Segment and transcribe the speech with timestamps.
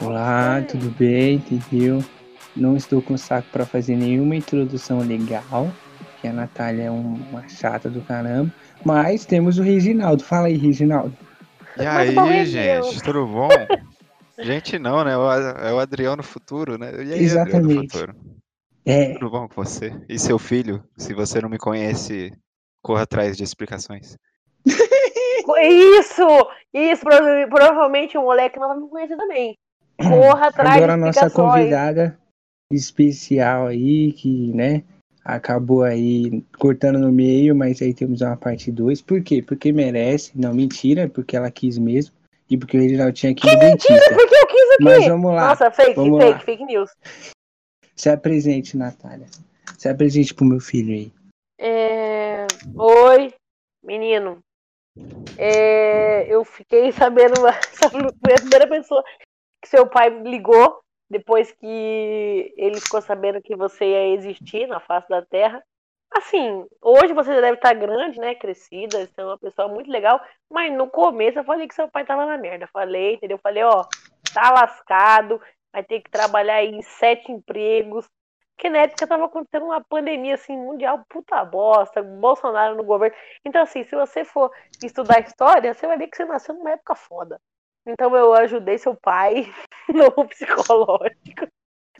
[0.00, 1.36] Olá, tudo bem?
[1.36, 2.04] Entendeu?
[2.54, 5.72] Não estou com saco para fazer nenhuma introdução legal,
[6.20, 8.52] que a Natália é um- uma chata do caramba.
[8.84, 10.22] Mas temos o Reginaldo.
[10.22, 11.16] Fala aí, Reginaldo.
[11.78, 13.48] E aí, bom, gente, tudo bom?
[14.36, 15.12] Gente, não, né?
[15.12, 16.90] É o Adriano Futuro, né?
[17.04, 17.92] E aí, Adriano Exatamente.
[17.92, 18.14] Futuro?
[18.84, 19.92] É, Tudo bom com você?
[20.08, 20.82] E seu filho?
[20.98, 22.32] Se você não me conhece,
[22.84, 24.16] corra atrás de explicações.
[25.62, 26.22] Isso!
[26.72, 29.56] Isso, prova- provavelmente o moleque não vai me conhecer também.
[29.98, 31.54] Corra atrás agora a de nossa explicações.
[31.58, 32.18] convidada
[32.72, 34.82] especial aí, que, né,
[35.24, 39.02] acabou aí cortando no meio, mas aí temos uma parte 2.
[39.02, 39.42] Por quê?
[39.42, 40.32] Porque merece.
[40.34, 42.14] Não, mentira, porque ela quis mesmo.
[42.50, 44.14] E porque o Reginaldo tinha que ir no dentista.
[44.14, 44.84] Porque eu quis aqui.
[44.84, 45.48] Mas vamos lá.
[45.48, 46.38] Nossa, fake, vamos fake, lá.
[46.40, 46.90] fake news.
[47.96, 49.26] Se apresente, Natália.
[49.78, 51.12] Se apresente pro meu filho aí.
[51.58, 52.03] É,
[52.76, 53.34] Oi,
[53.82, 54.42] menino.
[55.38, 57.34] É, Eu fiquei sabendo,
[57.72, 59.04] sabe, foi a primeira pessoa
[59.62, 65.08] que seu pai ligou depois que ele ficou sabendo que você ia existir na face
[65.08, 65.62] da Terra.
[66.16, 68.34] Assim, hoje você deve estar grande, né?
[68.34, 70.20] Crescida, você é uma pessoa muito legal.
[70.50, 72.68] Mas no começo eu falei que seu pai tava na merda.
[72.68, 73.38] Falei, entendeu?
[73.38, 73.84] Falei, ó,
[74.32, 75.40] tá lascado,
[75.72, 78.08] vai ter que trabalhar em sete empregos.
[78.56, 83.16] Porque na época tava acontecendo uma pandemia assim, mundial, puta bosta, Bolsonaro no governo.
[83.44, 84.50] Então, assim, se você for
[84.82, 87.40] estudar história, você vai ver que você nasceu numa época foda.
[87.86, 89.44] Então eu ajudei seu pai
[89.92, 91.46] no psicológico.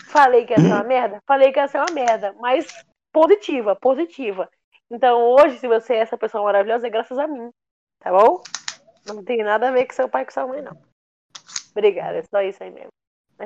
[0.06, 1.22] Falei que ia ser uma merda?
[1.26, 2.66] Falei que ia ser uma merda, mas
[3.12, 4.48] positiva, positiva.
[4.90, 7.50] Então hoje, se você é essa pessoa maravilhosa, é graças a mim,
[8.00, 8.42] tá bom?
[9.06, 10.76] Não tem nada a ver com seu pai e com sua mãe, não.
[11.72, 12.92] Obrigada, é só isso aí mesmo.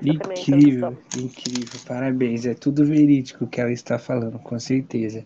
[0.02, 1.80] Minha Incrível, incrível.
[1.86, 2.46] Parabéns.
[2.46, 5.24] É tudo verídico que ela está falando, com certeza.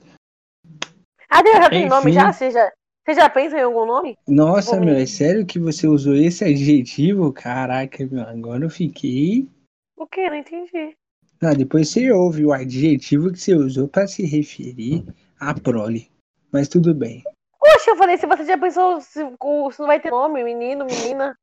[1.28, 2.20] Ah, Deus, já tem nome Enfim.
[2.20, 2.32] já?
[2.32, 2.72] Você já,
[3.04, 4.16] você já pensa em algum nome?
[4.26, 4.84] Nossa, Bom.
[4.84, 7.32] meu, é sério que você usou esse adjetivo?
[7.32, 9.48] Caraca, meu, agora eu fiquei.
[9.96, 10.28] O que?
[10.28, 10.96] Não entendi.
[11.40, 15.04] Ah, depois você ouve o adjetivo que você usou para se referir
[15.40, 16.10] à prole.
[16.52, 17.24] Mas tudo bem.
[17.58, 21.36] Poxa, eu falei, se você já pensou se, se não vai ter nome, menino, menina.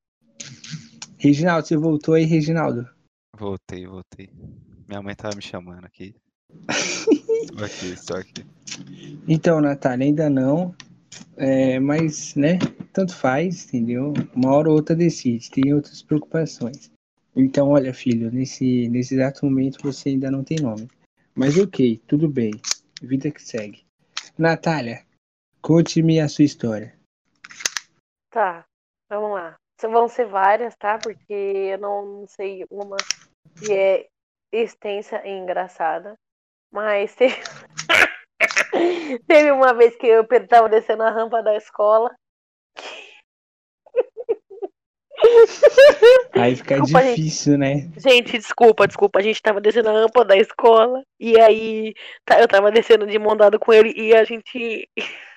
[1.18, 2.88] Reginaldo, você voltou aí, Reginaldo?
[3.40, 4.30] Voltei, voltei.
[4.86, 6.14] Minha mãe tava me chamando aqui.
[6.70, 8.46] Estou aqui, estou aqui.
[9.30, 10.76] Então, Natália, ainda não.
[11.38, 12.60] É, mas, né,
[12.92, 14.12] tanto faz, entendeu?
[14.36, 16.92] Uma hora ou outra decide, tem outras preocupações.
[17.34, 20.90] Então, olha, filho, nesse, nesse exato momento você ainda não tem nome.
[21.34, 22.52] Mas ok, tudo bem.
[23.02, 23.86] Vida que segue.
[24.38, 25.06] Natália,
[25.62, 26.94] conte-me a sua história.
[28.30, 28.66] Tá,
[29.10, 29.56] vamos lá.
[29.82, 30.98] Vão ser várias, tá?
[30.98, 32.98] Porque eu não sei uma
[33.58, 34.08] que é
[34.52, 36.18] extensa e engraçada.
[36.72, 37.36] Mas teve,
[39.28, 42.14] teve uma vez que eu tava descendo a rampa da escola.
[46.34, 47.16] Aí fica Desculpa, gente.
[47.16, 47.92] difícil, né?
[47.98, 49.20] Gente, desculpa, desculpa.
[49.20, 51.04] A gente tava descendo a rampa da escola.
[51.20, 51.94] E aí
[52.40, 53.94] eu tava descendo de mão dada com ele.
[53.98, 54.88] E a gente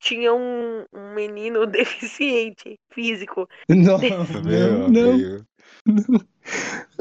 [0.00, 3.46] tinha um, um menino deficiente físico.
[3.68, 5.46] Não, Meu não, não.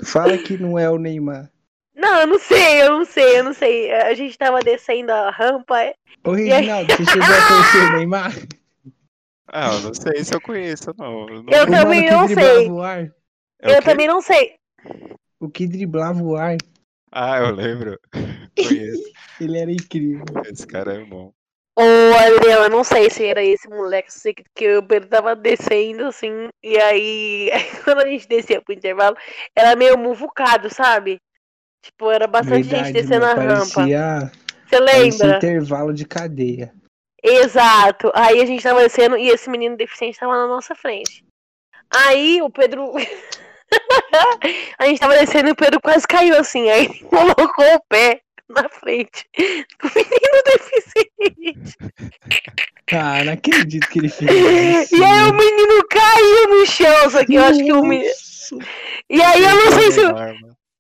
[0.04, 1.52] Fala que não é o Neymar.
[1.96, 3.92] Não, eu não sei, eu não sei, eu não sei.
[3.94, 5.94] A gente tava descendo a rampa.
[6.24, 6.66] Ô, E aí?
[6.66, 8.32] Reginaldo, você chegou a conhecer o Neymar?
[9.48, 11.26] Ah, eu não sei se eu conheço, não.
[11.28, 12.70] não Eu também não sei.
[13.62, 14.56] É eu também não sei.
[15.40, 16.58] O que driblava o ar.
[17.12, 17.98] Ah, eu lembro.
[18.58, 19.12] Conheço.
[19.40, 20.26] Ele era incrível.
[20.46, 21.34] Esse cara é bom.
[21.82, 26.06] Adriano, eu não sei se era esse moleque, sei que, que eu ele tava descendo,
[26.06, 27.52] assim, e aí,
[27.84, 29.18] quando a gente descia pro intervalo,
[29.56, 31.20] era meio muvucado, sabe?
[31.84, 34.32] Tipo, era bastante gente Verdade, descendo meu, a rampa.
[34.66, 35.38] Você lembra?
[35.38, 36.74] intervalo de cadeia.
[37.22, 38.12] Exato.
[38.16, 41.24] Aí a gente tava descendo e esse menino deficiente tava na nossa frente.
[41.94, 42.94] Aí o Pedro.
[44.80, 46.70] a gente tava descendo e o Pedro quase caiu assim.
[46.70, 51.78] Aí ele colocou o pé na frente do menino deficiente.
[52.92, 54.96] Ah, não acredito que ele fez isso.
[54.96, 58.10] E aí o menino caiu no chão, só que eu acho que o menino.
[59.10, 60.02] E aí eu não sei se.
[60.02, 60.16] eu-.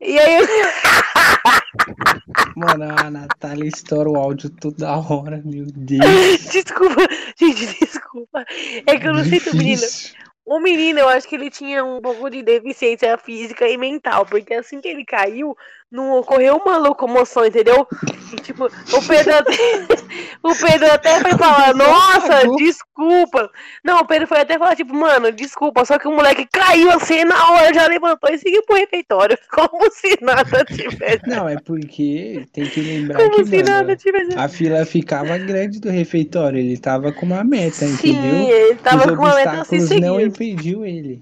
[0.01, 0.47] E aí eu.
[2.55, 6.05] Mano, a Natália estoura o áudio toda hora, meu Deus.
[6.51, 7.01] Desculpa,
[7.37, 8.45] gente, desculpa.
[8.85, 9.81] É que eu não sei se o menino.
[9.81, 10.15] Difícil.
[10.45, 14.53] O menino, eu acho que ele tinha um pouco de deficiência física e mental, porque
[14.53, 15.57] assim que ele caiu,
[15.91, 17.87] não ocorreu uma locomoção, entendeu?
[18.33, 19.53] E, tipo, o Pedro até,
[20.43, 23.49] o Pedro até foi falar, nossa, desculpa.
[23.83, 27.23] Não, o Pedro foi até falar, tipo, mano, desculpa, só que o moleque caiu assim
[27.23, 31.27] na hora, já levantou e seguiu pro refeitório, como se nada tivesse.
[31.27, 34.37] Não, é porque tem que lembrar Como que se mano, nada tivesse.
[34.37, 36.59] a fila ficava grande do refeitório.
[36.59, 38.49] Ele tava com uma meta, Sim, entendeu?
[38.49, 41.21] ele tava Os com uma meta assim não impediu ele.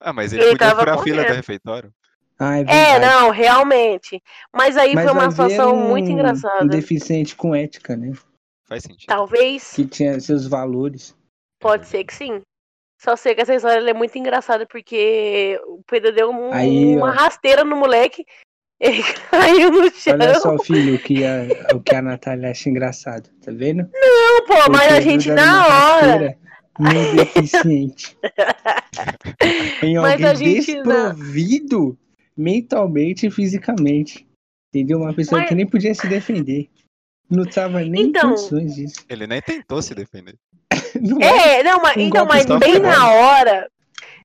[0.00, 1.92] Ah, mas ele, Ele podia tava furar a fila do refeitório.
[2.40, 4.22] Ah, é É, não, realmente.
[4.50, 6.64] Mas aí Mas foi uma ver situação um- muito Um engraçada.
[6.66, 8.12] deficiente com ética, né?
[8.66, 9.06] Faz sentido.
[9.08, 11.14] Talvez, Que tinha seus valores.
[11.60, 12.40] pode ser que sim.
[13.02, 16.96] Só sei que essa história ela é muito engraçada porque o Pedro deu um- Aí,
[16.96, 17.10] uma ó.
[17.10, 18.24] rasteira no moleque.
[18.80, 20.14] Ele caiu no chão.
[20.14, 23.86] Olha só, filho, o que a, o que a Natália acha engraçado, tá vendo?
[23.92, 26.38] Não, pô, O mas a Pedro gente dando na hora.
[26.78, 28.16] No deficiente.
[29.82, 31.14] em Mas alguém a gente não.
[32.36, 34.26] Mentalmente e fisicamente.
[34.72, 34.98] Entendeu?
[35.00, 36.68] Uma pessoa Mas- que nem podia se defender.
[37.28, 39.04] Não tava nem Então- em condições disso.
[39.08, 40.36] Ele nem tentou se defender.
[41.00, 41.60] Não é?
[41.60, 43.70] É, não, mas, Um então, mas bem na hora.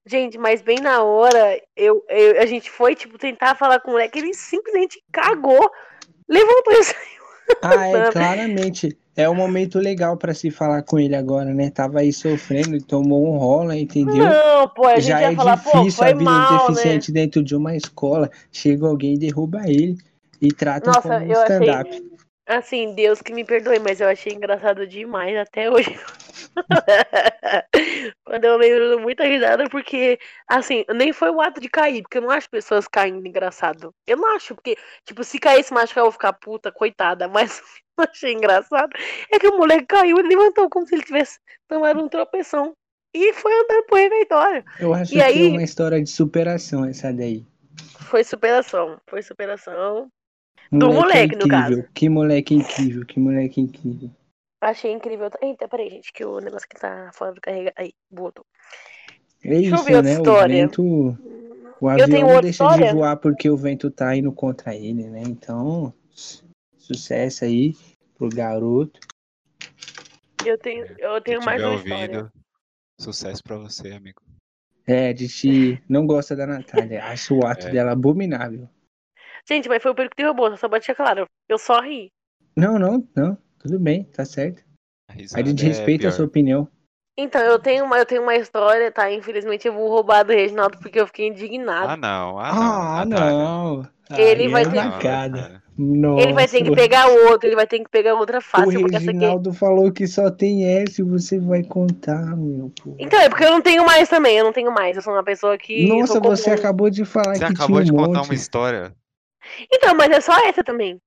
[0.04, 3.92] Gente, mas bem na hora, eu, eu- a gente foi, tipo, tentar falar com o
[3.92, 5.70] moleque, ele simplesmente cagou,
[6.28, 7.15] levantou e saiu.
[7.62, 8.12] Ah, é, Sabe?
[8.12, 8.96] claramente.
[9.16, 11.70] É um momento legal pra se falar com ele agora, né?
[11.70, 14.26] Tava aí sofrendo e tomou um rola, entendeu?
[14.26, 16.52] Não, pô, a gente Já ia é falar, pô, difícil a foi vida do mal,
[16.52, 16.58] né?
[16.68, 18.30] deficiente dentro de uma escola.
[18.52, 19.96] Chega alguém e derruba ele
[20.40, 22.15] e trata Nossa, como um eu achei- stand-up.
[22.46, 25.98] Assim, Deus que me perdoe, mas eu achei engraçado demais até hoje.
[28.24, 32.22] Quando eu lembro, muita risada, porque, assim, nem foi o ato de cair, porque eu
[32.22, 33.92] não acho pessoas caindo engraçado.
[34.06, 37.60] Eu não acho, porque, tipo, se caísse mais que eu vou ficar puta, coitada, mas
[37.98, 38.90] eu achei engraçado
[39.32, 41.38] é que o moleque caiu e levantou como se ele tivesse
[41.68, 42.74] tomado um tropeção.
[43.14, 44.64] E foi andando pro refeitório.
[44.78, 47.44] Eu acho E que aí- é uma história de superação essa daí.
[48.10, 50.08] Foi superação, foi superação.
[50.70, 51.48] Moleque, Do é moleque, no incrível.
[51.48, 51.88] caso.
[51.94, 54.10] Que moleque incrível, que moleque incrível.
[54.60, 55.30] Achei incrível.
[55.40, 57.72] Eita, peraí, gente, que o negócio que tá fora do carrega.
[57.76, 58.44] Aí, botou.
[59.44, 60.10] É Deixa eu isso, ver outra né?
[60.10, 60.56] O história.
[60.66, 60.82] vento.
[61.78, 62.86] O Eu avião tenho não outra deixa história?
[62.88, 65.22] de voar porque o vento tá indo contra ele, né?
[65.26, 66.42] Então, su-
[66.78, 67.76] sucesso aí
[68.16, 68.98] pro garoto.
[70.44, 72.02] Eu tenho, eu tenho mais uma história.
[72.20, 72.32] ouvindo,
[72.98, 74.22] sucesso pra você, amigo.
[74.86, 77.04] É, a gente não gosta da Natália.
[77.04, 77.70] Acha o ato É.
[77.72, 78.68] dela abominável.
[79.48, 81.26] Gente, mas foi o Pedro que derrubou, só bati claro.
[81.48, 82.08] Eu só ri.
[82.56, 83.38] Não, não, não.
[83.58, 84.62] Tudo bem, tá certo.
[85.08, 86.16] A A gente é respeita a pior.
[86.16, 86.68] sua opinião.
[87.18, 89.10] Então, eu tenho uma, eu tenho uma história, tá?
[89.10, 91.88] Infelizmente eu vou roubar do Reginaldo porque eu fiquei indignado.
[91.90, 92.38] Ah, não.
[92.38, 92.66] Ah, não.
[92.98, 93.38] Ah, Natália.
[93.38, 93.88] não.
[94.18, 95.28] Ele vai é ter- bacana.
[95.28, 95.62] Natália.
[95.78, 98.86] Nossa, ele vai ter que pegar outro, ele vai ter que pegar outra O fácil,
[98.86, 99.06] essa aqui.
[99.06, 102.96] Reginaldo falou que só tem S e você vai contar, meu pô.
[102.98, 104.96] Então, é porque eu não tenho mais também, eu não tenho mais.
[104.96, 105.86] Eu sou uma pessoa que.
[105.86, 108.28] Nossa, você acabou de falar Você que acabou tinha de um contar monte.
[108.30, 108.94] uma história.
[109.72, 111.00] Então, mas é só essa também.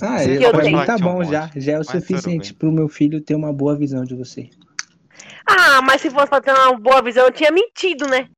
[0.00, 1.50] Ah, eu, eu pra mim falar tá bom já.
[1.54, 4.48] Já é o suficiente pro meu filho ter uma boa visão de você.
[5.46, 8.28] Ah, mas se fosse pra ter uma boa visão, eu tinha mentido, né?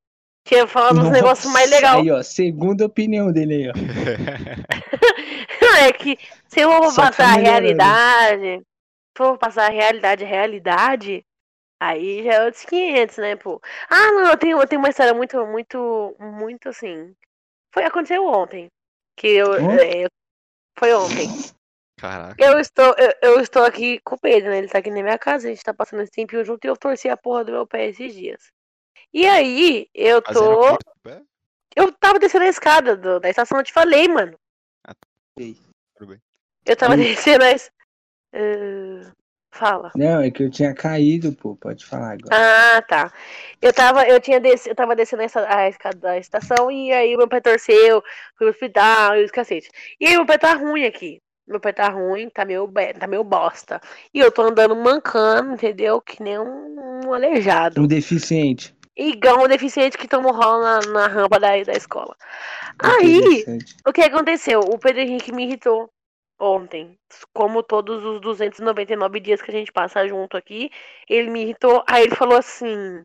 [0.43, 2.01] Tinha falado uns negócios mais legais.
[2.01, 3.73] Aí, ó, segunda opinião dele aí, ó.
[5.87, 6.17] é que
[6.47, 8.61] se eu vou Só tá passar a realidade,
[9.17, 11.25] se eu vou passar a realidade, a realidade,
[11.79, 13.61] aí já é outros 500, né, pô?
[13.89, 17.15] Ah, não, eu tenho, eu tenho uma história muito, muito, muito assim.
[17.73, 18.67] Foi, aconteceu ontem.
[19.15, 20.07] Que eu, é,
[20.77, 21.27] foi ontem.
[21.97, 22.35] Caraca.
[22.43, 24.57] Eu estou, eu, eu estou aqui com o Pedro, né?
[24.57, 26.75] Ele tá aqui na minha casa, a gente tá passando esse tempinho junto e eu
[26.75, 28.51] torci a porra do meu pé esses dias.
[29.13, 30.77] E aí, eu tô.
[31.75, 34.37] Eu tava descendo a escada do- da estação, eu te falei, mano.
[35.95, 36.21] Tudo bem.
[36.65, 36.97] Eu tava Hum.
[37.37, 37.49] descendo a.
[38.33, 39.11] Ah,
[39.55, 39.91] fala.
[39.95, 41.55] Não, é que eu tinha caído, pô.
[41.55, 42.29] Pode falar agora.
[42.31, 43.11] Ah, tá.
[43.61, 44.67] Eu tava, eu tinha des...
[44.67, 48.01] eu tava descendo essa, a escada da estação e aí meu pé torceu,
[48.37, 49.69] fui pro hospital e os cacete.
[49.99, 51.21] E aí meu pé tá ruim aqui.
[51.47, 53.79] Meu pé tá ruim, tá meio, tá meio bosta.
[54.13, 56.01] E eu tô andando mancando, entendeu?
[56.01, 57.81] Que nem um, um aleijado.
[57.81, 58.75] Um deficiente.
[58.97, 62.15] Igual um deficiente que toma um rolo na, na rampa da, da escola.
[62.79, 63.43] Aí,
[63.85, 64.61] o que aconteceu?
[64.61, 65.89] O Pedro Henrique me irritou
[66.39, 66.97] ontem.
[67.33, 70.69] Como todos os 299 dias que a gente passa junto aqui,
[71.09, 71.83] ele me irritou.
[71.87, 73.01] Aí ele falou assim.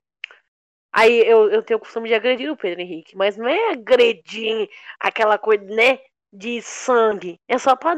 [0.92, 4.68] Aí eu, eu tenho o costume de agredir o Pedro Henrique, mas não é agredir
[4.98, 5.98] aquela coisa, né?
[6.32, 7.38] De sangue.
[7.48, 7.96] É só pra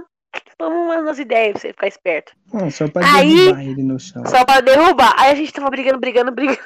[0.59, 2.33] tomar umas ideias pra você ficar esperto.
[2.53, 4.25] Não, só pra Aí- derrubar ele no chão.
[4.27, 5.15] Só pra derrubar.
[5.19, 6.61] Aí a gente tava brigando, brigando, brigando.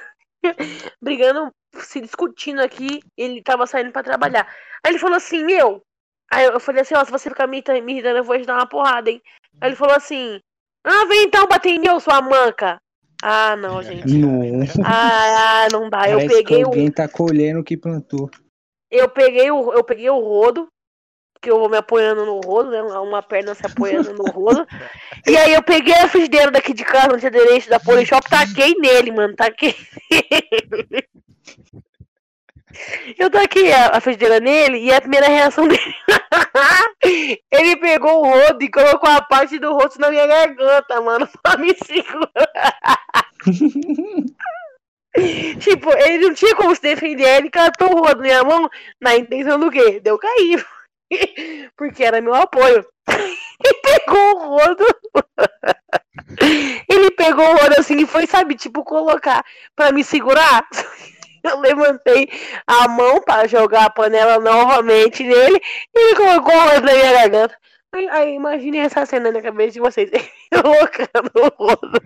[1.01, 3.01] brigando, se discutindo aqui.
[3.17, 4.47] Ele tava saindo pra trabalhar.
[4.85, 5.83] Aí ele falou assim, meu.
[6.31, 8.45] Aí eu falei assim, ó, se você ficar me, irritando- me irritando, eu vou te
[8.47, 9.23] dar uma porrada, hein?
[9.61, 10.41] Aí ele falou assim,
[10.85, 12.79] ah, vem então bater em mim, sua manca.
[13.23, 14.07] Ah, não, gente.
[14.19, 14.43] Não.
[14.85, 16.09] Ah, ah, não dá.
[16.09, 16.67] Eu Parece peguei que o.
[16.69, 18.31] alguém tá colhendo o que plantou.
[18.91, 19.73] Eu peguei o.
[19.73, 20.69] Eu peguei o rodo.
[21.41, 22.83] que eu vou me apoiando no rodo, né?
[22.83, 24.67] Uma perna se apoiando no rodo.
[25.27, 29.13] E aí eu peguei a frigideira daqui de casa, no aderente da Polishop, taquei nele,
[29.13, 29.35] mano.
[29.35, 29.75] Taquei
[30.11, 31.06] nele.
[33.19, 35.95] Eu taquei a, a frigideira nele e a primeira reação dele.
[37.51, 41.57] ele pegou o rodo e colocou a parte do rosto na minha garganta, mano, pra
[41.57, 42.53] me segurar.
[45.61, 48.69] tipo, ele não tinha como se defender, ele catou o rodo na minha mão
[49.01, 50.01] na intenção do quê?
[50.01, 50.65] Deu cair.
[51.77, 52.85] Porque era meu apoio.
[53.09, 54.85] E pegou o rodo.
[56.89, 60.67] Ele pegou o rodo assim e foi, sabe, tipo, colocar pra me segurar.
[61.51, 62.29] Eu levantei
[62.67, 65.61] a mão para jogar a panela novamente nele
[65.95, 67.57] e ele colocou o rodo na minha garganta.
[67.95, 70.11] Aí, aí imagine essa cena na cabeça de vocês.
[70.51, 72.03] Colocando o rodo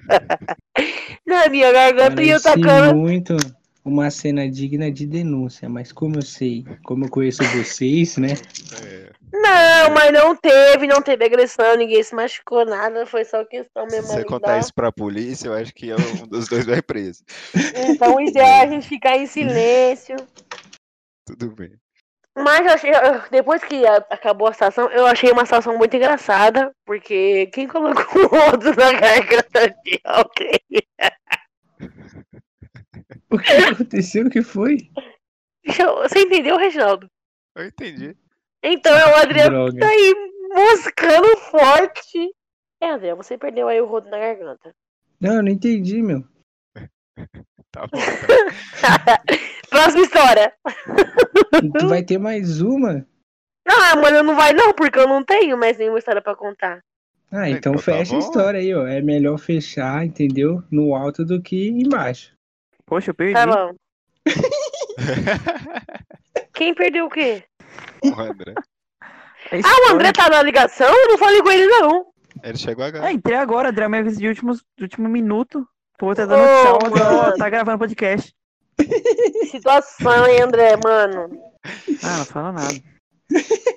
[1.27, 2.95] na minha garganta e eu tacando.
[2.97, 3.37] muito
[3.85, 8.35] uma cena digna de denúncia, mas como eu sei, como eu conheço vocês, né?
[8.85, 9.11] É.
[9.33, 13.97] Não, mas não teve, não teve agressão, ninguém se machucou, nada, foi só questão Se
[13.97, 14.09] mesmo.
[14.09, 17.23] você ali contar isso pra polícia, eu acho que um dos dois vai preso.
[17.89, 20.17] Então o ideal é a gente ficar em silêncio.
[21.27, 21.73] Tudo bem.
[22.37, 22.91] Mas eu achei,
[23.31, 28.27] depois que acabou a situação, eu achei uma situação muito engraçada, porque quem colocou o
[28.29, 30.61] rodo na garganta de alguém?
[33.31, 34.27] O que aconteceu?
[34.27, 34.77] O que foi?
[35.65, 37.07] Você entendeu, Reginaldo?
[37.57, 38.17] Eu entendi.
[38.63, 39.79] Então é o Adriano Droga.
[39.81, 40.15] tá aí
[40.51, 42.35] moscando forte.
[42.83, 44.75] É, André, você perdeu aí o rodo na garganta.
[45.21, 46.25] Não, eu não entendi, meu.
[47.73, 47.99] Tá bom.
[48.81, 49.23] Tá.
[49.69, 50.53] Próxima história.
[51.79, 53.07] Tu vai ter mais uma?
[53.69, 56.83] Ah, mano, não vai não, porque eu não tenho mais nenhuma história pra contar.
[57.31, 58.87] Ah, É, então então tá fecha a bom, história aí, ó.
[58.89, 60.65] É melhor fechar, entendeu?
[60.71, 62.35] No alto do que embaixo.
[62.91, 63.35] Poxa, eu perdi.
[63.35, 63.73] Tá bom.
[66.53, 67.45] Quem perdeu o quê?
[68.05, 68.55] o André.
[69.53, 69.95] É Ah, o.
[69.95, 70.89] André tá na ligação?
[70.93, 72.07] Eu não falei com ele, não.
[72.43, 73.09] Ele chegou agora.
[73.09, 75.67] É, entrei agora, André, minha vez de último, de último minuto.
[75.99, 77.37] Pô, tá dando Ô, tchau, mano.
[77.37, 78.33] tá gravando podcast.
[79.51, 81.29] Situação, hein, André, mano.
[82.03, 82.75] Ah, não fala nada.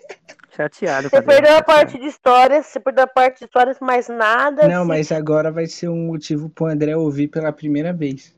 [0.55, 4.67] Chateado, Você perdeu a parte de histórias, você perdeu a parte de histórias, mais nada.
[4.67, 8.35] Não, se- mas agora vai ser um motivo pro André ouvir pela primeira vez.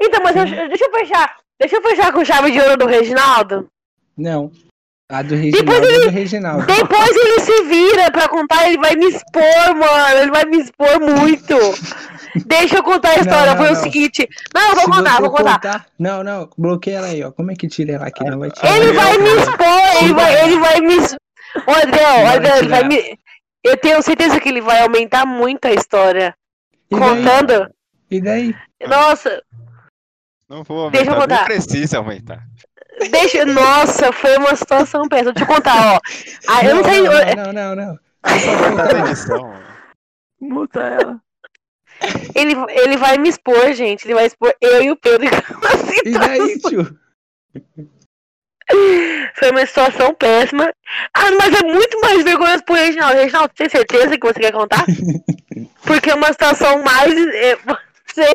[0.00, 1.36] Então, mas eu- deixa eu fechar.
[1.60, 3.68] Deixa eu fechar com chave de ouro do Reginaldo.
[4.16, 4.50] Não.
[5.10, 6.66] A do Reginaldo é do Reginaldo.
[6.66, 10.18] Depois ele se vira pra contar, ele vai me expor, mano.
[10.18, 11.56] Ele vai me expor muito.
[12.46, 13.50] Deixa eu contar a história.
[13.52, 13.82] não, Foi o não.
[13.82, 14.28] seguinte.
[14.52, 15.86] Não, eu vou Se contar, vou contar.
[15.98, 17.30] Não, não, bloqueia ela aí, ó.
[17.30, 18.24] Como é que tira ela aqui?
[18.24, 18.76] Não vai tirar.
[18.76, 20.96] Ele vai me expor, ele vai, ele vai me.
[20.96, 23.18] Ô, Não, André, ele vai me.
[23.62, 26.34] Eu tenho certeza que ele vai aumentar muito a história.
[26.90, 27.08] E daí?
[27.08, 27.70] Contando.
[28.10, 28.54] E daí?
[28.88, 29.40] Nossa,
[30.54, 31.28] Não vou Deixa eu aumentar.
[31.28, 31.44] Nem contar.
[31.46, 32.46] precisa aumentar.
[33.10, 33.44] deixa.
[33.44, 35.32] Nossa, foi uma situação péssima.
[35.32, 36.00] Deixa eu contar, ó.
[36.46, 37.02] Ah, eu não sei.
[37.02, 37.98] Não, não, não, não.
[39.08, 39.52] Edição.
[40.40, 41.20] Muta ela.
[42.36, 44.06] Ele, ele vai me expor, gente.
[44.06, 45.26] Ele vai expor eu e o Pedro.
[45.26, 46.98] Assim, E daí, tio?
[49.34, 50.72] Foi uma situação péssima.
[51.16, 53.16] Ah, mas é muito mais vergonhoso pro Reginaldo.
[53.16, 54.84] Reginaldo, tem certeza que você quer contar?
[55.84, 57.12] Porque é uma situação mais.
[58.14, 58.32] Você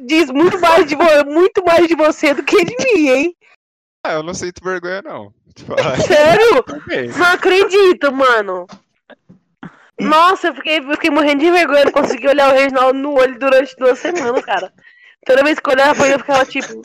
[0.00, 3.36] diz muito mais, de, muito mais de você do que de mim, hein?
[4.04, 5.32] Ah, eu não sinto vergonha, não.
[5.66, 6.00] Falar.
[6.00, 6.62] Sério?
[6.62, 7.08] Também.
[7.08, 8.66] Não acredito, mano.
[10.00, 11.84] Nossa, eu fiquei, eu fiquei morrendo de vergonha.
[11.84, 14.72] Não consegui olhar o Reginaldo no olho durante duas semanas, cara.
[15.26, 16.82] Toda vez que eu olhava pra ele, eu ficava tipo: O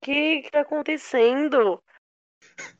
[0.00, 1.82] que que tá acontecendo?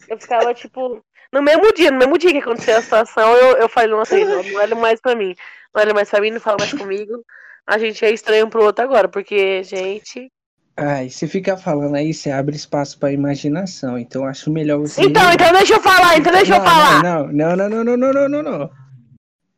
[0.08, 1.04] Eu ficava tipo.
[1.32, 4.48] No mesmo dia, no mesmo dia que aconteceu a situação, eu, eu falei: Nossa, Reginaldo,
[4.48, 5.34] não olha mais pra mim.
[5.74, 7.24] Não olha mais pra mim, não fala mais comigo.
[7.70, 10.28] A gente é estranho um pro outro agora, porque, gente.
[10.76, 13.96] Ai, você fica falando aí, você abre espaço pra imaginação.
[13.96, 15.02] Então acho melhor você.
[15.02, 17.02] Então, então deixa eu falar, então deixa eu Não, falar.
[17.02, 18.70] Não, não, não, não, não, não, não, não, não.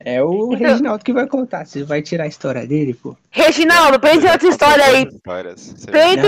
[0.04, 1.64] É o Então- Reginaldo que vai contar.
[1.64, 3.16] Você vai tirar a história dele, pô.
[3.30, 5.06] Reginaldo, pense em outra história aí.
[5.06, 6.20] Pense-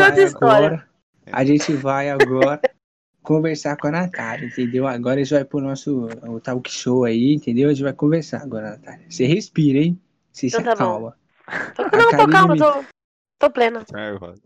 [0.00, 0.84] outra história.
[1.30, 2.60] A gente vai agora
[3.22, 4.86] conversar com a Natália, entendeu?
[4.86, 7.68] Agora a gente vai pro nosso o talk show aí, entendeu?
[7.68, 9.04] A gente vai conversar agora, Natália.
[9.10, 10.00] Você respira, hein?
[10.32, 11.17] Você se Então tá
[11.74, 12.84] Tô, não, tô calma, me- tô,
[13.38, 13.84] tô plena.
[13.92, 14.42] nervosa.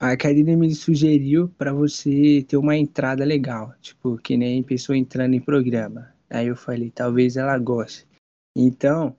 [0.00, 5.34] A Karine me sugeriu pra você ter uma entrada legal, tipo, que nem pessoa entrando
[5.34, 6.14] em programa.
[6.30, 8.06] Aí eu falei, talvez ela goste.
[8.56, 9.16] Então,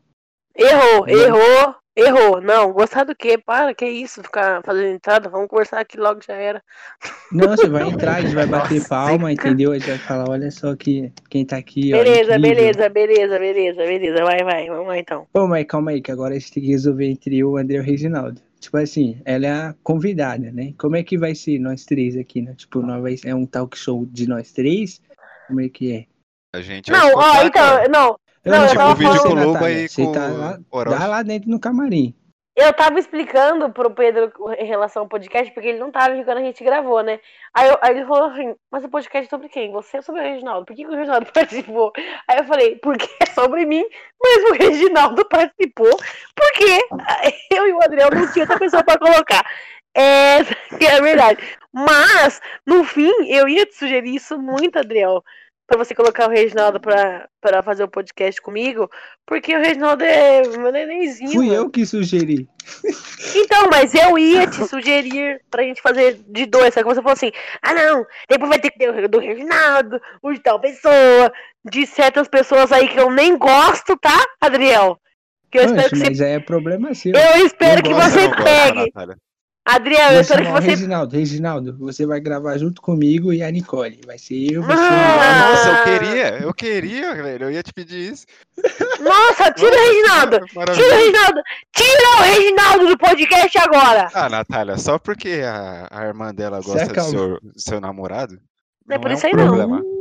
[0.55, 2.41] Errou, errou, errou.
[2.41, 3.37] Não, gostar do quê?
[3.37, 5.29] Para, que isso, ficar fazendo entrada?
[5.29, 6.63] Vamos conversar aqui logo já era.
[7.31, 9.71] não, você vai entrar, a gente vai bater Nossa, palma, entendeu?
[9.71, 11.97] A gente vai falar, olha só que quem tá aqui, ó.
[11.97, 12.41] Beleza, incrível.
[12.41, 14.23] beleza, beleza, beleza, beleza.
[14.23, 15.27] Vai, vai, vamos lá então.
[15.33, 17.77] Ô, mas calma aí, que agora a gente tem que resolver entre eu, o André
[17.77, 18.41] e o Reginaldo.
[18.59, 20.73] Tipo assim, ela é a convidada, né?
[20.77, 22.53] Como é que vai ser nós três aqui, né?
[22.55, 25.01] Tipo, nós vai, é um talk show de nós três?
[25.47, 26.05] Como é que é?
[26.53, 27.87] A gente vai Não, ó, então, cara.
[27.87, 28.19] não.
[28.45, 30.57] Eu Não, eu Tipo tava o vídeo falando- com o Luba e com tá lá,
[30.97, 32.15] dá lá dentro no camarim.
[32.55, 36.39] Eu tava explicando pro Pedro em relação ao podcast, porque ele não tava aqui quando
[36.39, 37.17] a gente gravou, né?
[37.53, 39.71] Aí, eu- aí ele falou assim, mas o podcast é sobre quem?
[39.71, 40.65] Você ou sobre o Reginaldo?
[40.65, 41.93] Por que, que o Reginaldo participou?
[42.27, 43.85] Aí eu falei, porque é sobre mim,
[44.21, 45.89] mas o Reginaldo participou,
[46.35, 46.85] porque
[47.51, 49.45] eu e o Adriel não tinha outra pessoa pra colocar.
[49.95, 50.43] É,
[50.77, 51.39] que é verdade.
[51.73, 55.23] Mas, no fim, eu ia te sugerir isso muito, Adriel.
[55.69, 58.89] Pra você colocar o Reginaldo pra, pra fazer o podcast comigo,
[59.25, 61.31] porque o Reginaldo é meu nenenzinho.
[61.31, 61.57] Fui mano.
[61.59, 62.49] eu que sugeri.
[63.35, 67.13] Então, mas eu ia te sugerir pra gente fazer de dois, só que você falou
[67.13, 71.31] assim, ah não, depois vai ter que ter o do Reginaldo, o de tal pessoa,
[71.63, 74.99] de certas pessoas aí que eu nem gosto, tá, Adriel?
[75.51, 76.09] Que eu espero Antes, que você.
[76.09, 77.13] mas aí é problema seu.
[77.13, 79.19] Eu espero Eu que gosto, você Eu não gosto,
[79.75, 80.69] Adriel, eu espero que chamar o você.
[80.69, 81.15] Reginaldo.
[81.15, 84.01] Reginaldo, você vai gravar junto comigo e a Nicole.
[84.05, 85.49] Vai ser eu, você Ah!
[85.51, 87.45] Nossa, eu queria, eu queria, velho.
[87.45, 88.25] Eu ia te pedir isso.
[88.99, 90.39] Nossa, tira o Reginaldo!
[90.73, 90.97] Tira o.
[90.97, 91.41] Reginaldo!
[91.71, 94.09] Tira o Reginaldo do podcast agora!
[94.13, 98.39] Ah, Natália, só porque a, a irmã dela gosta do seu, do seu namorado?
[98.87, 99.98] Não é por um isso aí, não.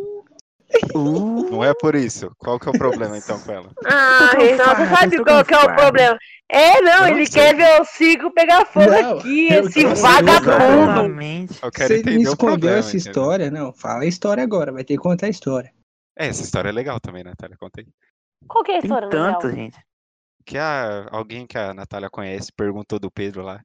[0.94, 2.30] Uh, Não é por isso.
[2.38, 3.70] Qual que é o problema então com ela?
[3.86, 6.18] Ah, Reginaldo, você sabe qual que é o problema?
[6.50, 7.42] É, não, Eu ele sei.
[7.42, 11.22] quer ver o Cico pegar fogo Não, aqui, esse vagabundo.
[11.62, 13.10] Eu quero Você me escondeu essa entendeu?
[13.10, 13.50] história?
[13.50, 14.72] Não, fala a história agora.
[14.72, 15.72] Vai ter que contar a história.
[16.18, 17.56] É, essa história é legal também, Natália.
[17.58, 17.86] Conta aí.
[18.46, 19.64] Qual que é a Tem história, tanto, Daniel?
[19.64, 19.78] gente.
[20.44, 23.60] Que a, alguém que a Natália conhece perguntou do Pedro lá.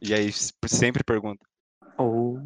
[0.00, 0.30] E aí
[0.66, 1.44] sempre pergunta.
[1.96, 2.38] Ou.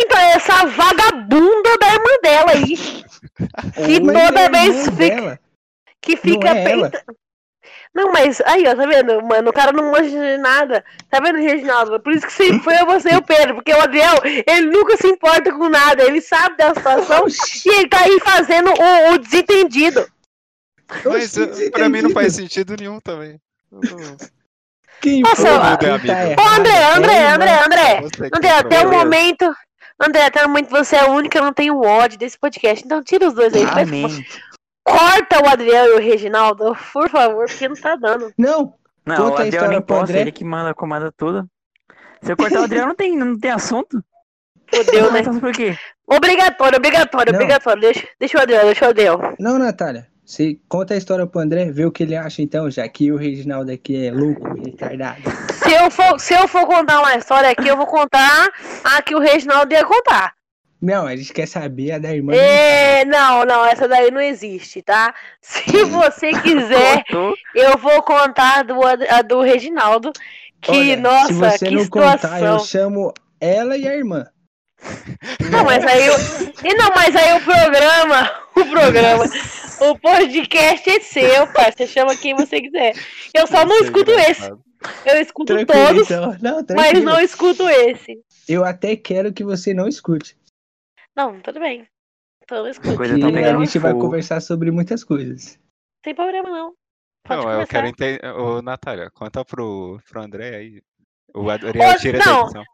[0.00, 2.76] Então, é essa vagabunda da irmã dela aí,
[3.86, 5.40] que toda é vez fica, dela.
[6.00, 6.90] que fica é ela.
[6.90, 7.04] peita-
[7.94, 9.50] Não, mas aí, ó, tá vendo, mano?
[9.50, 10.84] O cara não manja de nada.
[11.10, 11.98] Tá vendo, Reginaldo?
[12.00, 13.56] Por isso que sempre foi eu, você e o Pedro.
[13.56, 14.14] Porque o Adriel,
[14.46, 16.04] ele nunca se importa com nada.
[16.04, 20.06] Ele sabe da situação e ele tá aí fazendo o, o desentendido.
[21.04, 22.70] Mas Oxi, eh, pra mim não faz desentendido.
[22.70, 23.40] sentido nenhum também.
[23.72, 23.80] Não-
[25.00, 25.50] Quem Nossa, foi?
[25.50, 27.64] é tá André, André, É, André.
[27.64, 27.98] André.
[27.98, 29.52] André, tem até o momento.
[30.00, 32.84] André, até o momento você é único que eu não tenho ódio desse podcast.
[32.84, 33.66] Então tira os dois aí.
[33.66, 34.24] faz- Amém.
[34.84, 38.32] Corta o Adriel e o Reginaldo, por favor, porque não tá dando.
[38.38, 38.74] Não,
[39.04, 40.20] Não, Conta o a Adriel nem André.
[40.20, 41.46] ele que manda, comanda tudo.
[42.22, 44.02] Se eu cortar o Adriel, não tem, não tem assunto.
[44.74, 45.22] Fodeu, né?
[45.22, 45.76] Por quê?
[46.06, 47.40] Obrigatório, obrigatório, Não.
[47.40, 47.80] obrigatório.
[47.80, 49.34] Deixa, deixa o Adriel, deixa o Adriel.
[49.38, 50.06] não, Natália.
[50.24, 53.16] Você conta a história pro André, vê o que ele acha então, já que o
[53.16, 55.22] Reginaldo aqui é louco, retardado.
[55.68, 58.48] Se eu, for, se eu for contar uma história aqui, eu vou contar
[58.82, 60.32] a que o Reginaldo ia contar.
[60.80, 62.34] Não, a gente quer saber a da irmã.
[62.34, 65.12] É, não, não, essa daí não existe, tá?
[65.42, 67.04] Se você quiser,
[67.54, 70.10] eu vou contar a do, a do Reginaldo.
[70.58, 72.30] Que, Olha, nossa, se você que não situação.
[72.30, 74.26] contar, eu chamo ela e a irmã.
[75.50, 76.14] Não, mas aí eu...
[76.64, 79.24] E não, mas aí o programa, o programa,
[79.80, 81.72] o podcast é seu, pai.
[81.76, 82.94] Você chama quem você quiser.
[83.34, 84.52] Eu só não escuto esse.
[85.04, 86.36] Eu escuto Tranquilo, todos, então.
[86.40, 88.22] Não, mas não escuto esse.
[88.48, 90.36] Eu até quero que você não escute.
[91.16, 91.86] Não, tudo bem.
[92.42, 92.96] Então eu escuto.
[92.96, 95.58] Coisa tá a gente vai conversar sobre muitas coisas.
[96.04, 96.74] Sem problema, não.
[97.24, 98.24] Pode Não, eu quero entender.
[98.24, 100.82] Ô, Natália, conta pro, pro André aí.
[101.34, 102.42] O Adriel Ô, tira da não.
[102.44, 102.64] edição.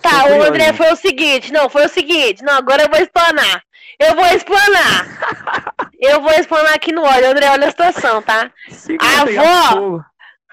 [0.00, 3.62] Tá, o André foi o seguinte, não, foi o seguinte, não, agora eu vou explanar.
[3.98, 5.90] Eu vou explanar.
[6.00, 8.50] eu vou explanar aqui no óleo, André, olha a situação, tá?
[8.70, 9.72] Se Ah, vai pegar vó!
[9.72, 10.04] fogo.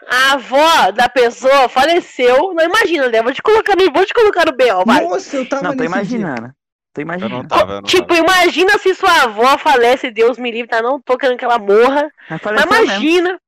[0.10, 2.54] A avó da pessoa faleceu.
[2.54, 5.04] Não imagina, André, vou te colocar no, vou te colocar no B.O., vai.
[5.04, 6.18] Nossa, eu tava Não, tô nesse dia.
[6.20, 6.54] imaginando.
[6.94, 7.48] Tô Eu não imaginando.
[7.48, 8.20] tava, eu não tipo, tava.
[8.20, 10.82] imagina se sua avó falece, Deus me livre, tá?
[10.82, 12.10] Não tô querendo que ela morra.
[12.30, 12.86] Mas Mas faleceu mesmo.
[12.86, 13.40] imagina.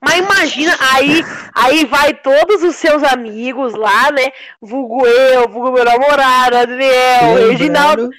[0.00, 1.24] Mas imagina, aí,
[1.56, 4.30] aí vai todos os seus amigos lá, né?
[4.60, 8.10] Vulgo eu, vulgo meu namorado, Adriel, Lembrando Reginaldo.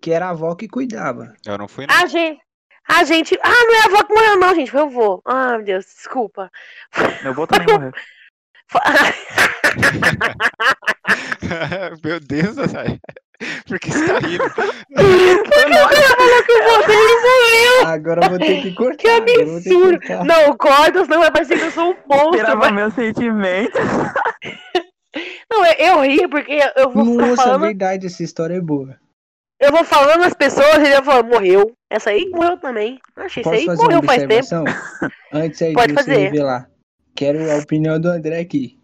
[0.00, 1.34] Que era a avó que cuidava.
[1.44, 1.94] Eu não fui, não.
[1.96, 2.40] A gente.
[2.88, 3.38] A gente.
[3.42, 4.70] Ah, não é a avó que morreu, não, gente.
[4.70, 5.22] Foi o avô.
[5.24, 6.50] Ah, meu Deus, desculpa.
[7.22, 7.92] Meu avô também morreu.
[12.04, 12.98] Meu Deus, Natália.
[13.66, 14.44] Por que você tá rindo?
[17.86, 18.96] Agora eu vou ter que cortar.
[18.96, 19.98] Que agora eu vou ter que absurdo.
[20.00, 20.24] cortar.
[20.24, 22.34] Não, corta, senão vai parecer que eu sou um monstro.
[22.36, 23.78] Esperava mas- meu sentimento.
[25.50, 27.60] Não, eu, eu ri porque eu vou Nossa, é falando.
[27.62, 28.96] verdade, essa história é boa.
[29.60, 31.72] Eu vou falando as pessoas e eu falo, morreu.
[31.90, 32.98] Essa aí morreu também.
[33.16, 34.34] Achei, isso Posso aí fazer morreu uma faz tempo.
[34.34, 34.64] observação?
[35.32, 36.16] Antes aí Pode de você fazer.
[36.24, 36.70] revelar.
[37.16, 38.78] Quero a opinião do André aqui.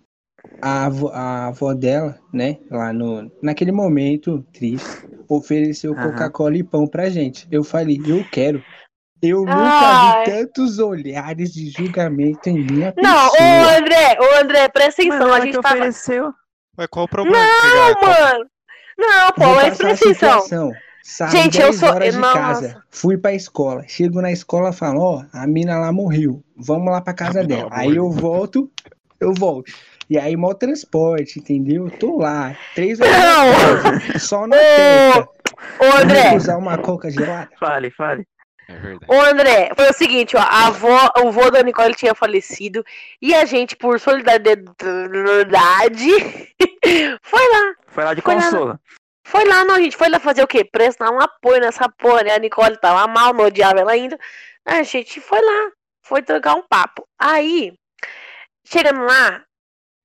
[0.61, 5.95] A avó, a avó dela, né, lá no, naquele momento triste, ofereceu.
[5.95, 7.47] Coca-Cola e pão pra gente.
[7.51, 8.63] Eu falei, eu quero.
[9.23, 10.25] Eu nunca Ai.
[10.27, 13.41] vi tantos olhares de julgamento em minha Não, pessoa.
[13.41, 15.33] ô André, ô André, presta atenção.
[15.33, 15.75] A que gente tava.
[15.77, 16.33] ofereceu.
[16.77, 17.39] Mas qual o problema?
[17.39, 18.47] Não, mano.
[18.99, 20.13] Não, pô, Vou presta atenção.
[20.15, 20.73] situação.
[21.03, 22.39] Saí Gente, eu 10 sou- horas de nossa.
[22.39, 23.85] casa, fui pra escola.
[23.87, 26.43] Chego na escola e falo, ó, a mina lá morreu.
[26.57, 27.69] Vamos lá pra casa dela.
[27.73, 28.71] Aí eu volto,
[29.21, 29.71] eu volto.
[30.09, 31.91] E aí, mó transporte, entendeu?
[31.91, 33.83] Tô lá, três horas Não.
[33.83, 34.57] tarde, só na.
[34.57, 37.49] Ô, André, usar uma coca gelada.
[37.59, 38.27] Fale, fale.
[38.69, 39.13] É verdade.
[39.13, 42.85] ô, André, foi o seguinte, ó, a avó, o vô da Nicole tinha falecido
[43.21, 44.81] e a gente, por solidariedade,
[47.23, 47.75] foi lá.
[47.89, 48.81] Foi lá de Foi lá.
[49.27, 50.65] Foi lá, não, a gente foi lá fazer o quê?
[50.65, 52.35] Prestar um apoio nessa porra, né?
[52.35, 54.19] A Nicole tava mal, não odiava ela ainda.
[54.65, 55.71] A gente foi lá,
[56.03, 57.07] foi trocar um papo.
[57.19, 57.73] Aí,
[58.65, 59.43] chegando lá,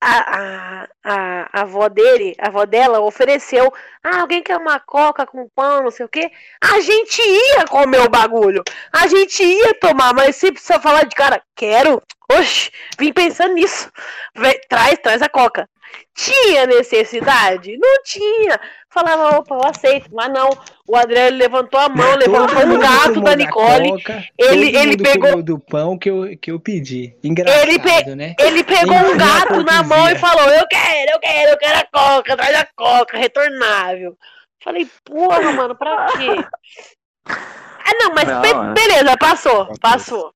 [0.01, 5.49] a, a, a, avó dele, a avó dela, ofereceu: Ah, alguém quer uma coca com
[5.49, 6.31] pão, não sei o quê?
[6.61, 11.15] A gente ia comer o bagulho, a gente ia tomar, mas se precisa falar de
[11.15, 12.01] cara, quero.
[12.31, 13.91] Oxe, vim pensando nisso.
[14.69, 15.67] Traz, traz a coca.
[16.15, 17.75] Tinha necessidade?
[17.77, 18.59] Não tinha.
[18.91, 20.49] Falava, opa, eu aceito, mas não.
[20.87, 23.91] O André levantou a mão, levantou um mundo gato da Nicole.
[23.93, 27.15] coca, Ele- todo ele mundo pegou- do pão que eu, que eu pedi.
[27.23, 28.35] Engraçado, Ele pe- né?
[28.39, 31.87] Ele pegou um gato na mão e falou: Eu quero, eu quero, eu quero a
[31.91, 34.15] coca, traz a coca, retornável.
[34.63, 36.27] Falei, porra, mano, pra quê?
[37.91, 38.73] Ah, não, mas Não, be- é.
[38.87, 40.31] beleza, passou, passou.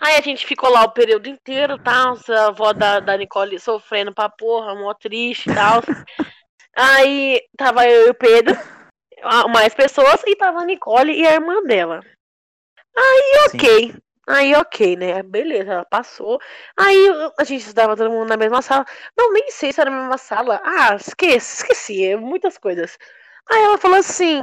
[0.00, 4.14] Aí a gente ficou lá o período inteiro, tal, a avó da, da Nicole sofrendo
[4.14, 5.82] pra porra, mó triste e tal.
[6.76, 8.56] Aí tava eu e o Pedro,
[9.52, 12.00] mais pessoas, e tava a Nicole e a irmã dela.
[12.96, 13.56] Aí, Sim.
[13.56, 13.94] ok.
[14.26, 15.22] Aí, ok, né?
[15.22, 16.40] Beleza, ela passou.
[16.76, 17.08] Aí
[17.38, 18.86] a gente estudava todo mundo na mesma sala.
[19.16, 20.60] Não, nem sei se era na mesma sala.
[20.64, 22.96] Ah, esqueci, esqueci, é muitas coisas.
[23.50, 24.40] Aí ela falou assim.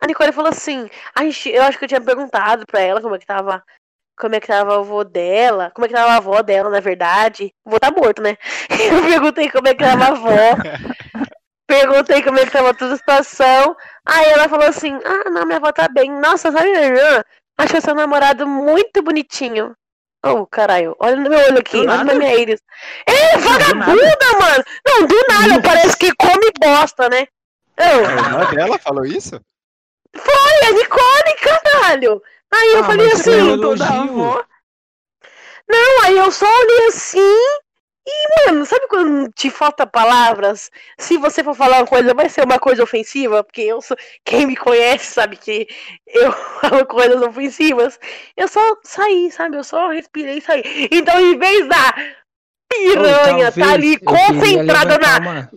[0.00, 0.88] A Nicole falou assim.
[1.14, 3.64] A gente, eu acho que eu tinha perguntado pra ela como é que tava.
[4.18, 5.70] Como é que tava o avô dela.
[5.74, 7.52] Como é que tava a avó dela, na verdade.
[7.64, 8.36] O avô tá morto, né?
[8.70, 10.28] Eu perguntei como é que tava a avó.
[11.66, 13.76] Perguntei como é que tava toda a situação.
[14.06, 16.10] Aí ela falou assim: Ah, não, minha avó tá bem.
[16.10, 17.22] Nossa, sabe, minha irmã?
[17.58, 19.74] Achou seu namorado muito bonitinho.
[20.24, 22.60] Oh, caralho, olha no meu olho aqui, Do olha na minha íris.
[23.06, 24.64] É, vagabunda, mano!
[24.86, 27.26] Não, do nada, parece que come bosta, né?
[27.76, 29.40] A Eu, irmã dela falou isso?
[30.16, 32.22] foi a Nicole, caralho!
[32.52, 33.84] Aí eu Ah, falei mas assim, elogio.
[33.84, 34.44] avó.
[35.68, 37.36] não, aí eu só olhei assim
[38.10, 40.70] e, mano, sabe quando te falta palavras?
[40.98, 43.94] Se você for falar uma coisa, vai ser uma coisa ofensiva, porque eu sou.
[44.24, 45.68] Quem me conhece sabe que
[46.06, 48.00] eu falo coisas ofensivas.
[48.34, 49.58] Eu só saí, sabe?
[49.58, 50.62] Eu só respirei e saí.
[50.90, 51.94] Então, em vez da
[52.72, 55.50] piranha Ou tá ali eu concentrada na,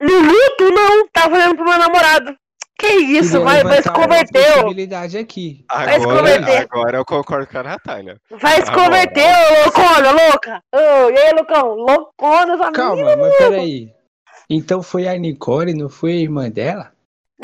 [0.00, 2.36] no luto, não, tá falando pro meu namorado.
[2.80, 5.64] Que isso, vai, vai se possibilidade aqui.
[5.70, 6.56] Vai se Agora, converter.
[6.72, 8.16] agora eu concordo com a Natália.
[8.30, 10.62] Vai se converter, ô loucona, louca.
[10.74, 11.74] Ô, e aí, loucão?
[11.74, 13.16] Loucona essa Calma, menina.
[13.18, 13.92] mas peraí.
[14.48, 16.90] Então foi a Nicole, não foi a irmã dela?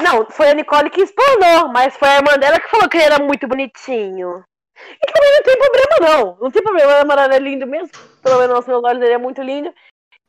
[0.03, 3.05] Não, foi a Nicole que explanou, mas foi a irmã dela que falou que ele
[3.05, 4.43] era muito bonitinho.
[5.03, 6.39] E também não tem problema, não.
[6.41, 7.91] Não tem problema, o namorado é lindo mesmo.
[8.23, 9.71] Pelo menos aos meus olhos ele é muito lindo.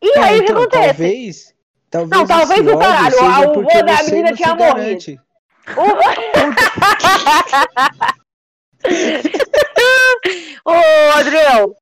[0.02, 0.88] E É, aí o que então, acontece?
[0.88, 1.56] Talvez.
[1.89, 4.76] Talvez Não, talvez o caralho, o vô da menina tinha morrido.
[4.76, 5.19] garante.
[10.65, 10.73] Ô,
[11.17, 11.76] Adriel,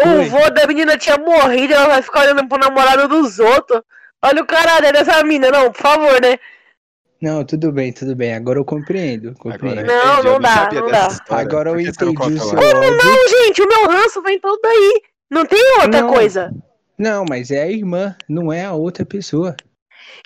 [0.00, 3.82] o vô da menina tinha morrido, ela vai ficar olhando pro namorado dos outros.
[4.22, 6.38] Olha o caralho dessa mina, não, por favor, né?
[7.20, 8.32] Não, tudo bem, tudo bem.
[8.34, 9.34] Agora eu compreendo.
[9.40, 9.80] Agora compreendo.
[9.80, 11.06] eu Não, entendi, não eu dá, não dá.
[11.08, 11.42] história.
[11.44, 12.96] Agora eu entendi o seu ódio.
[13.04, 15.02] Não, gente, o meu ranço vem todo daí.
[15.30, 16.12] Não tem outra Não.
[16.12, 16.52] coisa.
[16.98, 19.56] Não, mas é a irmã, não é a outra pessoa.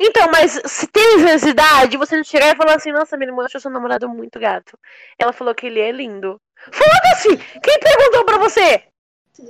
[0.01, 3.61] Então, mas se tem necessidade, você não chegar e falar assim, nossa, minha irmã achou
[3.61, 4.79] seu namorado muito gato.
[5.19, 6.41] Ela falou que ele é lindo.
[6.73, 7.37] Foda-se!
[7.61, 8.85] Quem perguntou pra você?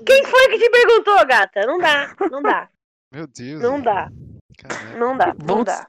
[0.06, 1.66] Quem foi que te perguntou, gata?
[1.66, 2.68] Não dá, não dá,
[3.12, 3.61] Meu Deus.
[3.61, 4.11] não dá,
[4.56, 4.96] Caraca.
[4.98, 5.87] não dá, não Vamos- dá.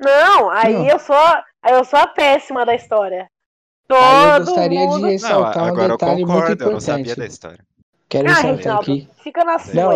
[0.00, 0.86] Não, aí Não.
[0.88, 3.28] eu sou, aí eu sou a péssima da história.
[3.90, 4.96] Aí eu Todo gostaria mundo...
[4.96, 7.18] de Não, ressaltar um agora eu detalhe muito concordo, eu não sabia importante.
[7.20, 7.66] da história.
[8.08, 9.90] Quero Ah, ressaltar Reginaldo, aqui, fica na sua Não.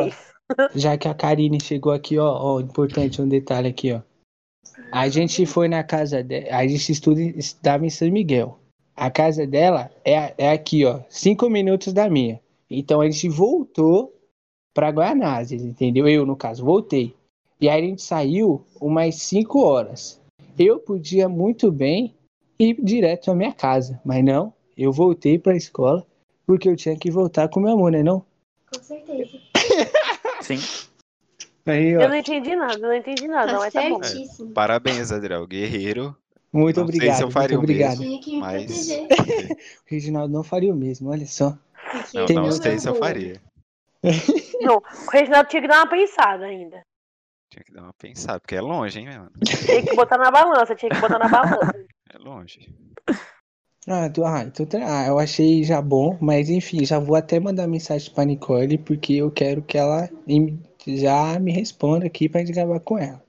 [0.74, 4.00] Já que a Karine chegou aqui, ó, ó, importante um detalhe aqui, ó.
[4.90, 8.58] A gente foi na casa dela, a gente estuda, estudava em São Miguel.
[8.94, 12.40] A casa dela é, é aqui, ó, cinco minutos da minha.
[12.70, 14.14] Então a gente voltou
[14.74, 16.08] pra Guanazes, entendeu?
[16.08, 17.14] Eu, no caso, voltei.
[17.60, 20.20] E aí a gente saiu umas cinco horas.
[20.58, 22.14] Eu podia muito bem
[22.58, 26.06] ir direto à minha casa, mas não, eu voltei pra escola
[26.46, 28.24] porque eu tinha que voltar com meu amor, né não?
[28.72, 29.41] Com certeza.
[30.42, 30.58] Sim.
[31.64, 34.02] Aí, ó, Eu não entendi nada, eu não entendi nada, Tá mas tá bom.
[34.02, 34.52] certíssimo.
[34.52, 35.46] Parabéns, Adriel.
[35.46, 36.16] Guerreiro.
[36.52, 37.98] Muito Não sei obrigado, se eu faria muito o obrigado.
[38.00, 38.20] mesmo.
[38.20, 38.88] Que Mas.
[39.86, 41.56] O Reginaldo não faria o mesmo, olha só.
[42.12, 43.40] Não, Tem não muito sei se eu faria.
[44.60, 46.80] Não, o Reginaldo tinha que dar uma pensada ainda.
[47.52, 49.30] Tinha que dar uma pensada, porque é longe, hein, mano?
[49.44, 51.86] Tinha que botar na balança, tinha que botar na balança.
[52.12, 52.74] É longe.
[53.88, 57.40] Ah, tu- ah, então, tá- ah, eu achei já bom, mas enfim, já vou até
[57.40, 62.40] mandar mensagem pra Nicole, porque eu quero que ela em- já me responda aqui pra
[62.40, 63.20] gente gravar com ela.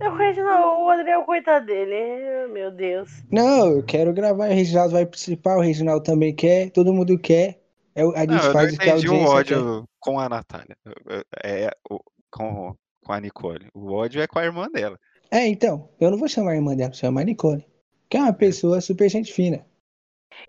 [0.00, 2.48] Eu Reginaldo, o Adriel, coitado dele.
[2.52, 3.22] Meu Deus.
[3.30, 7.60] Não, eu quero gravar, o Reginaldo vai participar, o Reginaldo também quer, todo mundo quer.
[7.94, 9.54] É o- A gente Não, eu não faz o que a entendi o audiência quer.
[9.58, 10.76] ódio com a Natália.
[10.84, 13.66] Eu- É o- com, com a Nicole.
[13.74, 14.98] O ódio é com a irmã dela.
[15.30, 17.64] É, então, eu não vou chamar a irmã dela, vou chamar a Nicole.
[18.08, 19.64] Que é uma pessoa super gente fina.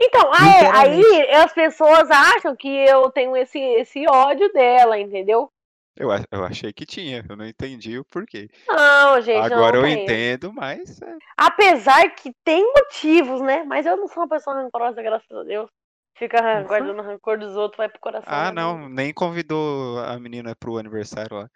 [0.01, 5.51] Então, ah, é, aí as pessoas acham que eu tenho esse, esse ódio dela, entendeu?
[5.97, 8.49] Eu, eu achei que tinha, eu não entendi o porquê.
[8.67, 9.51] Não, gente.
[9.51, 10.03] Agora não eu tem.
[10.03, 13.63] entendo, mas é, Apesar que tem motivos, né?
[13.63, 15.69] Mas eu não sou uma pessoa rancorosa, graças a Deus.
[16.17, 18.27] Fica ran- guardando rancor dos outros, vai pro coração.
[18.31, 18.61] Ah, né?
[18.61, 21.49] não, nem convidou a menina pro aniversário lá.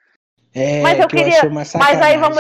[0.53, 2.37] É, Mas eu que queria- achei uma Mas aí vamos,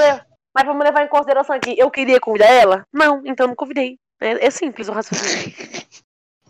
[0.53, 1.75] mas vamos levar em consideração aqui.
[1.77, 2.85] Eu queria convidar ela?
[2.93, 3.97] Não, então não convidei.
[4.21, 5.53] É, é simples o raciocínio.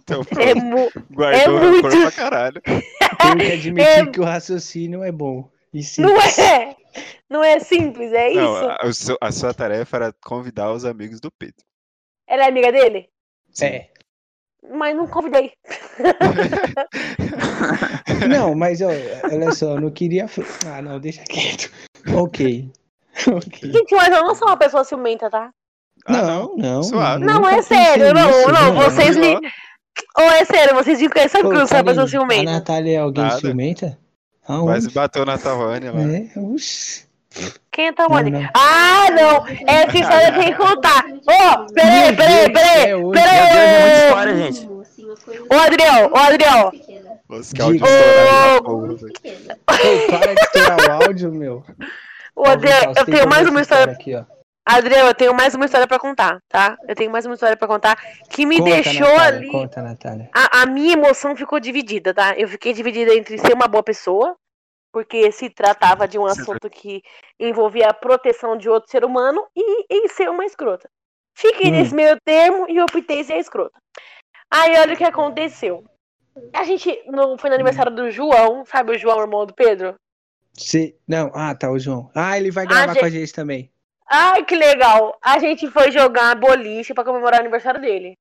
[0.06, 2.62] Então, É, mu- guardou é muito- pra caralho.
[2.62, 5.50] Tenho que admitir É- que o raciocínio é bom.
[5.74, 6.76] E não é.
[7.30, 9.18] Não é simples, é Não, isso.
[9.22, 11.64] a, a sua tarefa era convidar os amigos do Pedro.
[12.28, 13.08] Ela é amiga dele?
[13.52, 13.66] Sim.
[13.68, 13.90] É.
[14.70, 15.54] Mas não convidei.
[18.30, 18.90] Não, mas ó,
[19.32, 20.26] olha só, eu não queria.
[20.68, 21.72] Ah, não, deixa quieto.
[22.14, 22.70] Ok.
[23.28, 23.72] Ok.
[23.72, 25.50] Gente, mas eu não sou uma pessoa ciumenta, tá?
[26.06, 26.84] Ah, não, não.
[26.84, 27.24] Suave.
[27.24, 29.36] Não, é sério, não, nisso, não, vocês me-
[30.18, 31.00] Ou é sério, vocês
[31.44, 32.52] Pô, que eu não sou uma pessoa Karine, A ciumenta.
[32.52, 33.40] Natália é alguém Nada.
[33.40, 34.00] ciumenta?
[34.46, 34.90] Quase Aonde?
[34.90, 36.02] bateu na Tawane lá.
[36.02, 37.06] É, uxi.
[37.72, 37.92] Quem é
[38.30, 38.50] Não, não.
[38.54, 39.48] Ah, não!
[39.68, 41.06] Essa história tem que contar.
[41.06, 42.86] Ô, peraí, Meu peraí, peraí.
[42.88, 44.06] Deus, é Peraí.
[44.06, 44.70] história, gente.
[45.50, 46.72] Ô, Adriel, ô, Adriel.
[47.30, 47.64] Nossa, que Diga.
[47.64, 49.14] áudio Ô, estourado da porra, velho.
[49.66, 51.64] Pô, para de estourar o áudio, meu.
[52.36, 53.94] Ô, eu tenho mais uma história.
[53.94, 54.26] aqui, ó.
[54.66, 56.78] Adriel, eu tenho mais uma história pra contar, tá?
[56.88, 57.98] Eu tenho mais uma história pra contar
[58.30, 59.52] que me Conta, deixou Natália, ali.
[59.52, 60.30] Conta, Natália.
[60.34, 62.34] A, a minha emoção ficou dividida, tá?
[62.38, 64.36] Eu fiquei dividida entre ser uma boa pessoa,
[64.92, 67.02] porque se tratava de um assunto que
[67.38, 70.90] envolvia a proteção de outro ser humano, e em ser uma escrota.
[71.36, 71.72] Fiquei Hum.
[71.72, 73.78] nesse meio termo e optei ser escrota.
[74.50, 75.84] Aí olha o que aconteceu.
[76.54, 79.96] A gente no, foi no aniversário do João, sabe o João, irmão do Pedro?
[80.54, 80.96] Se...
[81.08, 82.12] Não, ah, tá, o João.
[82.14, 83.72] Ah, ele vai gravar gente- com a gente também.
[84.08, 85.18] Ai, que legal!
[85.22, 88.18] A gente foi jogar boliche pra comemorar o aniversário dele.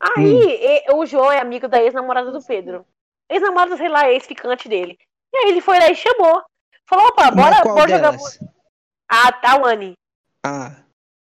[0.00, 0.96] Aí, Hum.
[0.98, 2.84] o João é amigo da ex-namorada do Pedro.
[3.28, 4.98] Ex-namorada, sei lá, ex-ficante dele.
[5.32, 6.42] E aí ele foi lá e chamou.
[6.86, 8.40] Falou, opa, bora, bora jogar boliche.
[9.08, 9.92] A Tawane.
[10.44, 10.76] Ah,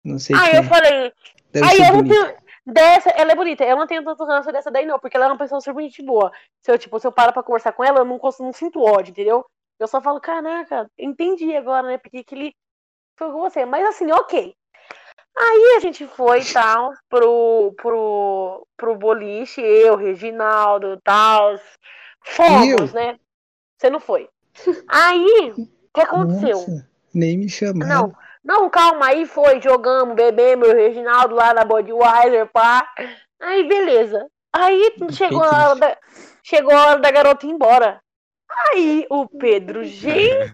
[0.04, 1.12] não sei Aí eu falei,
[1.50, 2.44] Deve aí eu não tenho.
[2.66, 3.62] Dessa, ela é bonita.
[3.64, 6.02] Eu não tenho tanto ranço dessa daí, não, porque ela é uma pessoa super gente
[6.02, 6.32] boa.
[6.62, 8.82] Se eu, tipo, se eu paro pra conversar com ela, eu não, consigo, não sinto
[8.82, 9.44] ódio, entendeu?
[9.78, 11.98] Eu só falo, caraca, entendi agora, né?
[11.98, 12.56] Porque que ele
[13.16, 13.64] foi com você.
[13.64, 14.54] Mas assim, ok.
[15.36, 21.58] Aí a gente foi e tal pro, pro, pro boliche, eu, Reginaldo e tal.
[22.22, 23.18] Fomos, né?
[23.76, 24.28] Você não foi.
[24.88, 26.58] Aí, o que aconteceu?
[26.58, 27.88] Nossa, nem me chamaram.
[27.88, 32.88] Não, não, calma, aí foi, jogamos, bebemos, o Reginaldo lá na Budweiser, pá.
[33.40, 34.26] Aí, beleza.
[34.52, 35.98] Aí chegou a hora da,
[36.44, 38.03] chegou a hora da garota ir embora.
[38.72, 40.50] Aí o Pedro, gentilmente,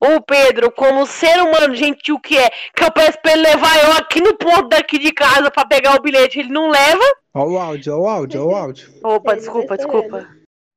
[0.00, 3.92] o Pedro, como ser humano gentil que é, que eu peço pra ele levar eu
[3.92, 7.02] aqui no ponto daqui de casa pra pegar o bilhete, ele não leva.
[7.34, 8.90] Ó o áudio, ó o áudio, ó o áudio.
[9.02, 10.26] Opa, desculpa, desculpa.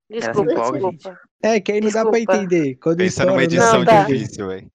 [0.10, 1.20] Desculpa, desculpa.
[1.42, 2.36] É, que aí não dá pra Desculpa.
[2.44, 2.76] entender.
[2.76, 4.04] Quando Pensa numa edição Não, tá.
[4.04, 4.72] difícil, velho.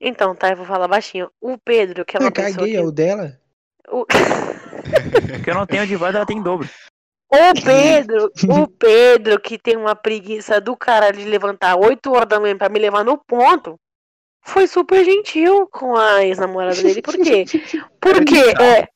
[0.00, 1.30] Então, tá, eu vou falar baixinho.
[1.40, 2.76] O Pedro, que é uma Eu pessoa caguei, que...
[2.76, 3.38] é o dela?
[3.90, 4.06] o-
[5.30, 6.68] Porque eu não tenho de voz, ela tem em dobro.
[7.30, 12.40] O Pedro, o Pedro, que tem uma preguiça do cara de levantar 8 horas da
[12.40, 13.78] manhã pra me levar no ponto,
[14.42, 17.02] foi super gentil com a ex-namorada dele.
[17.02, 17.44] Por quê?
[18.00, 18.88] Porque é,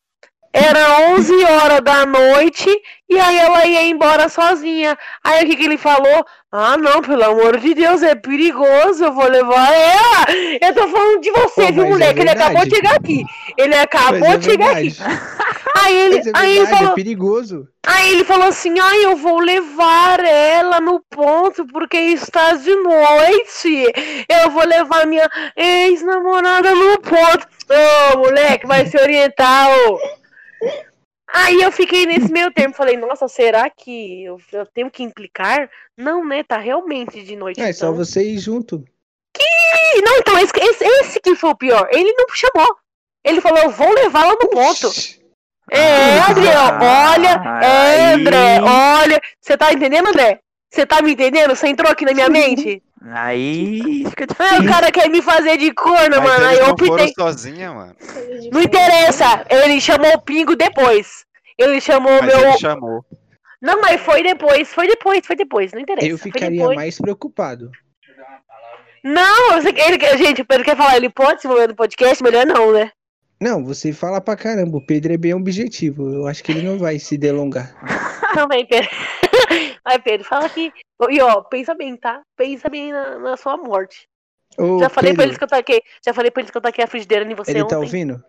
[0.53, 2.71] era 11 horas da noite
[3.09, 4.97] e aí ela ia embora sozinha.
[5.23, 6.25] Aí o que, que ele falou?
[6.51, 10.27] Ah, não, pelo amor de Deus, é perigoso, eu vou levar ela.
[10.61, 12.21] Eu tô falando de você, Pô, viu, é moleque?
[12.21, 13.25] ele acabou de chegar aqui.
[13.59, 14.95] Ele acabou Mas é de chegar aqui.
[15.75, 15.87] verdade.
[15.87, 16.93] Aí ele, é aí ele falou.
[16.93, 17.69] é perigoso.
[17.87, 23.93] Aí ele falou assim: ai, eu vou levar ela no ponto porque está de noite.
[24.29, 27.49] Eu vou levar minha ex-namorada no ponto.
[28.15, 29.99] Ô, moleque, vai se orientar, ô.
[31.29, 35.69] Aí eu fiquei nesse meio termo, falei, nossa, será que eu, eu tenho que implicar?
[35.99, 36.45] Não, né?
[36.45, 37.61] Tá realmente de noite.
[37.61, 37.97] É só então.
[37.97, 38.85] você ir junto.
[39.37, 41.89] Ih, Não, então, esse, esse, esse que foi o pior.
[41.91, 42.77] Ele não chamou.
[43.25, 44.89] Ele falou, eu vou levá-la no ponto.
[45.75, 48.13] É, Adriel, olha, é.
[48.15, 49.21] André, olha.
[49.41, 50.41] Você tá entendendo, André?
[50.71, 51.55] Você tá me entendendo?
[51.55, 52.83] Você entrou aqui na minha mente?
[53.13, 54.63] Aí fica Ah, difícil.
[54.65, 56.47] o cara quer me fazer de corno, Mas mano.
[56.47, 57.13] Aí eu optei.
[57.15, 57.95] sozinha, mano.
[58.53, 59.45] Não interessa.
[59.51, 61.25] Ele chamou o Pingo depois.
[61.59, 62.39] Ele chamou o meu.
[62.39, 63.05] ele chamou.
[63.61, 65.73] Não, mas foi depois, foi depois, foi depois.
[65.73, 66.07] Não interessa.
[66.07, 67.71] Eu ficaria mais preocupado.
[69.03, 72.23] Não, ele, gente, o Pedro quer falar, ele pode se envolver no podcast?
[72.23, 72.91] Melhor não, né?
[73.41, 74.79] Não, você fala pra caramba.
[74.79, 76.09] O Pedro é bem objetivo.
[76.13, 77.75] Eu acho que ele não vai se delongar.
[78.35, 78.91] Não, vem, Pedro.
[79.85, 80.73] Vai, Pedro, fala aqui.
[81.09, 82.21] E ó, pensa bem, tá?
[82.37, 84.09] Pensa bem na, na sua morte.
[84.59, 85.83] Ô, já falei pra Pedro, eles que eu taquei.
[86.05, 87.71] Já falei pra eles que eu taquei a frigideira em você ele ontem.
[87.71, 88.25] tá ouvindo?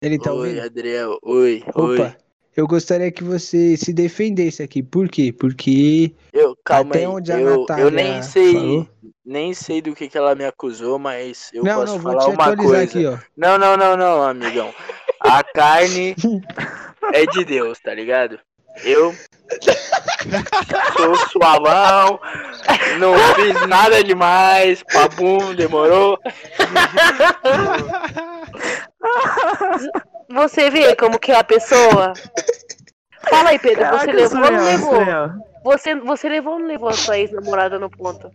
[0.00, 0.60] Ele tá oi, ouvindo?
[0.62, 1.18] Adriel.
[1.22, 2.14] Oi, oi.
[2.58, 4.82] Eu gostaria que você se defendesse aqui.
[4.82, 5.32] Por quê?
[5.32, 7.06] Porque Eu, calma até aí.
[7.06, 8.88] onde a Eu, Natália eu nem sei, falou-
[9.24, 12.24] nem sei do que, que ela me acusou, mas eu não, posso não, vou falar
[12.24, 12.82] te uma coisa.
[12.82, 13.16] aqui, ó.
[13.36, 14.74] Não, não, não, não, amigão.
[15.20, 16.16] A carne
[17.14, 18.40] é de Deus, tá ligado?
[18.82, 19.14] Eu
[20.96, 22.18] sou suavão,
[22.98, 26.18] não fiz nada demais, papum, demorou.
[30.30, 32.12] Você vê como que é a pessoa?
[33.28, 35.04] Fala aí, Pedro, você Caraca, levou ou não levou?
[35.64, 38.30] Você, você levou ou não levou a sua ex-namorada no ponto?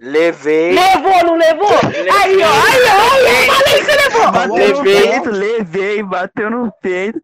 [0.00, 1.68] Levei, Levou ou não levou?
[1.68, 4.32] Aí, ó, aí, ó, aí, ó, falei que você levou!
[4.32, 5.10] Bateu no Levei.
[5.10, 7.20] peito, levei, bateu no peito.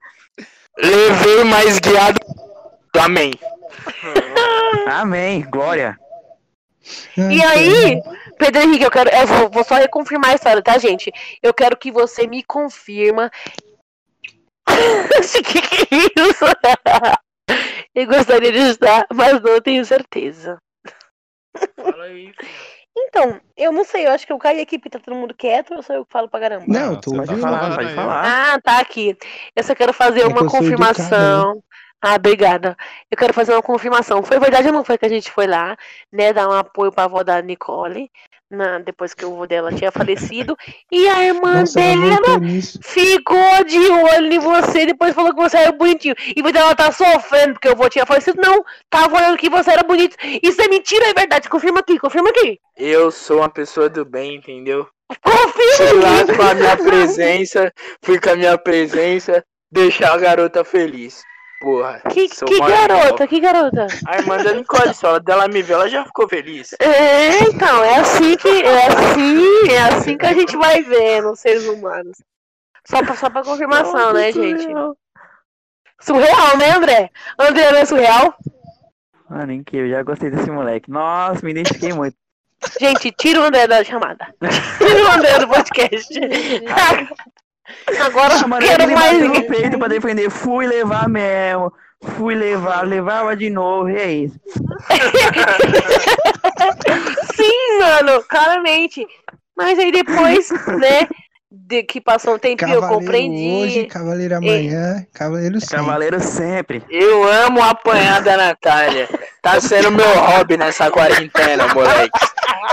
[0.77, 2.19] levei mais guiado.
[2.99, 3.33] Amém.
[4.87, 5.99] Amém, glória.
[7.17, 8.03] E aí,
[8.39, 9.09] Pedro Henrique, eu quero.
[9.11, 11.13] Eu vou, vou só reconfirmar a história, tá, gente?
[11.43, 13.31] Eu quero que você me confirma.
[15.45, 16.45] que que é isso?
[17.95, 20.59] eu gostaria de estar, mas não tenho certeza.
[21.77, 22.33] Fala aí.
[22.97, 25.75] Então, eu não sei, eu acho que eu caí aqui porque tá todo mundo quieto
[25.75, 26.65] ou sou eu que falo pra caramba?
[26.69, 28.55] Não, tô você tá falar, pode falar.
[28.55, 29.17] Ah, tá aqui.
[29.55, 31.63] Eu só quero fazer É uma que eu confirmação.
[32.01, 32.77] Ah, obrigada.
[33.11, 34.23] Eu quero fazer uma confirmação.
[34.23, 35.77] Foi verdade ou não foi que a gente foi lá,
[36.13, 38.11] né, dar um apoio pra avó da Nicole,
[38.51, 40.57] na, depois que o avô dela tinha falecido,
[40.91, 42.79] e a irmã Nossa, ela dele, ela voltou nisso.
[42.83, 46.15] ficou de olho em você e depois falou que você era bonitinho.
[46.29, 48.41] E depois ela tá sofrendo porque o avô tinha falecido.
[48.41, 50.17] Não, tava falando que você era bonito.
[50.43, 51.49] Isso é mentira, é verdade.
[51.49, 52.59] Confirma aqui, confirma aqui.
[52.77, 54.87] Eu sou uma pessoa do bem, entendeu?
[55.11, 56.35] Fui Confirma lá aqui.
[56.37, 61.23] com a minha presença, fui com a minha presença, deixar a garota feliz.
[61.61, 62.03] Porra.
[62.11, 63.87] Que, sou que garota, que garota?
[64.07, 66.75] A irmã da Nicole, se ela dela me ver, ela já ficou feliz.
[66.79, 71.67] É, então, é assim que é assim, é assim que a gente vai vendo seres
[71.67, 72.19] humanos.
[72.87, 74.67] Só pra, só pra confirmação, né, gente?
[76.01, 77.11] Surreal, né, André?
[77.39, 78.35] André não é surreal?
[79.31, 80.91] Mano, incrível, já gostei desse moleque.
[80.91, 82.17] Nossa, me identifiquei muito.
[82.79, 84.35] Gente, tira o André da chamada.
[84.79, 86.13] Tira o André do podcast.
[88.05, 89.47] Agora eu Chamando quero mais ninguém.
[89.47, 90.31] peito pra defender.
[90.31, 91.73] Fui levar mesmo.
[92.19, 94.39] Fui levar, levava de novo, e é isso.
[97.35, 99.07] Sim, mano, claramente.
[99.57, 101.07] Mas aí depois, né,
[101.51, 103.65] de que passou um tempinho, eu Cavaleiro compreendi.
[103.65, 105.77] hoje, cavaleiro amanhã, cavaleiro sempre.
[105.77, 106.83] Cavaleiro sempre.
[106.91, 109.09] Eu amo apanhar da Natália.
[109.41, 112.11] Tá sendo meu hobby nessa quarentena, moleque.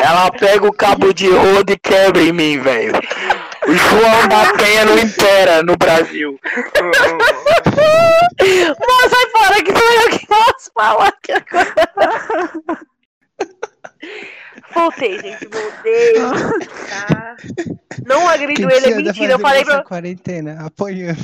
[0.02, 2.94] Ela pega o cabo de rodo e quebra em mim, velho.
[3.68, 6.40] O João da Penha não impera no Brasil.
[8.80, 11.76] Moça, sai fora que sou eu que posso falar aqui agora.
[14.74, 16.14] Voltei, gente, voltei.
[16.90, 17.36] Tá?
[18.06, 19.34] Não O agrediu que, que ele, é mentira.
[19.34, 19.84] Eu falei pra.
[19.84, 20.66] quarentena?
[20.66, 21.18] Apanhando.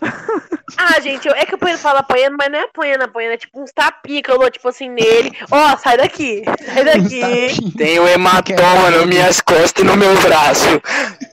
[0.80, 3.36] Ah, gente, eu- é que o Pedro fala apanhando, mas não é apanhando, apanhando, é
[3.36, 5.32] tipo uns tapinhos que eu dou, tipo assim, nele.
[5.50, 7.20] Ó, sai daqui, sai daqui.
[7.20, 7.72] Tapinha.
[7.76, 10.80] Tenho hematoma nas minhas costas e no meu braço.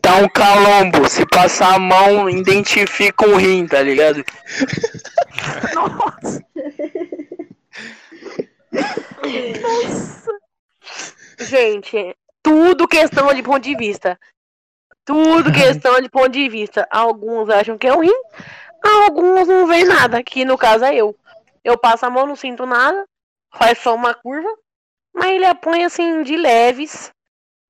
[0.01, 1.07] Tá um calombo.
[1.07, 4.25] Se passar a mão, identifica um rim, tá ligado?
[5.75, 6.41] Nossa.
[11.39, 14.19] Gente, tudo questão de ponto de vista.
[15.04, 16.88] Tudo questão de ponto de vista.
[16.91, 18.21] Alguns acham que é um rim,
[18.84, 21.15] alguns não veem nada, que no caso é eu.
[21.63, 23.06] Eu passo a mão, não sinto nada,
[23.54, 24.50] faz só uma curva,
[25.13, 27.12] mas ele apanha assim de leves.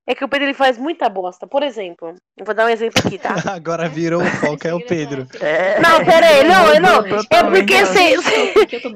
[0.07, 1.47] É que o Pedro ele faz muita bosta.
[1.47, 3.35] Por exemplo, eu vou dar um exemplo aqui, tá?
[3.51, 5.27] Agora virou o foco, é o Pedro.
[5.41, 5.79] É.
[5.79, 7.19] Não, pera aí, não, não.
[7.31, 8.15] É porque você.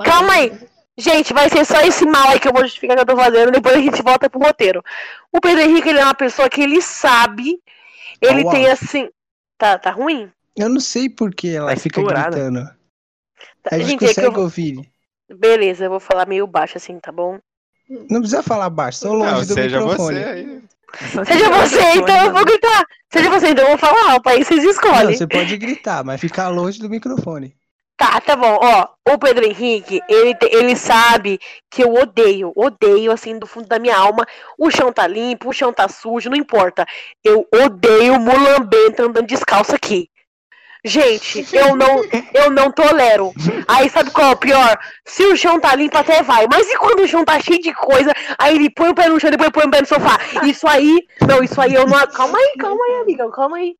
[0.06, 0.52] Calma aí.
[1.00, 3.52] Gente, vai ser só esse mal aí que eu vou justificar que eu tô fazendo,
[3.52, 4.84] depois a gente volta pro roteiro.
[5.32, 7.58] O Pedro Henrique, ele é uma pessoa que ele sabe,
[8.22, 8.72] ele Tá tem uau.
[8.74, 9.10] assim.
[9.58, 10.30] Tá, tá ruim?
[10.56, 12.30] Eu não sei por que ela Tá fica estourada.
[12.32, 12.70] gritando.
[13.64, 14.42] Tá, A gente gente, é que consegue eu...
[14.42, 14.92] ouvir.
[15.34, 17.40] Beleza, eu vou falar meio baixo assim, tá bom?
[18.10, 20.20] Não precisa falar baixo, só longe Não, do seja microfone.
[20.20, 20.62] você aí.
[21.26, 22.84] Seja você, então eu vou gritar.
[23.12, 25.16] Seja você, então eu vou falar alto, aí vocês Não, escolhem.
[25.16, 27.56] você pode gritar, mas ficar longe do microfone.
[28.00, 28.58] Tá, tá bom.
[28.62, 31.38] Ó, o Pedro Henrique, ele, ele sabe
[31.70, 34.26] que eu odeio, odeio, assim, do fundo da minha alma.
[34.58, 36.86] O chão tá limpo, o chão tá sujo, não importa.
[37.22, 40.10] Eu odeio mulambenta andando descalço aqui.
[40.82, 42.02] Gente, eu não,
[42.34, 43.34] eu não tolero.
[43.68, 44.80] Aí sabe qual é o pior?
[45.06, 46.48] Se o chão tá limpo, até vai.
[46.50, 48.14] Mas e quando o chão tá cheio de coisa?
[48.40, 50.18] Aí ele põe o pé no chão, depois põe o pé no sofá.
[50.46, 52.08] Isso aí, não, isso aí eu não.
[52.08, 53.76] Calma aí, calma aí, amiga, calma aí.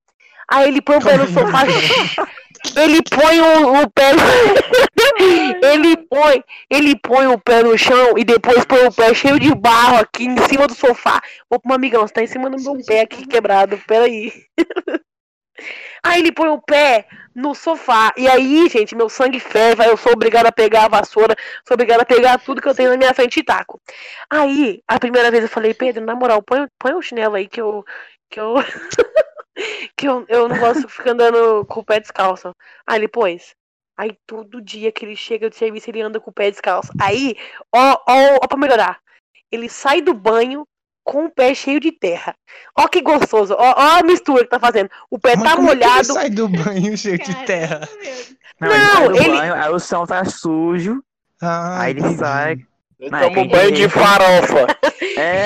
[0.52, 1.60] Aí ele põe o pé no sofá.
[2.76, 4.12] Ele põe o, o pé.
[5.64, 9.54] ele põe, ele põe o pé no chão e depois põe o pé cheio de
[9.56, 11.22] barro aqui em cima do sofá.
[11.50, 13.78] Ô, amigão, você tá em cima do meu pé aqui quebrado.
[13.88, 14.32] Peraí.
[16.02, 17.06] Aí ele põe o pé
[17.36, 18.14] no sofá.
[18.18, 19.84] E aí, gente, meu sangue ferve.
[19.84, 21.36] Aí eu sou obrigada a pegar a vassoura.
[21.68, 23.82] Sou obrigada a pegar tudo que eu tenho na minha frente e taco.
[24.30, 27.62] Aí, a primeira vez eu falei, Pedro, na moral, põe, põe o chinelo aí que
[27.62, 27.84] eu.
[28.30, 28.56] Que eu.
[29.96, 32.52] Que eu, eu não gosto de ficar andando com o pé descalço.
[32.88, 33.54] Aí ele pôs.
[33.98, 36.92] Aí todo dia que ele chega do serviço, ele anda com o pé descalço.
[37.02, 37.36] Aí,
[37.76, 39.00] ó, ó, ó pra melhorar.
[39.52, 40.66] Ele sai do banho
[41.04, 42.34] com o pé cheio de terra.
[42.78, 43.56] Ó que gostoso.
[43.58, 44.90] Ó, ó a mistura que tá fazendo.
[45.10, 46.14] O pé Mas tá como é que ele molhado.
[46.14, 47.90] sai do banho cheio de Caramba, terra.
[48.60, 48.70] meu.
[48.70, 51.04] Não, ele Não, sai do ele- banho, aí o chão tá sujo,
[51.42, 52.58] Ah, aí ele sai.
[53.00, 54.68] Eu Não, é tomo banho de farofa.
[55.18, 55.46] É,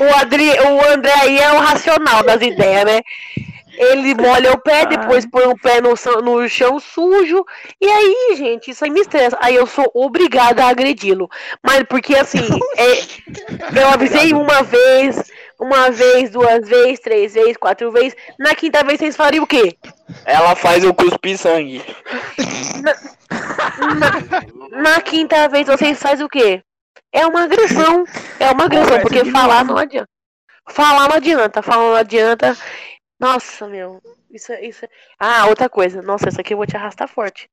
[0.00, 3.00] O, Adri, o André aí é o racional das ideias, né?
[3.76, 4.84] Ele molha o pé, Ah.
[4.86, 7.44] depois põe o pé no, chão- no chão sujo.
[7.80, 9.36] E aí, gente, isso aí me estressa.
[9.40, 11.28] Aí eu sou obrigada a agredi-lo.
[11.62, 12.38] Mas porque assim,
[12.76, 18.14] é, eu avisei uma vez, uma vez, duas vezes, três vezes, quatro vezes.
[18.38, 19.76] Na quinta vez vocês fariam o quê?
[20.24, 21.82] Ela faz eu cuspir sangue.
[22.82, 22.94] Na,
[24.82, 26.62] na quinta vez vocês fazem o quê?
[27.12, 28.04] É uma agressão.
[28.38, 30.08] É uma agressão, porque falar não adianta.
[30.70, 32.56] Falar não adianta, falar não adianta.
[33.18, 34.00] Nossa, meu.
[34.30, 34.84] Isso, é- isso.
[34.84, 34.88] é-
[35.18, 36.02] Ah, outra coisa.
[36.02, 37.48] Nossa, essa aqui eu vou te arrastar forte.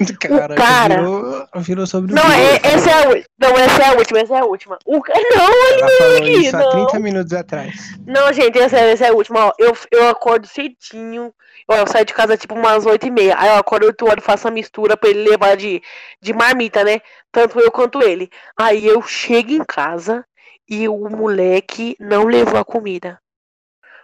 [0.20, 3.24] Cara, cara- virou, virou sobre o Não, é, essa é a.
[3.38, 4.78] Não, essa é a última, essa é a última.
[4.86, 5.00] O...
[5.02, 6.70] ca- Não, ele Ela falou aqui, isso há não.
[6.86, 7.74] 30 minutos atrás.
[8.06, 9.46] Não, gente, essa, é- essa é a última.
[9.46, 11.32] Ó, eu, eu acordo cedinho.
[11.68, 13.34] Ó, eu saio de casa tipo umas 8 e meia.
[13.38, 15.82] Aí eu acordo 8 horas, faço a mistura pra ele levar de,
[16.20, 17.00] de marmita, né?
[17.30, 18.28] Tanto eu quanto ele.
[18.58, 20.24] Aí eu chego em casa
[20.68, 23.19] e o moleque não levou a comida.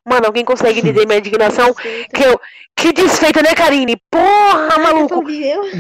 [0.07, 1.75] Mano, alguém consegue entender minha indignação?
[2.15, 2.41] Que, eu,
[2.77, 4.01] que desfeita, né, Karine?
[4.11, 5.25] Porra, maluco!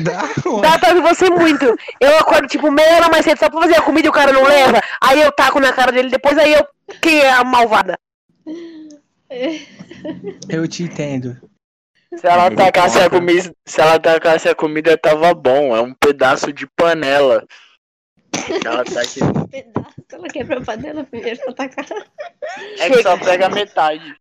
[0.03, 0.29] Dá,
[0.61, 1.65] Dá pra ver você muito.
[2.01, 4.33] Eu acordo tipo meia hora mais cedo só pra fazer a comida e o cara
[4.33, 4.81] não leva.
[5.01, 6.67] Aí eu taco na cara dele depois, aí eu.
[7.01, 7.97] Quem é a malvada?
[10.49, 11.37] eu te entendo.
[12.17, 15.77] Se ela tacasse a comida, se ela tacasse a comida, tava bom.
[15.77, 17.45] É um pedaço de panela.
[18.65, 19.21] Ela tá aqui.
[19.51, 19.95] Pedaço.
[20.13, 21.87] Ela quebrou a panela primeiro pra tacar.
[22.79, 24.15] É que só pega metade.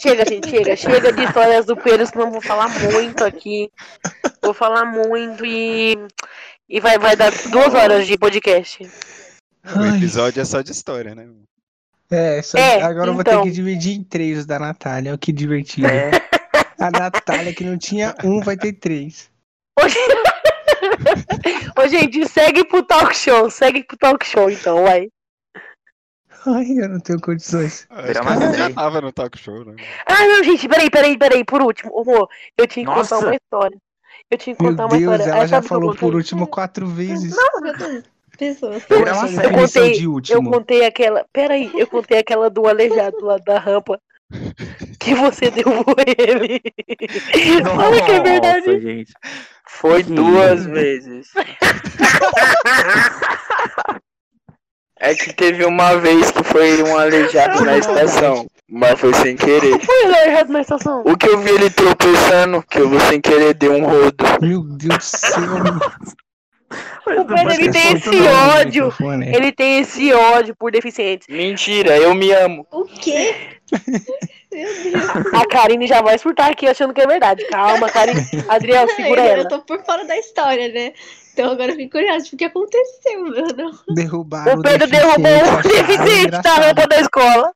[0.00, 0.76] Chega, gente, chega.
[0.76, 3.70] Chega de histórias do Pedro, senão eu vou falar muito aqui.
[4.42, 5.96] Vou falar muito e.
[6.68, 8.88] E vai, vai dar duas horas de podcast.
[9.76, 11.28] O episódio é só de história, né?
[12.10, 13.42] É, só- É, agora eu vou ter então.
[13.44, 15.10] que dividir em três os da Natália.
[15.12, 15.86] Olha que divertido.
[15.86, 16.10] é.
[16.80, 19.30] A Natália, que não tinha um, vai ter três.
[19.78, 19.98] Hoje...
[21.78, 23.50] Ô, gente, segue pro talk show.
[23.50, 25.08] Segue pro talk show, então, vai.
[26.46, 27.86] Ai, eu não tenho condições.
[27.90, 29.76] Acho que uma ela já tava no talk show, né?
[30.06, 31.44] Ah, não, gente, peraí, peraí, peraí.
[31.44, 33.26] Por último, amor, eu tinha que contar Nossa.
[33.26, 33.76] uma história.
[34.30, 35.32] Eu tinha que Meu contar uma Deus, história.
[35.32, 37.34] ela Aí, já eu falou por último quatro vezes.
[37.60, 38.04] Meu Deus.
[38.38, 38.76] Pessoas.
[38.76, 39.02] É série.
[39.02, 40.50] Eu definição contei, de eu último?
[40.50, 41.26] contei aquela.
[41.32, 44.00] Peraí, eu contei aquela do aleijado lá da rampa.
[45.00, 46.60] Que você derrubou ele.
[47.64, 48.66] Fala que é verdade.
[48.66, 49.12] Nossa, gente.
[49.66, 50.70] Foi Que duas isso.
[50.70, 51.28] vezes.
[55.00, 59.80] É que teve uma vez que foi um aleijado na estação, mas foi sem querer.
[59.80, 61.02] Foi aleijado na estação.
[61.06, 64.22] O que eu vi ele tropeçando, que eu vou sem querer dei um rodo.
[64.42, 65.40] Meu Deus do céu.
[66.70, 68.26] O Pedro, ele tem esse o
[68.58, 68.94] ódio.
[69.34, 71.26] Ele tem esse ódio por deficientes.
[71.28, 72.66] Mentira, eu me amo.
[72.70, 73.34] O quê?
[74.52, 75.34] Meu Deus.
[75.34, 77.44] A Karine já vai surtar aqui achando que é verdade.
[77.48, 78.20] Calma, Karine.
[78.48, 79.48] Adriel, segura eu, eu ela.
[79.48, 80.92] tô por fora da história, né?
[81.32, 83.94] Então agora eu fico curiosa o que aconteceu, meu não.
[83.94, 86.62] Derrubaram O Pedro derrubou o deficiente da engraçado.
[86.62, 87.52] rampa da escola.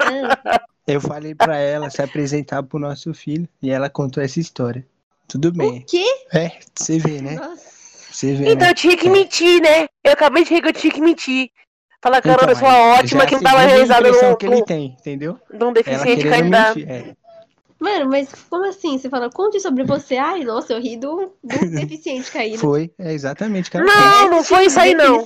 [0.00, 4.86] Ah, Eu falei pra ela se apresentar pro nosso filho e ela contou essa história.
[5.26, 5.84] Tudo o bem.
[5.88, 6.04] quê?
[6.32, 7.34] É, você vê, né?
[7.34, 7.75] Nossa.
[8.16, 8.70] Você vê, Então né?
[8.70, 9.86] eu tinha que mentir, né?
[10.02, 11.50] Eu acabei de rir que eu tinha que mentir.
[12.02, 14.36] Falar que era uma pessoa ótima que é não tava a segunda realizada impressão num,
[14.36, 15.38] que ele tem, entendeu?
[15.52, 16.78] num Ela deficiente candidato.
[16.78, 17.14] É.
[17.78, 18.96] Mano, mas como assim?
[18.96, 20.16] Você fala, conte sobre você.
[20.16, 22.56] Ai, nossa, eu ri do, do deficiente caído.
[22.56, 23.84] Foi, é exatamente, cara.
[23.84, 25.22] Não, não foi isso aí, não.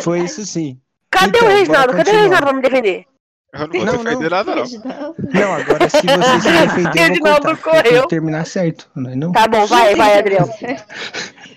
[0.00, 0.80] Foi isso sim.
[1.10, 1.92] Cadê Então, o Reginaldo?
[1.92, 2.14] Cadê o.
[2.14, 3.04] Reginaldo pra me defender?
[3.52, 4.64] Eu não vou Não, defender nada, não.
[4.64, 6.48] Não, agora se você se
[6.82, 8.02] defender, eu vou tem correu.
[8.04, 9.32] que terminar certo, não é não?
[9.32, 10.48] Tá bom, vai, vai, Adriel.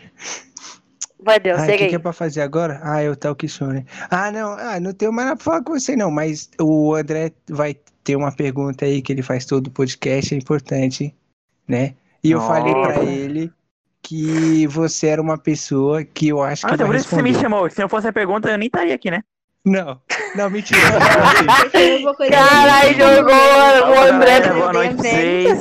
[1.25, 1.89] Vai, Ah, o segue que, aí.
[1.89, 2.79] que é pra fazer agora?
[2.83, 3.83] Ah, eu tal que show, né?
[4.11, 6.11] Ah, não, ah, não tenho mais nada pra falar com você, não.
[6.11, 10.37] Mas o André vai ter uma pergunta aí que ele faz todo o podcast, é
[10.37, 11.15] importante,
[11.67, 11.95] né?
[12.23, 13.51] E eu falei pra ele
[14.03, 17.15] que você era uma pessoa que eu acho Ah, que então vai por isso que
[17.15, 17.67] você me chamou.
[17.71, 19.23] Se não fosse a pergunta, eu nem estaria aqui, né?
[19.65, 19.99] Não,
[20.35, 20.79] não, mentira.
[21.99, 24.41] Uma Caralho, jogou o André.
[24.53, 25.59] Boa noite pra vocês.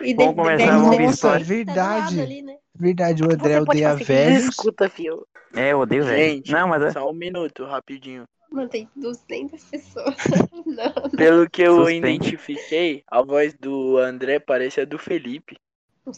[0.00, 1.38] E Vamos de- ouvir Nossa, história.
[1.38, 2.57] Tá verdade.
[2.78, 4.44] Verdade, o André odeia que velhos.
[4.44, 5.26] escuta, fio.
[5.54, 6.16] É, eu odeio, velho.
[6.34, 8.24] Gente, Não, mas é- só um minuto, rapidinho.
[8.50, 10.14] Mano, tem 200 pessoas.
[10.64, 11.10] Não.
[11.10, 15.56] Pelo que eu identifiquei, a voz do André parece a do Felipe.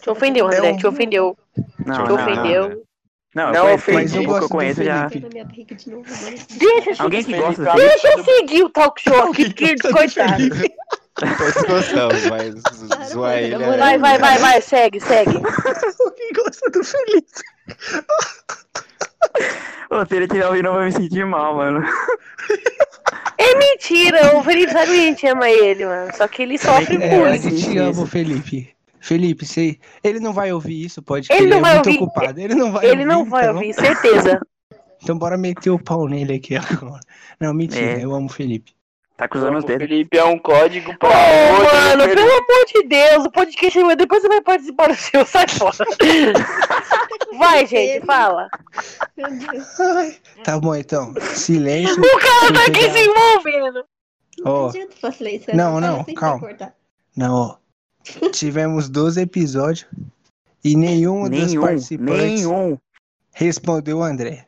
[0.00, 1.36] Te ofendeu, André, te ofendeu.
[1.84, 2.68] não, Te não, ofendeu.
[2.68, 2.82] não.
[3.32, 5.06] Não, eu Não, conheço, Mas eu o que eu do conheço já.
[5.06, 5.26] Deixa
[6.90, 10.42] eu Alguém que gosta Alves Deixa eu seguir o talk show aqui, que coitado.
[11.68, 12.54] Gostamos, mas
[13.10, 13.56] zoar ele
[13.98, 15.32] vai, vai, vai, segue, segue.
[16.34, 17.40] Gosta do Felipe?
[19.90, 21.82] Ô, se ele estiver ouvindo, eu vou me sentir mal, mano.
[23.38, 26.14] É mentira, o Felipe sabe que a gente ama ele, mano.
[26.16, 27.42] Só que ele sofre É, a muito.
[27.42, 28.02] Sim, gente sim, ama isso.
[28.02, 28.74] o Felipe.
[29.00, 29.78] Felipe, você...
[30.04, 32.02] ele não vai ouvir isso, pode Ele crer, não é vai muito ouvir.
[32.02, 32.38] ocupado.
[32.40, 33.04] Ele não vai Ele ouvir.
[33.06, 34.40] não vai então- ouvir, certeza.
[35.02, 37.00] Então bora meter o pau nele aqui agora.
[37.40, 38.04] Não, mentira, É.
[38.04, 38.72] eu amo o Felipe.
[39.20, 39.86] Tá cruzando os O dedos.
[39.86, 41.74] Felipe é um código pra outro.
[41.74, 42.14] mano, Felipe.
[42.16, 45.46] pelo amor de Deus, o podcast é meu, depois você vai participar do seu, sai
[45.46, 45.76] fora.
[47.38, 48.48] Vai, gente, fala.
[49.16, 50.20] Meu Deus.
[50.42, 51.12] Tá bom, então.
[51.34, 52.00] Silêncio.
[52.00, 53.84] O cara tá aqui se envolvendo.
[54.38, 55.54] Isso.
[55.54, 56.48] Não, não, se calma.
[57.14, 57.56] não, ó.
[58.32, 59.86] Tivemos 12 episódios
[60.64, 62.78] e nenhum dos Nenhum, participantes nenhum.
[63.34, 64.46] respondeu o André.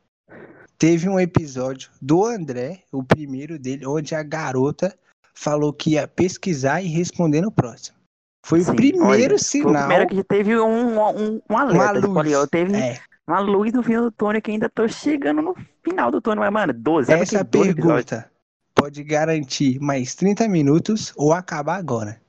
[0.82, 4.92] Teve um episódio do André, o primeiro dele, onde a garota
[5.32, 7.96] falou que ia pesquisar e responder no próximo.
[8.44, 9.86] Foi Sim, o primeiro olha, Foi o sinal.
[9.86, 12.04] primeiro que teve um, um, um alerta.
[12.08, 12.48] Uma tipo, luz.
[12.50, 15.54] teve É, uma luz no fim do túnel que ainda tô chegando no
[15.84, 16.42] final do túnel.
[16.42, 17.06] Mas, mano, 12.
[17.06, 18.04] Sabe essa que 12 episódios?
[18.04, 18.32] pergunta
[18.74, 22.20] pode garantir mais 30 minutos ou acabar agora.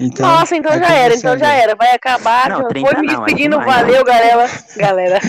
[0.00, 1.74] Então, Nossa, então já era, então já era.
[1.74, 2.50] Vai acabar.
[2.50, 3.58] Não, já 30 foi me não, é despedindo.
[3.58, 4.50] demais, Valeu, galera.
[4.76, 5.20] Galera.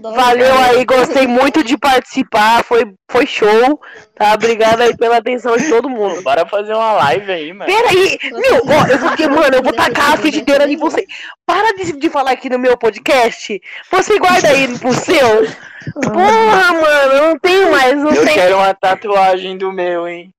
[0.00, 2.64] Valeu aí, gostei muito de participar.
[2.64, 3.80] Foi, foi show.
[4.16, 4.34] Tá?
[4.34, 6.20] Obrigado aí pela atenção de todo mundo.
[6.22, 7.72] Bora fazer uma live aí, mano.
[7.72, 11.06] Peraí, meu, ó, eu vou, mano, eu vou tacar a frigideira em você.
[11.46, 13.60] Para de, de falar aqui no meu podcast.
[13.88, 15.46] Você guarda aí pro seu.
[15.94, 20.32] Porra, mano, eu não tenho mais, não Eu quero uma tatuagem do meu, hein?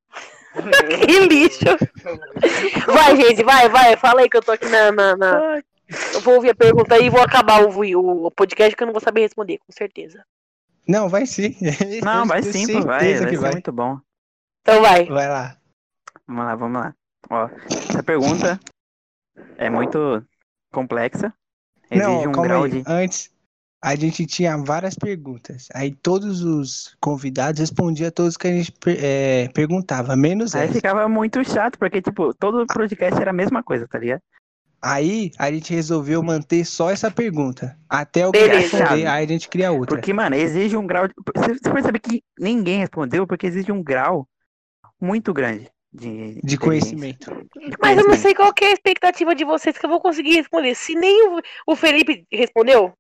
[0.54, 1.60] Que lixo.
[2.86, 3.98] Vai, gente, vai, vai.
[3.98, 4.92] Fala aí que eu tô aqui na.
[4.92, 5.62] na, na-
[6.14, 8.94] Eu vou ouvir a pergunta aí e vou acabar o, o, podcast que eu não
[8.94, 10.24] vou saber responder, com certeza.
[10.88, 11.56] Não, vai sim.
[12.04, 13.00] Não, vai sim, pô, vai.
[13.00, 13.52] certeza Vai vai.
[13.54, 14.00] muito bom.
[14.62, 15.06] Então vai.
[15.06, 15.58] Vai lá.
[16.28, 16.96] Vamos lá, vamos lá.
[17.30, 17.50] Ó,
[17.90, 18.60] essa pergunta
[19.58, 20.24] é muito
[20.72, 21.34] complexa.
[21.90, 22.72] Exige Não, um calma grau aí.
[22.72, 22.84] de.
[22.88, 23.32] Antes,
[23.84, 25.68] a gente tinha várias perguntas.
[25.74, 30.76] Aí todos os convidados respondiam a todos que a gente é, perguntava, menos Aí essa.
[30.76, 34.22] ficava muito chato, porque, tipo, todo podcast era a mesma coisa, tá ligado?
[34.82, 37.78] Aí a gente resolveu manter só essa pergunta.
[37.90, 38.78] Até alguém Beleza.
[38.78, 39.98] responder, aí a gente cria outra.
[39.98, 41.08] Porque, mano, exige um grau.
[41.08, 41.14] De...
[41.36, 44.26] Você percebe que ninguém respondeu porque exige um grau
[45.00, 47.32] muito grande de, De conhecimento.
[47.56, 50.00] de Mas eu não sei qual que é a expectativa de vocês que eu vou
[50.00, 50.74] conseguir responder.
[50.74, 52.94] Se nem o, o Felipe respondeu,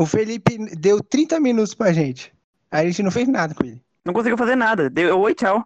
[0.00, 2.32] O Felipe deu 30 minutos pra gente.
[2.70, 3.82] Aí a gente não fez nada com ele.
[4.02, 4.88] Não conseguiu fazer nada.
[4.88, 5.62] Deu oi, tchau.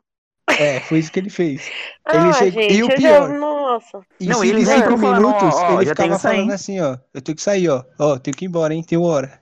[0.58, 1.70] É, foi isso que ele fez.
[2.12, 2.98] Ele ah, chegou- gente, e o pior?
[2.98, 3.28] já.
[3.28, 4.00] Nossa.
[4.18, 6.98] E Não, ele cinco minutos, ó, ó, ele ficava falando assim, ó.
[7.14, 7.84] Eu tenho que sair, ó.
[7.98, 8.82] Ó, tenho que ir embora, hein?
[8.82, 9.40] Tem hora.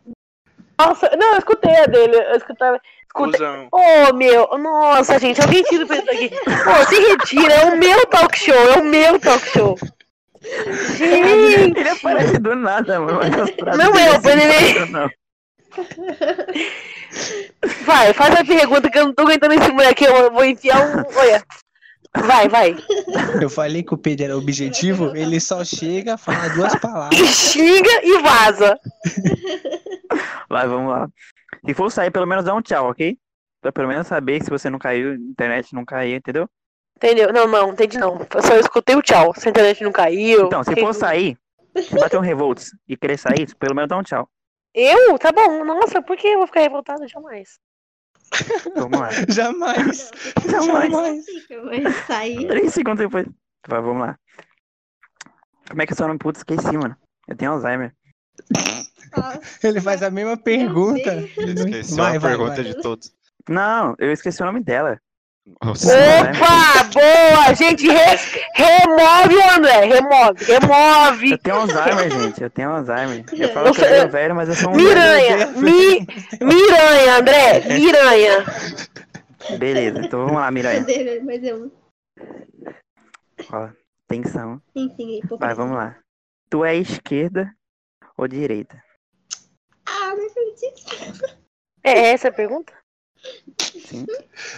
[0.78, 2.14] Nossa, não, eu escutei a dele.
[2.14, 2.78] Eu escutava.
[3.06, 3.40] Escutei.
[3.72, 6.30] Ô, meu, nossa, gente, alguém tira o isso aqui.
[6.30, 9.76] Pô, se retira, é o meu talk show, é o meu talk show.
[10.96, 13.20] Gente, Ele aparece do nada, mano.
[13.76, 15.10] Não é, o assim, Benedito.
[17.84, 21.04] vai, faz a pergunta que eu não tô aguentando esse moleque, eu vou enfiar um.
[21.16, 21.42] Olha.
[22.14, 22.76] Vai, vai.
[23.40, 27.18] Eu falei que o Pedro era objetivo, ele só chega, fala duas E palavras.
[27.18, 28.78] xinga e vaza.
[30.48, 31.08] Vai, vamos lá.
[31.64, 33.16] Se for sair, pelo menos dá um tchau, ok?
[33.62, 36.46] Pra pelo menos saber se você não caiu, a internet não caiu, entendeu?
[36.96, 37.32] Entendeu?
[37.32, 38.18] Não, não, entendi não.
[38.34, 39.34] Eu só escutei o tchau.
[39.34, 40.46] Se a internet não caiu.
[40.46, 41.36] Então, se for sair,
[41.76, 44.28] se bater um revolts e querer sair, pelo menos dá um tchau.
[44.74, 45.18] Eu?
[45.18, 45.64] Tá bom.
[45.64, 47.06] Nossa, por que eu vou ficar revoltada?
[47.08, 47.58] Jamais.
[48.74, 49.10] Vamos lá.
[49.28, 50.10] Jamais.
[50.48, 50.90] Jamais.
[50.90, 51.24] Jamais.
[51.82, 52.46] Mas sair.
[52.46, 53.26] Três segundos depois.
[53.66, 54.18] Vai, vamos lá.
[55.68, 56.18] Como é que é seu nome?
[56.18, 56.96] Putz, esqueci, mano.
[57.28, 57.94] Eu tenho Alzheimer.
[59.62, 61.14] Ele faz a mesma pergunta.
[61.16, 62.64] Esqueci vai, uma vai, pergunta vai.
[62.64, 63.12] de todos.
[63.48, 65.00] Não, eu esqueci o nome dela.
[65.62, 66.20] Nossa, né?
[66.30, 67.54] Opa, boa!
[67.54, 68.16] Gente, re-
[68.54, 69.80] remove, André.
[69.86, 71.30] Remove, remove.
[71.32, 72.42] Eu tenho Alzheimer, gente.
[72.42, 73.24] Eu tenho Alzheimer.
[73.32, 74.76] Eu falo Eu que eu sou- sou velho, mas eu sou um.
[74.76, 76.06] Miranha, mi,
[76.40, 78.44] miranha, André, miranha.
[79.58, 80.86] Beleza, então vamos lá, Miranha.
[81.56, 81.70] Um.
[83.52, 83.68] Ó,
[84.08, 84.62] Atenção.
[84.76, 85.20] Enfim.
[85.40, 85.96] Vai, vamos lá.
[86.50, 87.50] Tu é esquerda
[88.16, 88.80] ou direita?
[89.86, 91.36] Ah, não acredito.
[91.82, 92.72] É essa a pergunta?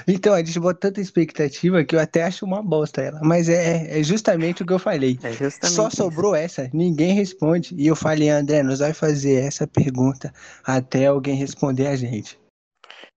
[0.06, 3.20] Então, a gente bota tanta expectativa que eu até acho uma bosta ela.
[3.22, 5.18] Mas é, é justamente o que eu falei.
[5.22, 5.32] É
[5.66, 5.96] Só isso.
[5.96, 7.74] sobrou essa, ninguém responde.
[7.76, 10.32] E eu falei, André, nós vai fazer essa pergunta
[10.64, 12.38] até alguém responder a gente.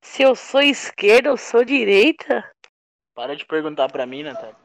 [0.01, 2.43] Se eu sou esquerda, eu sou direita?
[3.15, 4.55] Para de perguntar pra mim, Natália.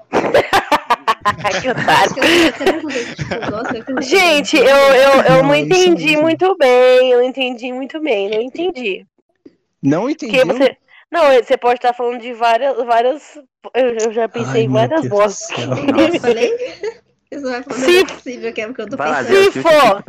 [4.03, 7.11] Gente, eu, eu, eu não entendi muito bem.
[7.11, 8.29] Eu entendi muito bem.
[8.29, 9.07] Não entendi.
[9.83, 10.47] Não entendeu?
[10.47, 10.77] você.
[11.11, 12.77] Não, você pode estar falando de várias.
[12.85, 13.37] várias
[13.75, 15.49] eu, eu já pensei Ai, em várias vozes.
[15.51, 16.57] Eu falei?
[17.35, 19.53] Só vai falar, não Se- é possível que é porque eu tô Vai pensando.
[19.53, 20.05] Se for-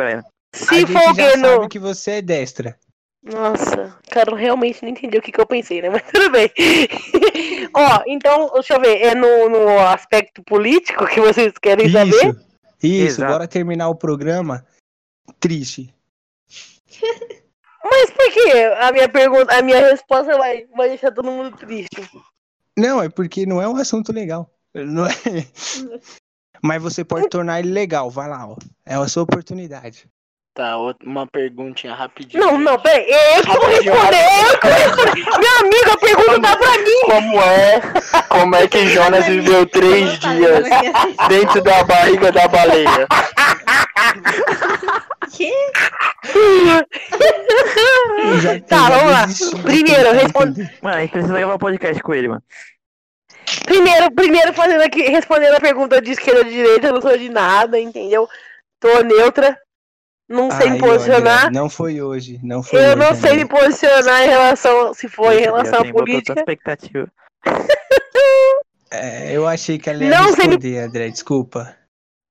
[0.53, 1.47] Se gente for já alguém no.
[1.47, 2.78] sabe que você é destra.
[3.26, 5.88] Nossa, cara, eu realmente não entendi o que, que eu pensei, né?
[5.91, 6.49] Mas tudo bem.
[7.74, 12.09] Ó, então, deixa eu ver, é no, no aspecto político que vocês querem saber?
[12.11, 12.45] Isso,
[12.84, 13.03] isso.
[13.21, 13.32] Exato.
[13.32, 14.65] Bora terminar o programa
[15.39, 15.93] triste.
[17.84, 22.10] Mas por que a minha pergunta, a minha resposta vai, vai deixar todo mundo triste?
[22.78, 24.50] Não, é porque não é um assunto legal.
[24.74, 25.12] Não é...
[26.64, 28.56] Mas você pode tornar ele legal, vai lá, ó.
[28.86, 30.08] É a sua oportunidade.
[30.56, 32.43] Tá, outra- uma perguntinha rapidinho.
[32.45, 35.39] Não, não, peraí, eu que vou responder, eu que vou responder.
[35.39, 37.01] Meu amigo, a pergunta tá pra mim.
[37.06, 37.82] Como é?
[38.30, 40.64] Como é que Jonas viveu três dias
[41.28, 43.08] dentro da barriga da baleia?
[45.32, 45.51] Que?
[48.68, 49.26] Tá, vamos lá.
[49.64, 50.70] Primeiro, responde-.
[50.84, 52.43] Mano, a gente precisa gravar um podcast com ele, mano.
[53.66, 57.18] Primeiro, primeiro fazendo aqui, respondendo a pergunta de esquerda ou de direita, eu não sou
[57.18, 58.28] de nada, entendeu?
[58.80, 59.58] Tô neutra,
[60.34, 61.42] não sei me Aí, posicionar.
[61.44, 63.50] olha, não foi hoje, não foi Eu hoje, não sei me amigo.
[63.58, 66.40] posicionar em relação, se for em relação à política.
[66.40, 67.08] expectativa.
[68.92, 71.76] É, eu achei que ela ia Não sei me- responder, André, desculpa.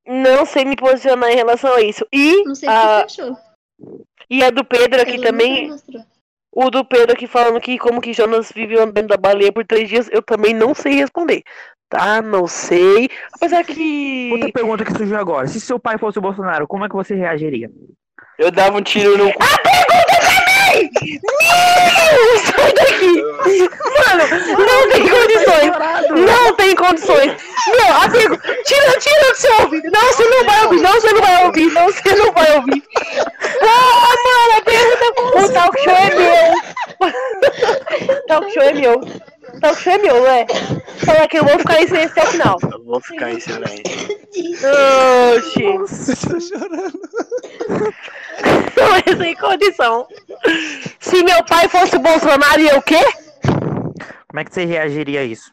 [0.07, 2.07] Não sei me posicionar em relação a isso.
[2.13, 3.37] E Não sei o a, que achou.
[4.31, 5.75] e a do Pedro aqui Ela também,
[6.55, 9.89] o do Pedro aqui falando que como que Jonas viveu dentro da baleia por três
[9.89, 11.43] dias, eu também não sei responder.
[11.93, 12.21] Tá?
[12.23, 13.11] Não sei.
[13.35, 14.31] Apesar que.
[14.33, 15.47] Outra pergunta que surgiu agora.
[15.47, 17.71] Se seu pai fosse o Bolsonaro, como é que você reagiria?
[18.39, 19.39] Eu dava um tiro no cu.
[21.23, 23.23] Não, sai daqui!
[23.99, 24.25] Mano,
[24.59, 25.71] não tem condições!
[26.27, 27.37] Não tem condições!
[27.69, 28.43] Meu, a pergunta.
[28.65, 29.91] Tira, tira do seu ouvido!
[29.93, 30.81] Não, você não vai ouvir!
[30.81, 31.71] Não, você não vai ouvir!
[31.73, 32.83] Não, você não vai ouvir!
[33.61, 35.05] Porra, mano, a pergunta.
[35.39, 36.55] O talk show é meu!
[38.29, 38.99] talk show é meu!
[39.61, 40.47] Talk show é meu, né?
[41.05, 42.59] Fala que eu vou ficar em silêncio até o final.
[42.63, 43.83] Eu vou ficar em silêncio.
[45.37, 45.65] Oxi!
[45.65, 45.87] Eu
[46.31, 47.01] tô chorando.
[48.77, 50.07] Não é sem condição.
[51.01, 53.01] Se meu pai fosse o Bolsonaro, ia o quê?
[53.43, 55.53] Como é que você reagiria a isso?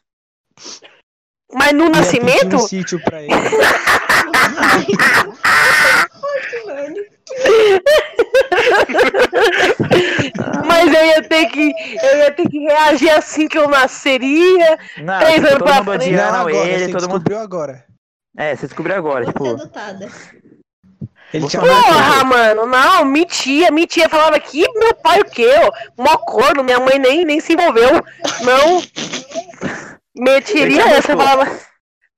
[1.54, 2.56] Mas no nascimento?
[2.56, 3.34] um sítio pra ele.
[10.66, 11.74] Mas eu ia ter que.
[12.04, 14.78] Eu ia ter que reagir assim que eu nasceria.
[14.98, 16.12] Não, Três tipo, anos todo pra mundo frente.
[16.12, 17.12] Não, odiando agora, ele, você todo mundo.
[17.12, 17.86] descobriu agora.
[18.38, 19.48] É, você descobriu agora, Vou tipo.
[19.50, 20.10] adotada.
[21.34, 24.10] Ele tinha Porra, mano, não, mentia, mentia.
[24.10, 25.48] Falava que meu pai o quê?
[25.64, 26.04] ó?
[26.04, 28.04] Mó corno, minha mãe nem, nem se envolveu.
[28.42, 28.82] Não.
[30.18, 31.48] Mentiria essa, falava,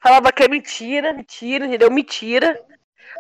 [0.01, 1.91] falava que é mentira, mentira, entendeu?
[1.91, 2.57] Mentira.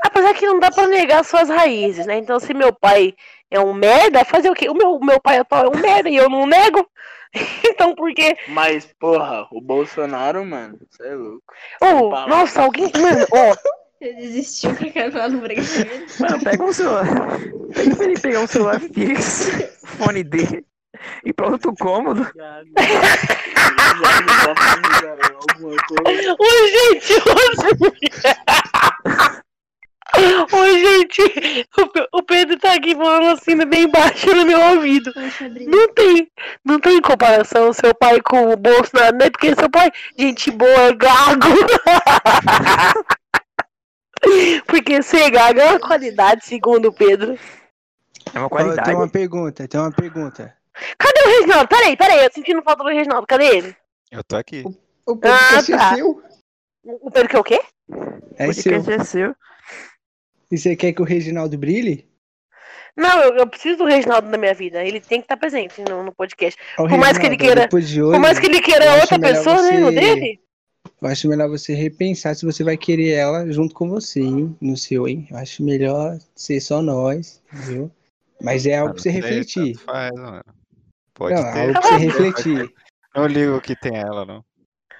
[0.03, 2.17] Apesar que não dá pra negar suas raízes, né?
[2.17, 3.13] Então, se meu pai
[3.49, 4.69] é um merda, fazer o quê?
[4.69, 6.87] O meu, meu pai atual é um merda e eu não nego.
[7.65, 8.37] Então, por quê?
[8.49, 11.41] Mas, porra, o Bolsonaro, mano, você é louco.
[11.81, 12.91] Oh, nossa, alguém.
[12.93, 13.55] Mano, ó.
[14.01, 16.05] Ele desistiu pra caramba no bregueiro.
[16.19, 17.05] Mano, pega um celular.
[17.73, 19.51] Pede pra ele pegar um celular fixo,
[19.85, 20.65] fone dele,
[21.23, 22.27] e pra outro cômodo.
[26.39, 28.31] Oi, gente, hoje.
[30.17, 31.67] Oi, gente.
[31.77, 35.11] O Pe- O Pedro tá aqui falando assim bem baixo no meu ouvido.
[35.67, 36.31] Não tem,
[36.65, 39.29] não tem comparação seu pai com o Bolsonaro, né?
[39.29, 41.47] Porque seu pai, gente boa, é gago.
[44.67, 47.37] Porque ser gago é uma qualidade, segundo o Pedro.
[48.33, 48.83] É uma qualidade.
[48.87, 50.55] Tem uma pergunta, tem uma pergunta.
[50.97, 51.67] Cadê o Reginaldo?
[51.67, 53.25] Peraí, peraí, eu sentindo falta do Reginaldo.
[53.27, 53.75] Cadê ele?
[54.11, 54.63] Eu tô aqui.
[55.07, 55.95] O podcast é tá.
[55.95, 56.21] seu?
[56.83, 57.59] O Pedro quer o quê?
[58.37, 58.73] É O seu.
[58.73, 59.35] podcast é seu.
[60.51, 62.07] E você quer que o Reginaldo brilhe?
[62.95, 64.83] Não, eu, eu preciso do Reginaldo na minha vida.
[64.83, 66.59] Ele tem que estar presente no, no podcast.
[66.77, 69.61] Ô, Por mais que ele queira- de Por hoje, mais que ele queira outra pessoa,
[69.61, 70.39] né, no você- dele.
[71.01, 74.55] eu acho melhor você repensar se você vai querer ela junto com você, hein?
[74.59, 75.25] No seu, hein?
[75.31, 77.89] Eu acho melhor ser só nós, entendeu?
[78.41, 79.77] Mas é algo Ah, pra você refletir.
[79.77, 80.43] Faz, mano.
[81.13, 81.59] Pode Não, ter.
[81.59, 82.73] algo pra você refletir.
[83.15, 84.43] Não ligo que tem ela, não.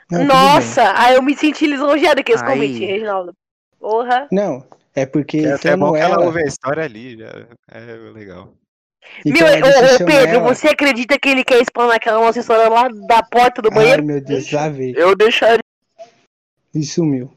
[0.10, 2.54] Não, Nossa, aí eu me senti lisonjeada com esse Aí.
[2.54, 3.34] convite, Reginaldo.
[3.80, 4.28] Porra.
[4.32, 4.64] Não,
[4.96, 6.26] é porque É até bom estando que ela ela.
[6.26, 8.54] ouve a história ali, já é legal.
[9.26, 12.70] então Meu, ô, ô, Pedro, ela- você acredita que ele quer explanar aquela nossa história
[12.70, 14.04] lá da porta do Ai, banheiro?
[14.04, 14.98] meu Deus, lá veio.
[14.98, 15.60] Eu deixaria.
[16.74, 17.34] E sumiu.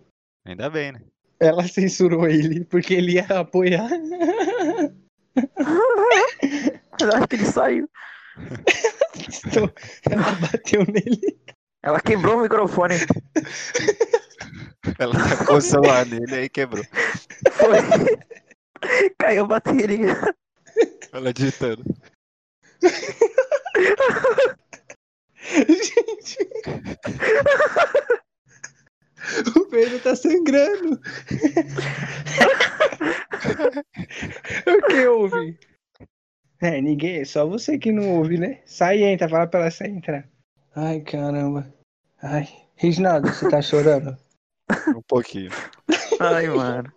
[0.47, 1.01] Ainda bem, né?
[1.41, 3.89] Ela censurou ele porque ele ia apoiar.
[7.01, 7.89] Eu acho que ele saiu.
[9.47, 9.71] Então,
[10.11, 11.39] ela bateu nele.
[11.83, 12.95] Ela quebrou o microfone.
[14.99, 16.85] Ela tacou o celular nele aí quebrou.
[17.53, 17.79] Foi.
[19.19, 20.35] Caiu a bateria.
[21.13, 21.85] Ela digitando.
[25.49, 26.39] Gente.
[29.57, 31.01] O Pedro tá sangrando.
[34.67, 35.59] o que houve?
[36.61, 38.61] É, ninguém, só você que não ouve, né?
[38.67, 40.29] Sai e entra, fala pra ela sair entrar.
[40.75, 41.73] Ai, caramba.
[42.23, 44.17] Ai, Reginaldo, você tá chorando?
[44.97, 45.51] Um pouquinho.
[46.21, 46.93] Ai, mano.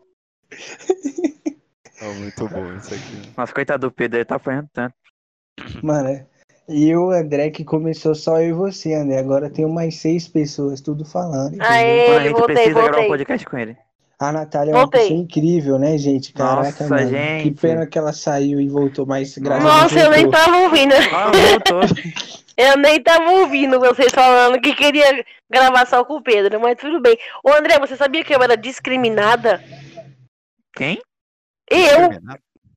[2.01, 3.34] Ó, muito bom isso aqui.
[3.36, 4.95] Nossa, coitado do Pedro, ele tá apanhando tanto.
[5.82, 6.28] Mano, é.
[6.70, 9.18] e o André que começou só eu e você, André.
[9.18, 11.59] Agora tem mais seis pessoas, tudo falando.
[11.61, 13.07] Aê, Mano, a gente voltei, precisa gravar um voltei.
[13.09, 13.78] podcast com ele.
[14.20, 16.34] A Natália é uma pessoa incrível, né, gente?
[16.34, 17.09] Caraca, Nossa, mano.
[17.09, 17.43] gente.
[17.43, 20.93] Que pena que ela saiu e voltou, mas graças Nossa, eu nem tava ouvindo.
[20.95, 21.32] Ah.
[22.57, 26.99] Eu nem tava ouvindo vocês falando que queria gravar só com o Pedro, mas tudo
[26.99, 27.15] bem.
[27.43, 29.63] Ô André, você sabia que eu era discriminada?
[30.76, 30.99] Quem?
[31.70, 32.09] Eu?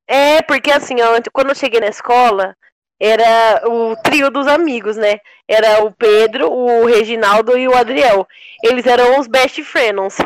[0.06, 2.54] É, porque assim, ó, quando eu cheguei na escola,
[3.00, 5.18] era o trio dos amigos, né?
[5.48, 8.28] Era o Pedro, o Reginaldo e o Adriel.
[8.62, 10.18] Eles eram os best friends.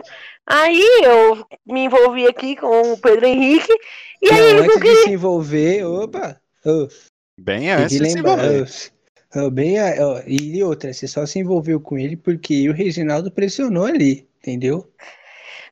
[0.47, 3.72] Aí eu me envolvi aqui com o Pedro Henrique,
[4.22, 5.03] e aí Não, eles não queriam.
[5.05, 6.36] se envolver, opa,
[6.66, 6.88] ô,
[7.40, 8.45] Bem antes de se lembrar.
[8.45, 8.70] envolver.
[9.36, 13.30] ô, bem, a- ó, e outra, você só se envolveu com ele porque o Reginaldo
[13.30, 14.86] pressionou ali, entendeu?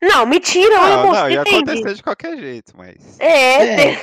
[0.01, 2.97] Não, mentira, Não, eu não, ia acontecer de qualquer jeito, mas.
[3.21, 3.77] É, É.
[3.77, 3.99] tem-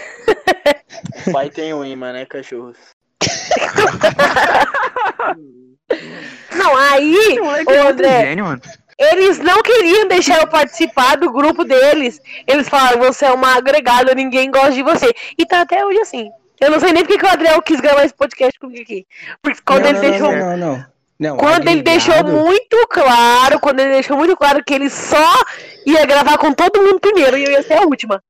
[1.28, 2.78] O pai tem um imã, né, cachorros?
[6.56, 8.62] não, aí, Moleque ô é muito André, gênio, mano.
[9.00, 12.20] Eles não queriam deixar eu participar do grupo deles.
[12.46, 15.14] Eles falaram, você é uma agregada, ninguém gosta de você.
[15.38, 16.30] E tá até hoje assim.
[16.60, 19.06] Eu não sei nem porque que o Adriel quis gravar esse podcast comigo aqui.
[19.42, 20.32] Porque quando não, ele não, deixou.
[20.32, 20.86] não, não, não.
[21.20, 25.44] Não, Quando ele deixou agregado- muito claro, quando ele deixou muito claro que ele só
[25.86, 28.24] ia gravar com todo mundo primeiro e eu ia ser a última.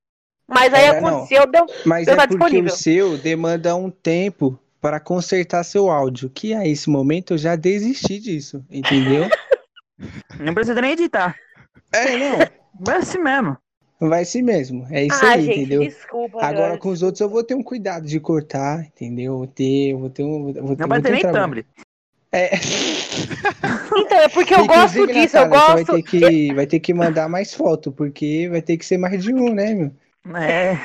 [0.48, 1.08] Mas aí não.
[1.08, 1.68] aconteceu, deu.
[1.86, 2.74] Mas Eu é tá porque disponível.
[2.74, 7.56] o seu demanda um tempo para consertar seu áudio, que a esse momento eu já
[7.56, 9.30] desisti disso, entendeu?
[10.39, 11.36] Não precisa nem editar.
[11.93, 12.38] é, não,
[12.82, 13.58] Vai assim mesmo.
[14.00, 15.82] vai assim mesmo, é isso ah, aí, gente, entendeu?
[15.82, 16.38] desculpa.
[16.43, 16.78] Agora cara.
[16.78, 19.38] com os outros eu vou ter um cuidado de cortar, entendeu?
[19.39, 21.64] Vou ter, vou ter um, vou ter, Não vai ter um nem trabalho.
[21.64, 21.66] thumb.
[22.32, 22.52] É,
[23.91, 25.74] Então, é porque eu gosto disso, eu gosto.
[25.74, 29.22] vai ter que, vai ter que mandar mais foto, porque vai ter que ser mais
[29.24, 29.91] de um, né, meu?
[30.38, 30.78] É.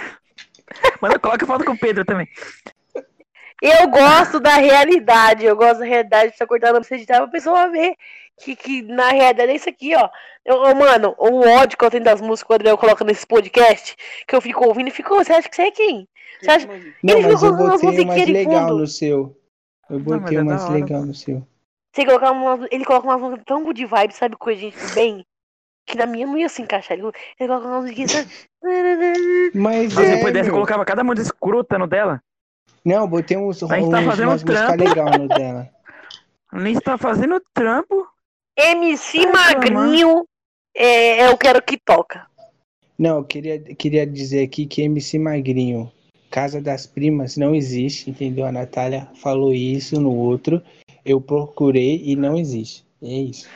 [1.00, 2.26] Mas coloca foto com o Pedro também.
[3.62, 7.28] Eu gosto da realidade, eu gosto da realidade de estar cortando pra você editar pra
[7.28, 7.94] pessoa ver
[8.40, 10.08] que, que na realidade é isso aqui, ó.
[10.44, 13.26] Eu, eu, mano, o ódio que eu tenho das músicas que o Adriel coloca nesse
[13.26, 16.08] podcast, que eu fico ouvindo e fico, você acha que você é quem?
[16.40, 16.66] Você acha...
[17.02, 18.78] Não, Ele mas ficou eu com umas botei umas legal fundo.
[18.80, 19.40] no seu.
[19.88, 20.72] Eu botei é umas hora.
[20.72, 21.46] legal no seu.
[21.94, 25.24] Você colocar uma, ele coloca uma música tão good vibe, sabe, coisa de gente bem,
[25.86, 26.98] que na minha não ia se encaixar.
[26.98, 27.06] Ele,
[27.38, 28.28] ele coloca uma musiquinha, sabe?
[29.54, 30.54] Mas é, pudesse, meu.
[30.54, 32.20] colocava cada música escruta no dela.
[32.84, 34.84] Não, eu botei uns, uns, A gente tá fazendo umas um músicas trampo.
[34.84, 35.70] legais no dela.
[36.52, 38.06] Nem está fazendo trampo.
[38.56, 40.24] MC Ai, Magrinho,
[40.74, 42.26] é, eu quero que toca.
[42.98, 45.90] Não, eu queria, queria dizer aqui que MC Magrinho,
[46.30, 48.46] Casa das Primas, não existe, entendeu?
[48.46, 50.62] A Natália falou isso no outro.
[51.04, 52.84] Eu procurei e não existe.
[53.02, 53.48] É isso.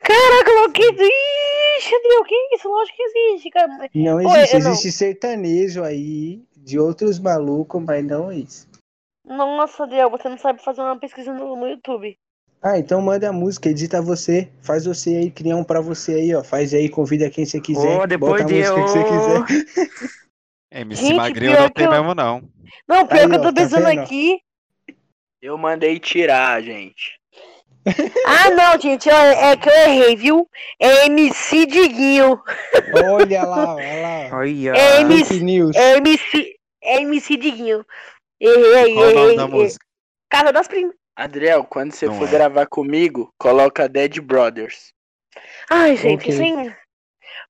[0.00, 2.68] Caraca, não, que Ixi, Adriel, que isso?
[2.68, 3.90] Lógico que existe, cara.
[3.94, 4.54] Não Oi, existe.
[4.56, 8.66] eu não- Existe sertanejo aí de outros malucos, mas não isso.
[9.24, 12.16] Nossa, Adriel, você não sabe fazer uma pesquisa no, no YouTube.
[12.62, 16.34] Ah, então manda a música, edita você, faz você aí, cria um pra você aí,
[16.34, 16.42] ó.
[16.42, 18.00] Faz aí, convida quem você quiser.
[18.00, 19.90] Ô, depois bota a de música que você eu- quiser.
[20.72, 21.16] MC Gente,
[21.50, 22.42] não tem eu- mesmo, não.
[22.88, 24.00] Não, pior Aí, que eu ó, tô tá pensando vendo?
[24.00, 24.38] aqui.
[25.40, 27.16] Eu mandei tirar, gente.
[28.26, 30.48] Ah, não, gente, ó, é que eu errei, viu?
[30.80, 32.42] É MC Diguinho.
[33.12, 34.36] Olha lá, olha lá.
[34.38, 34.70] Olha.
[34.76, 35.76] É, Fake news.
[35.76, 37.86] É MC, é MC Diguinho.
[38.40, 39.54] Errei, Qual o nome errei, da errei.
[39.62, 39.86] música?
[40.28, 40.96] Casa das Primas.
[41.16, 42.30] Adriel, quando você Não for é.
[42.30, 44.92] gravar comigo, coloca Dead Brothers.
[45.70, 46.32] Ai, gente, Ok.
[46.32, 46.70] sim.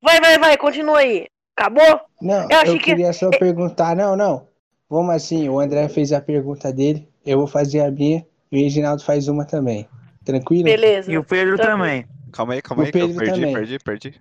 [0.00, 1.26] Vai, vai, vai, continua aí.
[1.56, 2.00] Acabou?
[2.20, 3.96] Não, Eu eu, achei que- queria só perguntar.
[3.96, 4.46] Não, não.
[4.88, 8.62] Vamos assim, o André fez a pergunta dele, eu vou fazer a minha e o
[8.62, 9.88] Reginaldo faz uma também.
[10.24, 10.64] Tranquilo?
[10.64, 11.10] Beleza.
[11.10, 11.66] E o Pedro Tá.
[11.66, 12.06] também.
[12.32, 13.54] Calma aí, calma O aí, que eu Pedro perdi, também.
[13.54, 14.20] perdi, perdi.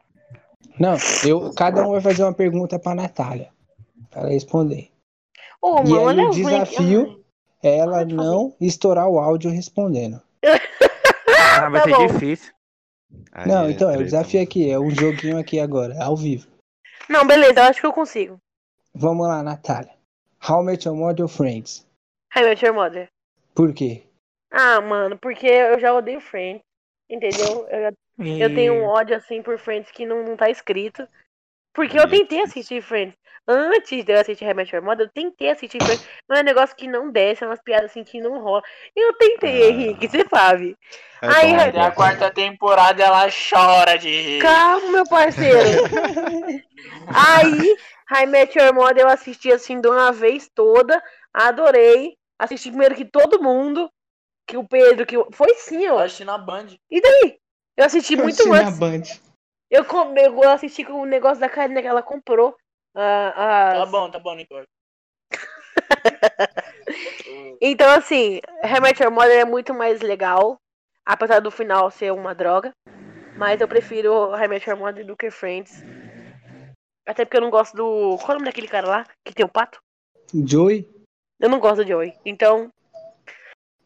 [0.79, 3.49] Não, eu, cada um vai fazer uma pergunta pra Natália.
[4.09, 4.89] Pra ela responder.
[5.61, 7.23] Ô, E mano, aí o desafio
[7.63, 8.13] é ela fazer.
[8.13, 10.21] não estourar o áudio respondendo.
[10.43, 12.07] Ah, vai Tá ser bom.
[12.07, 12.53] difícil.
[13.31, 16.47] Aí não, então, é o desafio aqui, é um joguinho aqui agora, ao vivo.
[17.09, 18.37] Não, beleza, eu acho que eu consigo.
[18.93, 19.93] Vamos lá, Natália.
[20.47, 21.85] How Met Your Mother Friends?
[22.35, 23.07] Hi, Met Your Mother.
[23.53, 24.03] Por quê?
[24.51, 26.61] Ah, mano, porque eu já odeio Friends.
[27.09, 27.67] Entendeu?
[27.69, 27.93] Eu, já-
[28.39, 31.07] eu tenho um ódio assim por Friends que não, não tá escrito.
[31.73, 33.15] Porque eu tentei assistir Friends.
[33.47, 36.07] Antes de eu assistir Your Mother, eu tentei assistir Friends.
[36.27, 38.63] Mas é um negócio que não desce, é umas piadas assim que não rola.
[38.95, 39.67] Eu tentei, Ah.
[39.69, 40.75] Henrique, você sabe.
[41.21, 41.95] É Aí, bom, Até é a bom.
[41.95, 44.41] quarta temporada ela chora de rir.
[44.41, 45.57] Calma, meu parceiro.
[47.07, 47.75] Aí,
[48.21, 51.01] I Met Your Mother eu assisti assim de uma vez toda.
[51.33, 52.15] Adorei.
[52.39, 53.89] Assisti primeiro que todo mundo.
[54.47, 55.99] Que o Pedro, que foi sim, Eu ó.
[56.03, 56.67] assisti na Band.
[56.89, 57.37] E daí?
[57.77, 58.77] Eu assisti muito Assisti na antes.
[58.79, 59.01] Band.
[59.71, 62.55] Eu, com- eu assisti com o negócio da Karina que ela comprou.
[62.95, 64.65] Ah, Tá bom, tá bom, Nicole.
[67.61, 68.41] Então, assim,
[68.81, 70.57] Met Your Mother é muito mais legal.
[71.05, 72.71] Apesar do final ser uma droga.
[73.37, 75.83] Mas eu prefiro Met Your Mother do que Friends.
[77.07, 78.17] Até porque eu não gosto do.
[78.17, 79.05] Qual é o nome daquele cara lá?
[79.23, 79.79] Que tem o pato?
[80.33, 80.87] Joey?
[81.39, 82.13] Eu não gosto do Joey.
[82.25, 82.69] Então,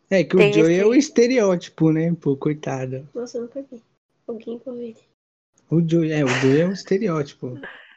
[0.09, 2.13] É que o Joey esse- é o estereótipo, né?
[2.19, 3.07] Pô, coitado.
[3.13, 3.81] Nossa, eu nunca vi.
[4.27, 4.97] Alguém com ele.
[5.69, 7.59] O Joey, é, o Joey é um estereótipo.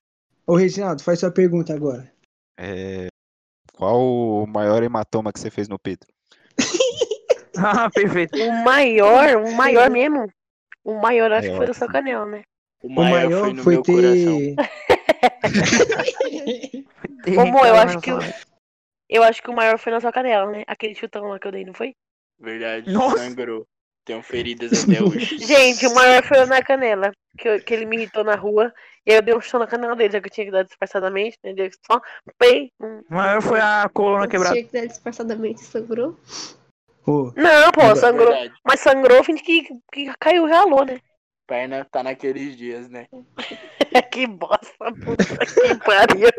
[0.47, 2.12] Ô, Reginaldo, faz sua pergunta agora.
[2.59, 3.07] É,
[3.74, 6.09] Qual o maior hematoma que você fez no Pedro?
[7.55, 8.43] Ah, perfeito.
[8.43, 10.26] o maior, o maior mesmo.
[10.82, 11.80] O maior acho que Maior, foi do sim.
[11.80, 12.43] Sacanel, né?
[12.82, 14.38] O O maior, maior foi no foi meu coração.
[14.38, 14.57] ter.
[17.38, 18.18] Ô, Mo, eu acho que o-
[19.09, 20.64] Eu acho que o maior foi na sua canela, né?
[20.66, 21.95] Aquele chutão lá que eu dei, não foi?
[22.40, 23.18] Verdade, Nossa.
[23.18, 23.66] sangrou.
[24.05, 25.38] Tenho feridas até hoje.
[25.38, 27.12] Gente, o maior foi na canela.
[27.38, 28.72] Que, eu- que ele me irritou na rua.
[29.07, 30.64] E aí eu dei um chutão na canela dele, já que eu tinha que dar
[30.64, 31.53] disfarçadamente, né?
[31.55, 32.00] Deu só
[32.38, 32.70] pei.
[32.80, 33.00] hum.
[33.11, 34.55] O maior foi a coluna quebrada.
[34.55, 36.18] Tinha que dar disfarçadamente sangrou.
[37.07, 38.28] Não, pô, sangrou.
[38.30, 38.55] Verdade.
[38.64, 41.00] Mas sangrou, finge que, que caiu, ralou, né?
[41.48, 43.07] Perna tá naqueles dias, né?
[44.12, 46.30] que bosta, puta que pariu.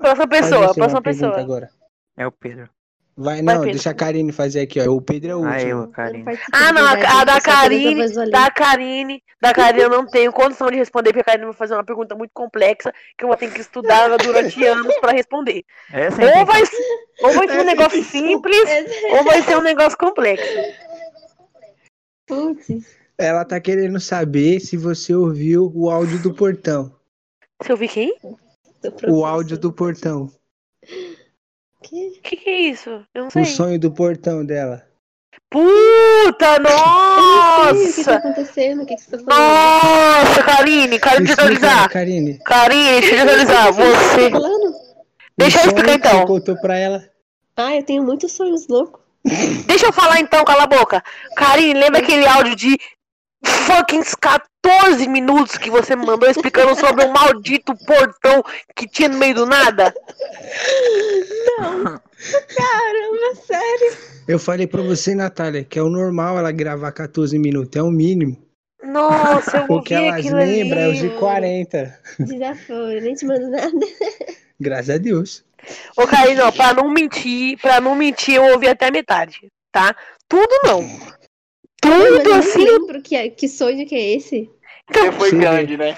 [0.00, 1.40] Próxima pessoa, próxima pessoa.
[1.40, 1.70] agora.
[2.16, 2.68] É o Pedro.
[3.16, 3.70] Vai, Vai, não, Pedro.
[3.70, 4.90] deixa a Karine fazer aqui, ó.
[4.92, 5.92] O Pedro é o Ah, eu, último.
[5.92, 6.24] Karine.
[6.52, 10.76] Ah, não, a, a da Karine, da Karine, da Karine eu não tenho condição de
[10.76, 13.60] responder, porque a Karine vai fazer uma pergunta muito complexa, que eu vou ter que
[13.60, 15.64] estudar durante anos pra responder.
[15.92, 16.62] Essa é Ou vai,
[17.22, 18.68] ou vai ser um negócio simples,
[19.12, 20.44] ou vai ser um negócio complexo.
[22.26, 22.66] Putz.
[23.16, 26.92] Ela tá querendo saber se você ouviu o áudio do portão.
[27.62, 28.16] Você ouviu quem?
[29.06, 30.30] O áudio do portão.
[31.84, 32.08] Que?
[32.18, 32.88] O que, que é isso?
[33.14, 33.42] Eu não sei.
[33.42, 34.82] O sonho do portão dela.
[35.50, 38.14] Puta, Eu não sei o que tá nossa!
[38.16, 39.54] acontecendo, o que, que você tá falando?
[39.54, 41.88] Nossa, Karine, eu Explica, analisar.
[41.90, 42.38] Karine.
[42.38, 43.70] Karine, deixa eu analisar.
[43.72, 44.74] Você tá falando?
[45.36, 46.26] Deixa eu explicar que Você então.
[46.26, 47.04] contou pra ela.
[47.56, 49.00] Ah, eu tenho muitos sonhos loucos.
[49.66, 51.02] Deixa eu falar então, cala a boca.
[51.36, 52.76] Karine, lembra aquele áudio de
[53.44, 58.42] fucking 14 minutos que você me mandou explicando sobre o maldito portão
[58.74, 59.94] que tinha no meio do nada?
[61.58, 63.96] Caramba, sério.
[64.26, 67.76] Eu falei pra você, Natália, que é o normal ela gravar 14 minutos.
[67.76, 68.42] É o mínimo.
[68.82, 71.98] Nossa, eu O que elas lembram é os de 40.
[72.20, 73.72] Desafio, eu nem te mando nada.
[74.60, 75.44] Graças a Deus.
[75.96, 79.96] Ô, Karine, ó, pra não mentir, pra não mentir, eu ouvi até metade, tá?
[80.28, 80.86] Tudo não.
[81.90, 82.58] Tudo eu assim.
[82.64, 84.50] nem lembro que, é- que sonho que é esse.
[84.92, 85.38] Você foi Sim.
[85.38, 85.96] grande, né?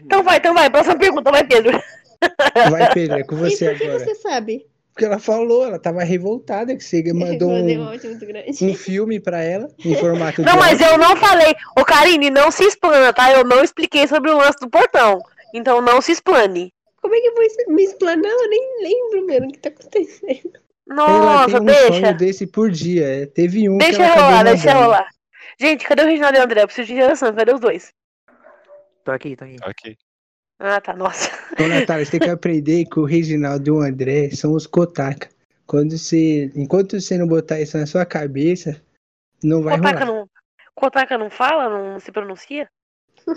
[0.00, 0.68] Então vai, então vai.
[0.70, 1.80] Próxima pergunta, vai, Pedro.
[2.70, 3.98] Vai, Pedro, é com você e por que agora.
[4.04, 4.66] você sabe?
[4.92, 7.90] Porque ela falou, ela tava revoltada que você mandou Eu um
[8.62, 11.54] um, filme pra ela em formato de Não, mas eu não falei.
[11.78, 13.30] Ô, Karine, não se explana, tá?
[13.32, 15.18] Eu não expliquei sobre o lance do portão.
[15.54, 16.72] Então não se explane.
[17.00, 18.24] Como é que eu vou me explanar?
[18.32, 20.50] Eu nem lembro, mano, o que tá acontecendo.
[20.88, 21.92] Ela Nossa, tem um deixa.
[22.00, 23.04] sonho desse por dia.
[23.06, 23.26] é.
[23.26, 25.08] Teve um que Deixa ela rolar, deixa rolar.
[25.58, 26.62] Gente, cadê o Reginaldo e o André?
[26.62, 27.92] Eu preciso de geração, cadê os dois?
[29.04, 29.56] Tô aqui, tô aqui.
[29.62, 29.96] Ok.
[30.58, 31.30] Ah, tá, nossa.
[31.62, 35.28] Ô, Natália, você tem que aprender que o Reginaldo e o André são os Kotaka.
[35.66, 38.82] Quando você, enquanto você não botar isso na sua cabeça,
[39.42, 40.18] não vai Kotaka rolar.
[40.20, 40.30] não,
[40.74, 42.68] Kotaka não fala, não se pronuncia?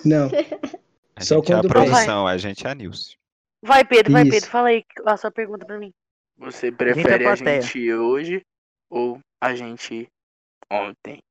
[0.06, 0.30] Não.
[1.16, 3.18] A Só gente é a quando produção, a gente é a Nilce.
[3.62, 4.32] Vai, Pedro, vai, Isso.
[4.32, 4.50] Pedro.
[4.50, 5.94] Fala aí a sua pergunta pra mim.
[6.38, 7.62] Você prefere a plateia.
[7.62, 8.42] gente hoje
[8.90, 10.08] ou a gente
[10.72, 11.22] ontem?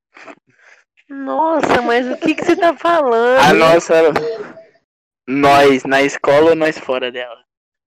[1.09, 3.39] Nossa, mas o que, que você tá falando?
[3.39, 3.93] A nossa.
[5.27, 7.37] Nós na escola ou nós fora dela?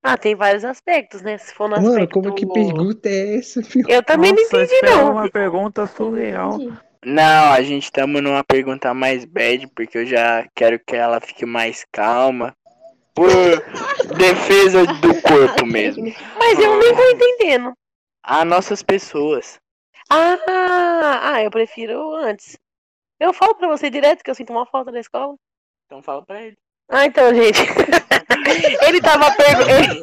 [0.02, 1.38] Ah, tem vários aspectos, né?
[1.38, 2.12] Se for no Mano, aspecto.
[2.14, 3.88] como que pergunta é essa, filho?
[3.88, 5.12] Eu também não Nossa, entendi, isso é não.
[5.12, 6.58] uma pergunta surreal.
[7.04, 11.46] Não, a gente estamos numa pergunta mais bad, porque eu já quero que ela fique
[11.46, 12.54] mais calma.
[13.14, 13.28] Por
[14.16, 16.12] defesa do corpo mesmo.
[16.38, 17.72] Mas eu nem tô entendendo.
[18.24, 19.60] As nossas pessoas.
[20.08, 20.38] Ah,
[21.34, 22.56] ah, eu prefiro antes.
[23.22, 25.34] Eu falo pra você direto que eu sinto uma falta da escola.
[25.86, 26.56] Então fala pra ele.
[26.88, 27.60] Ah, então, gente.
[28.86, 30.02] ele tava pergu- ele,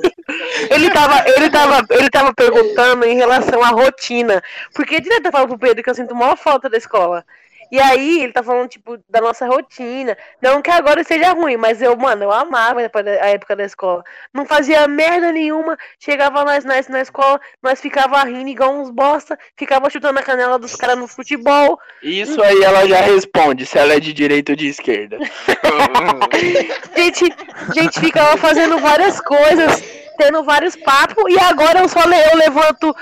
[0.71, 4.41] ele tava, ele tava, ele tava perguntando em relação à rotina.
[4.73, 7.25] Porque direto eu falo pro Pedro que eu sinto maior falta da escola.
[7.71, 10.17] E aí, ele tá falando, tipo, da nossa rotina.
[10.41, 14.03] Não que agora seja ruim, mas eu, mano, eu amava a época da escola.
[14.33, 15.77] Não fazia merda nenhuma.
[15.99, 19.37] Chegava nós, nós na escola, nós ficava rindo igual uns bosta.
[19.57, 21.79] Ficava chutando a canela dos caras no futebol.
[22.01, 25.17] Isso aí ela já responde, se ela é de direita ou de esquerda.
[26.95, 27.33] gente,
[27.73, 29.83] gente ficava fazendo várias coisas,
[30.17, 32.95] tendo vários papos, e agora eu só eu levanto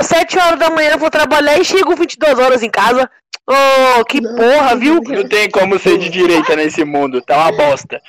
[0.00, 3.08] 7 horas da manhã, vou trabalhar e chego 22 horas em casa.
[3.46, 5.00] Oh, que porra, viu?
[5.02, 8.00] Não tem como ser de direita nesse mundo, tá uma bosta.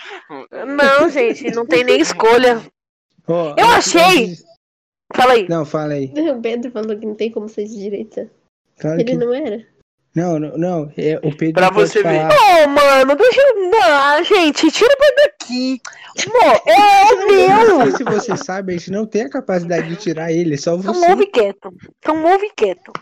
[0.65, 2.61] Não, gente, não tem nem escolha.
[3.27, 4.35] Ó, Eu achei.
[5.13, 5.47] Fala aí.
[5.49, 6.11] Não, fala aí.
[6.31, 8.31] O Pedro falou que não tem como ser de direita.
[8.79, 9.17] Claro Ele que...
[9.17, 9.65] não era.
[10.15, 10.91] Não, não, não.
[10.97, 12.21] É, o Pedro Pra você ver.
[12.21, 12.63] falar.
[12.63, 13.69] Ô, mano, deixa eu.
[13.69, 15.81] Não, gente, tira o Pedro daqui.
[16.25, 17.81] Amor, é o Não meu.
[17.81, 20.75] sei se você sabe, a gente não tem a capacidade de tirar ele, é só
[20.75, 21.07] Então você.
[21.09, 21.73] move quieto.
[21.99, 22.93] Então move quieto.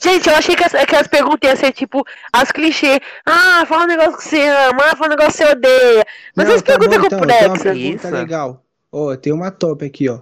[0.00, 3.00] Gente, eu achei que as, que as perguntas iam ser tipo as clichês.
[3.26, 6.06] Ah, fala um negócio que você ama, ah, fala um negócio que você odeia.
[6.36, 7.62] Mas Não, as tá perguntas bom, então, tem uma complexas.
[7.62, 8.14] pergunta Isso.
[8.14, 8.64] legal.
[8.92, 10.20] Ó, tem uma top aqui, ó.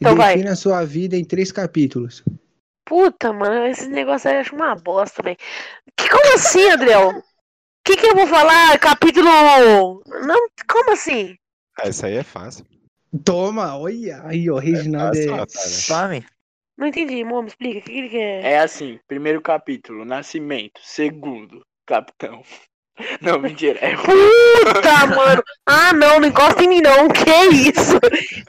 [0.00, 0.34] Então vai.
[0.34, 2.22] Defina a sua vida em três capítulos.
[2.84, 5.36] Puta, mano, esses negócios aí eu acho uma bosta, velho.
[6.10, 7.10] Como assim, Adriel?
[7.10, 7.22] O
[7.84, 8.78] que, que eu vou falar?
[8.78, 9.26] Capítulo.
[9.26, 11.36] Não, como assim?
[11.78, 12.66] Ah, isso aí é fácil.
[13.24, 14.20] Toma, olha.
[14.24, 15.36] Aí, ó, Reginaldo fácil, é.
[15.36, 16.24] Natália.
[16.76, 17.78] Não entendi, amor, me explica.
[17.78, 18.44] O que, que ele quer?
[18.44, 20.80] É assim, primeiro capítulo, nascimento.
[20.82, 22.42] Segundo, capitão.
[23.20, 23.78] Não, mentira.
[23.80, 25.42] É Puta, mano.
[25.66, 27.08] Ah, não, não encosta em mim, não.
[27.08, 27.98] Que isso?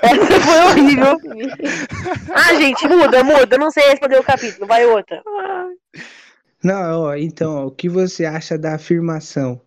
[0.02, 1.18] Essa foi horrível.
[2.36, 3.56] Ah, gente, muda, muda.
[3.56, 4.68] Eu não sei responder o capítulo.
[4.68, 5.22] Vai outra.
[6.64, 9.62] Não, ó, então, ó, o que você acha da afirmação?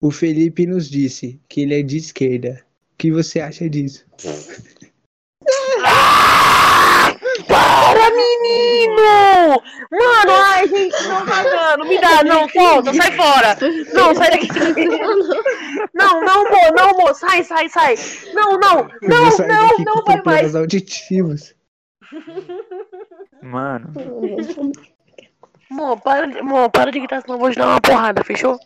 [0.00, 2.64] O Felipe nos disse que ele é de esquerda.
[2.92, 4.04] O que você acha disso?
[7.46, 9.62] Para, menino!
[9.90, 11.86] Mano, ai, gente, não tá dando.
[11.86, 13.56] Me dá, não, volta, sai fora.
[13.94, 14.48] Não, sai daqui.
[15.94, 17.14] Não, não, amor, não, amor.
[17.14, 17.94] Sai, sai, sai.
[18.34, 20.54] Não, não, não, não, não vai mais.
[20.54, 21.54] auditivos.
[23.42, 23.92] Mano.
[25.70, 28.58] Amor, para, de- amor, para de gritar, senão eu vou te dar uma porrada, fechou?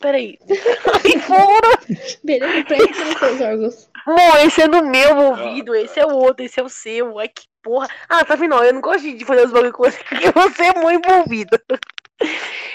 [0.00, 0.38] Peraí.
[0.46, 1.78] Sai fora.
[2.22, 2.64] Beleza,
[3.06, 3.90] nos seus órgãos.
[4.06, 7.18] Amor, esse é no meu ouvido, esse é o outro, esse é o seu.
[7.18, 7.88] Ai, que porra.
[8.08, 8.54] Ah, tá vendo?
[8.54, 11.60] Eu não gosto de fazer os bagulho com você, porque você é muito envolvido.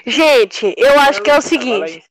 [0.06, 2.04] Gente, eu acho que é o seguinte.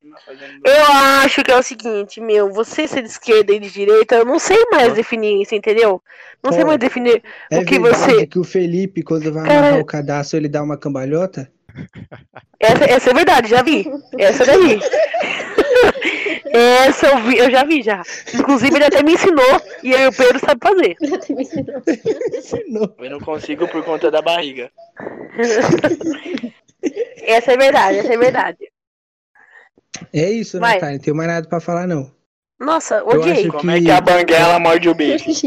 [0.64, 0.84] Eu
[1.22, 4.38] acho que é o seguinte, meu, você ser de esquerda e de direita, eu não
[4.38, 6.02] sei mais definir isso, entendeu?
[6.42, 8.26] Não sei Ó, mais definir É o que você.
[8.26, 11.50] que o Felipe, quando vai Cara- amarrar o cadastro, ele dá uma cambalhota?
[12.60, 13.86] Essa, essa é verdade, já vi.
[14.18, 14.78] Essa daí.
[16.52, 18.02] Essa eu, vi, eu já vi já.
[18.34, 20.96] Inclusive ele até me ensinou e aí o Pedro sabe fazer.
[21.00, 21.42] Já tem me.
[22.36, 22.94] Ensinou.
[22.98, 24.70] Eu não consigo por conta da barriga.
[27.22, 28.58] Essa é verdade, essa é verdade.
[30.12, 30.74] É isso, Vai.
[30.74, 32.10] Natália, não tenho mais nada pra falar, não.
[32.58, 33.48] Nossa, Eu odiei.
[33.48, 35.30] Como é que a banguela morde o bicho?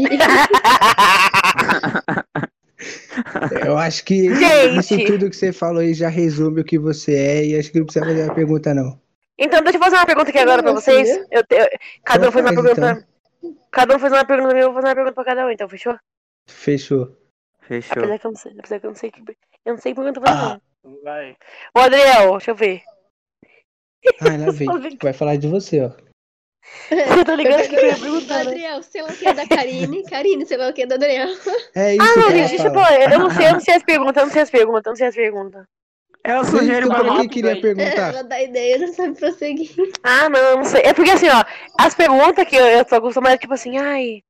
[3.64, 4.78] Eu acho que Gente.
[4.78, 7.78] isso tudo que você falou aí já resume o que você é e acho que
[7.78, 8.98] não precisa fazer uma pergunta, não.
[9.38, 11.08] Então, deixa eu fazer uma pergunta aqui agora pra vocês.
[11.30, 11.68] Eu, eu-
[12.04, 13.08] cada um fez uma faz, pergunta.
[13.70, 15.50] Cada um fez uma pergunta pra mim, eu vou fazer uma pergunta pra cada um,
[15.50, 15.98] então, fechou?
[16.48, 17.16] Fechou.
[17.60, 17.98] Fechou.
[17.98, 19.20] Apesar que eu não sei, apesar que eu não sei que.
[19.64, 21.00] Eu não sei que pergunta fazer, não.
[21.02, 21.36] Vai.
[21.76, 22.82] Ô, Adriel, deixa eu ver.
[24.20, 24.68] Ah, lá vem.
[25.02, 25.90] Vai falar de você, ó.
[26.88, 28.50] Você tá ligado que eu ia perguntar, né?
[28.50, 30.02] Adriel, sei lá o que é da Karine.
[30.08, 31.28] Karine, sei lá o que é da Adriel.
[31.74, 32.86] É isso Ah, não, gente, deixa eu fala.
[32.86, 33.12] falar.
[33.12, 34.96] Eu não sei, eu não sei as perguntas, eu não sei as perguntas, eu não
[34.96, 35.64] sei as perguntas.
[36.26, 37.60] Você sugiro uma que queria aí.
[37.60, 38.12] perguntar?
[38.14, 39.70] Ela dá ideia, já sabe prosseguir.
[40.02, 40.82] Ah, não, eu não sei.
[40.84, 41.44] É porque assim, ó,
[41.78, 44.22] as perguntas que eu, eu tô acostumada, tipo assim, ai.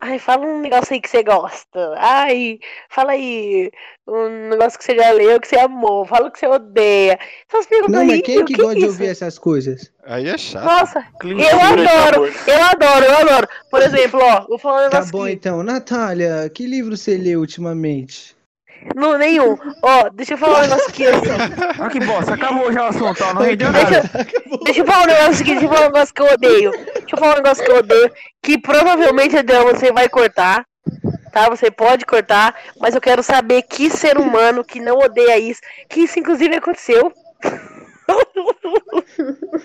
[0.00, 1.94] Ai, fala um negócio aí que você gosta.
[1.96, 2.58] Ai,
[2.90, 3.70] fala aí
[4.06, 6.04] um negócio que você já leu, que você amou.
[6.04, 7.18] Fala o que você odeia.
[7.48, 8.90] Essas perguntas Não, aí, mas quem meu, que que gosta de isso?
[8.90, 9.90] ouvir essas coisas?
[10.04, 10.64] Aí é chato.
[10.64, 13.48] Nossa, eu adoro, eu adoro, eu adoro.
[13.70, 15.32] Por exemplo, ó, vou falar um Tá bom aqui.
[15.34, 15.62] então.
[15.62, 18.36] Natália, que livro você leu ultimamente?
[18.94, 19.56] Não, nenhum.
[19.82, 21.06] Ó, deixa eu falar um negócio aqui.
[21.06, 21.30] assim.
[21.80, 24.10] Ah, que bosta, acabou já o assunto, ó, não rendeu Deixa, nada.
[24.64, 26.70] deixa eu falar um negócio aqui, deixa eu falar um negócio que eu odeio.
[26.70, 28.12] Deixa eu falar um negócio que eu odeio.
[28.42, 30.64] Que provavelmente, Adriano, você vai cortar.
[31.32, 31.48] Tá?
[31.48, 32.54] Você pode cortar.
[32.80, 35.60] Mas eu quero saber que ser humano que não odeia isso.
[35.88, 37.12] Que isso, inclusive, aconteceu.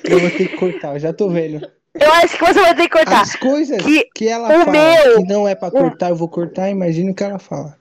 [0.03, 1.65] Eu vou ter que cortar, eu já tô vendo.
[1.99, 3.21] Eu acho que você vai ter que cortar.
[3.21, 6.29] As coisas Que que ela o fala meu- que não é pra cortar, eu vou
[6.29, 7.77] cortar, imagina o que ela fala.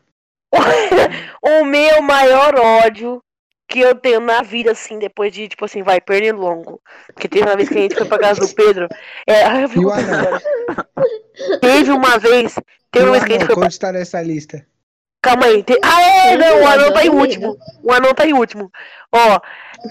[1.42, 3.22] O meu maior ódio
[3.68, 6.80] que eu tenho na vida, assim, depois de, tipo assim, vai, pernilongo.
[7.12, 8.88] Porque teve uma vez que a gente foi pra casa do Pedro.
[9.26, 9.90] É, ai, eu fico?
[11.60, 12.54] Teve uma vez.
[12.90, 13.66] Teve uma vez que a gente foi pra...
[13.66, 14.66] onde tá nessa lista?
[15.20, 15.62] Calma aí.
[15.62, 17.56] te- Ah, é, não, o não, anão tá em último.
[17.82, 18.70] O anão tá em último.
[19.12, 19.40] Ó,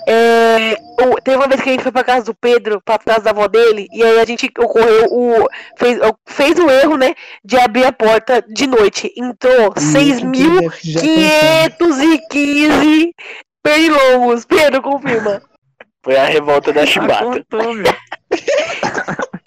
[0.08, 3.22] é, o- teve uma vez que a gente foi pra casa do Pedro, pra casa
[3.22, 5.48] da avó dele, e aí a gente ocorreu o.
[5.78, 7.14] Fez, fez o erro, né?
[7.44, 9.12] De abrir a porta de noite.
[9.18, 10.20] Entrou Muito que deve
[10.84, 11.96] já pensando.
[11.96, 13.14] 6.515
[13.64, 14.46] pernilongos.
[14.46, 15.42] Pedro, confirma.
[16.04, 17.46] Foi a revolta da chibata.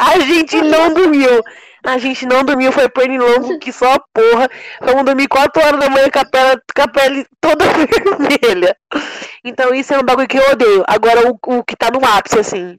[0.00, 1.42] A gente não dormiu.
[1.84, 4.48] A gente não dormiu, foi pernilongo que só a porra.
[4.80, 8.76] Vamos dormir 4 horas da manhã com a pele, com a pele toda vermelha.
[9.44, 10.84] Então isso é um bagulho que eu odeio.
[10.86, 12.76] Agora o, o que tá no ápice, assim.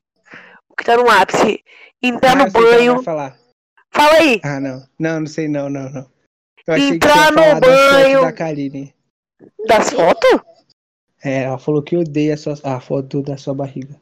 [0.69, 1.63] O que tá no ápice.
[2.01, 3.03] Entrar Ah, no eu sei o que ela banho.
[3.03, 3.37] falar.
[3.93, 4.39] Fala aí.
[4.43, 4.83] Ah, não.
[4.99, 6.09] Não, não sei não, não, não.
[6.67, 8.21] Eu Entrar no banho.
[8.21, 8.93] da Karine.
[9.67, 10.39] Das fotos?
[11.23, 13.99] É, ela falou que odeia a, sua, a foto da sua barriga.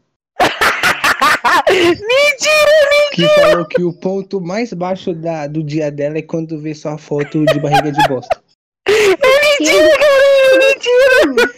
[1.70, 6.74] Mentira, Que falou que o ponto mais baixo da, do dia dela é quando vê
[6.74, 8.41] sua foto de barriga de bosta.
[8.88, 10.57] mentira, cara.
[10.59, 11.53] Mentira.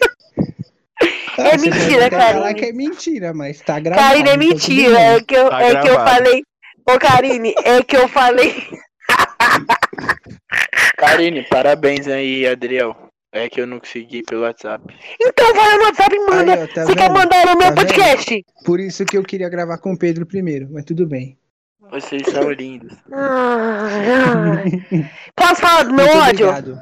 [1.38, 2.34] Ah, É mentira, Karine.
[2.34, 4.08] falar que é mentira, mas tá gravado.
[4.08, 5.00] Karine, é então mentira.
[5.00, 6.44] É que eu, Tá é que eu falei.
[6.90, 8.68] Ô, Karine, é que eu falei.
[10.98, 12.96] Karine, parabéns aí, Adriel.
[13.34, 14.84] É que eu não consegui pelo WhatsApp.
[15.22, 16.54] Então vai no WhatsApp e manda.
[16.54, 17.14] Aí, ó, tá Você quer vendo?
[17.18, 17.76] mandar no meu Tá vendo?
[17.88, 18.46] podcast?
[18.66, 21.38] Por isso que eu queria gravar com o Pedro primeiro, mas tudo bem.
[21.90, 22.94] Vocês são lindos.
[23.12, 25.12] Ai, ai.
[25.36, 26.50] Posso falar do meu Muito ódio?
[26.50, 26.80] obrigado.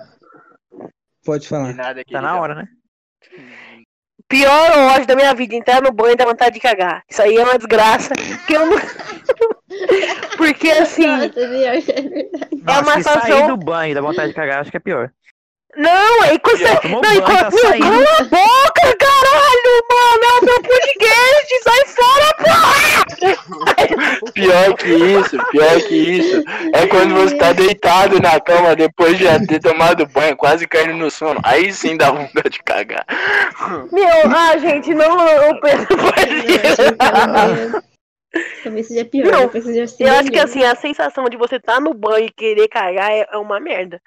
[1.23, 1.73] Pode De falar.
[1.73, 2.67] nada, Tá na hora, né?
[4.27, 7.03] Pior ódio da minha vida, entrar no banho e dar vontade de cagar.
[7.09, 8.13] Isso aí é uma desgraça.
[8.47, 8.77] Que eu não...
[10.37, 11.77] Porque assim, Nossa, é.
[11.77, 12.29] É
[12.65, 14.79] Acho uma que sair situação- do banho e dar vontade de cagar, acho que é
[14.79, 15.11] pior.
[15.79, 16.87] Não, aí quando você.
[16.89, 17.39] Não, e quando.
[17.39, 17.85] tá saindo.
[17.85, 20.23] cala a boca, caralho, mano!
[20.25, 22.99] É o meu podcast, sai fora, porra!
[24.33, 26.43] Pior que isso, pior que isso.
[26.73, 30.97] É quando você tá deitado na cama depois de já ter tomado banho, quase caindo
[30.97, 31.39] no sono.
[31.43, 33.05] Aí sim dá vontade de cagar.
[33.91, 35.15] Meu, ah, gente, não,
[35.49, 36.43] o Pedro pode.
[38.63, 39.85] Talvez seja pior, Não, seja.
[39.99, 43.27] Eu acho que assim, a sensação de você estar no banho e querer cagar é,
[43.31, 44.01] é uma merda.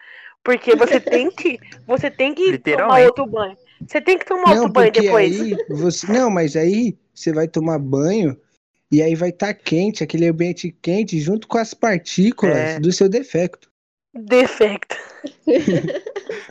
[0.44, 1.58] Porque você tem que.
[1.86, 3.56] Você tem que tomar outro banho.
[3.86, 5.40] Você tem que tomar Não, outro banho depois.
[5.40, 6.06] aí você.
[6.12, 8.36] Não, mas aí você vai tomar banho
[8.90, 12.80] e aí vai estar quente, aquele ambiente quente, junto com as partículas É.
[12.80, 13.70] do seu defecto.
[14.14, 14.94] Defecto.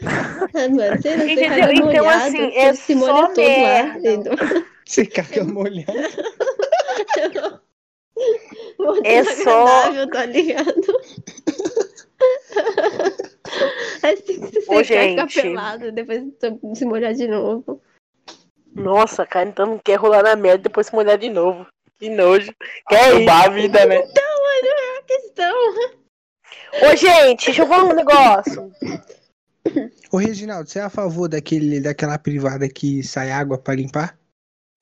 [0.04, 1.72] Ah, mano, você não Entendeu?
[1.72, 4.66] Então, molhado, assim, é se molha só todo merda.
[4.86, 5.94] Você caga molhado.
[8.80, 10.74] muito É só- tá ligado?
[14.04, 15.42] Assim que você Ô, ficar gente.
[15.42, 16.24] pelado, depois
[16.76, 17.82] se molhar de novo.
[18.74, 21.66] Nossa, cara, então não quer rolar na merda e depois se molhar de novo.
[22.00, 22.52] Que nojo.
[22.88, 23.14] Quer?
[23.14, 23.98] Roubar a vida, né?
[23.98, 25.56] A questão.
[26.84, 28.72] Ô, gente, deixa eu falar um negócio.
[30.12, 34.18] Ô, Reginaldo, você é a favor daquele, daquela privada que sai água pra limpar?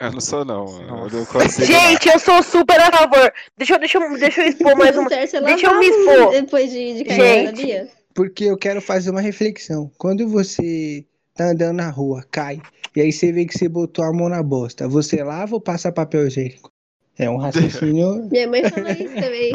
[0.02, 0.66] Eu não sou, não.
[0.82, 1.66] Eu não consigo.
[1.66, 3.34] Gente, eu sou super a favor.
[3.58, 5.10] Deixa, eu- deixa, eu- deixa eu expor mais uma.
[5.10, 6.32] deixa eu me expor.
[6.32, 7.92] Depois de, de cair, Gente.
[8.20, 9.90] Porque eu quero fazer uma reflexão.
[9.98, 12.60] Quando você tá andando na rua, cai,
[12.94, 15.90] e aí você vê que você botou a mão na bosta, você lava ou passa
[15.90, 16.70] papel higiênico?
[17.18, 18.28] É um raciocínio.
[18.30, 19.54] Minha mãe fala isso também.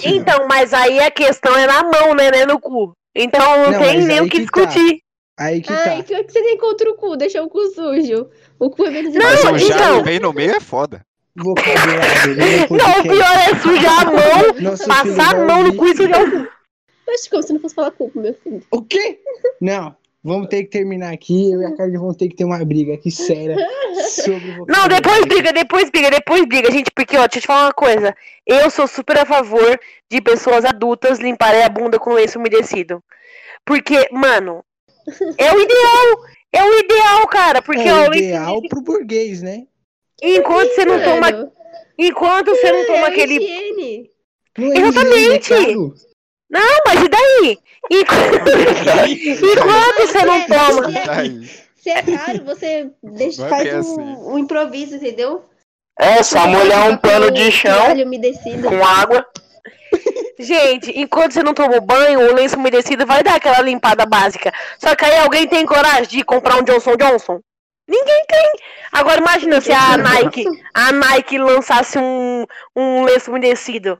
[0.16, 2.30] Então, mas aí a questão é na mão, né?
[2.30, 2.94] Né no cu.
[3.14, 4.64] Então não, Não, tem nem o que que tá.
[4.64, 5.00] discutir.
[5.38, 6.02] Aí que Ai, tá.
[6.04, 7.18] que, que você tem contra o cu?
[7.18, 8.30] Deixa o cu sujo.
[8.58, 9.64] O cu é menos Não, Mas importante.
[9.64, 11.02] o então- vem no meio é foda.
[11.36, 12.32] Vocabulário.
[12.34, 15.94] né, Não, o pior é sujar a mão, Nosso passar a mão no cu e
[15.94, 16.55] sujar o cu.
[17.08, 18.62] Acho como se não fosse falar cu pro meu filho.
[18.70, 19.20] O quê?
[19.60, 19.94] Não.
[20.24, 21.52] vamos ter que terminar aqui.
[21.52, 23.56] Eu e a Carly vamos ter que ter uma briga aqui séria
[24.10, 27.66] sobre Não, depois briga, depois briga, depois briga, gente, porque, ó, deixa eu te falar
[27.66, 28.14] uma coisa.
[28.44, 29.78] Eu sou super a favor
[30.10, 33.02] de pessoas adultas limparem a bunda com lenço umedecido.
[33.64, 34.64] Porque, mano,
[35.38, 36.18] é o ideal.
[36.52, 37.62] É o ideal, cara.
[37.62, 39.64] Porque, É ó, o lenço ideal pro burguês, né?
[40.22, 41.52] enquanto você não toma.
[41.98, 43.36] Enquanto você não é toma a aquele.
[43.36, 44.10] higiene.
[44.58, 45.54] Não é Exatamente.
[46.52, 46.58] É.
[46.58, 47.58] Não, mas e daí?
[47.90, 48.14] Enqu-
[49.52, 50.90] Enquanto você não É, toma.
[50.90, 54.16] Se é, se é caro, você deixa, Vai faz um, assim.
[54.32, 55.44] um improviso, entendeu?
[55.98, 57.94] É, só molhar um pano de chão
[58.68, 59.24] com água.
[60.38, 64.52] Gente, enquanto você não toma o banho, o lenço umedecido vai dar aquela limpada básica.
[64.78, 67.40] Só que aí alguém tem coragem de comprar um Johnson Johnson?
[67.88, 68.52] Ninguém tem.
[68.92, 70.44] Agora imagina se a Nike,
[70.74, 72.44] a Nike lançasse um,
[72.74, 73.96] um lenço umedecido.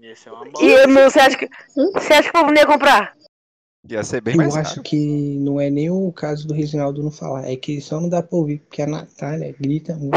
[0.00, 1.48] Esse é uma E não- você acha que
[1.94, 3.16] você acha que o povo não ia comprar?
[3.88, 4.82] Ia ser bem Eu mais acho caro.
[4.82, 8.22] que não é nem o caso do Reginaldo não falar, é que só não dá
[8.22, 10.16] pra ouvir, porque a Natália grita muito.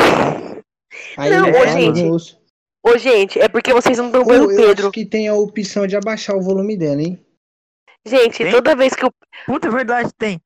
[1.18, 2.40] Aí Não, ele ô, fala, eu gente, não ouço.
[2.84, 4.84] Ô, gente, é porque vocês não estão vendo o eu Pedro.
[4.86, 7.24] acho que tem a opção de abaixar o volume dela, hein?
[8.06, 8.52] Gente, Tem?
[8.52, 9.12] toda vez que o.
[9.46, 10.42] Puta, é verdade, tem.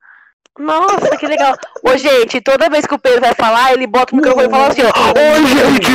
[0.57, 1.53] Nossa, que legal.
[1.84, 4.68] Ô, gente, toda vez que o Pedro vai falar, ele bota o microfone e fala
[4.68, 4.88] assim, ó.
[4.88, 5.91] Oi, gente!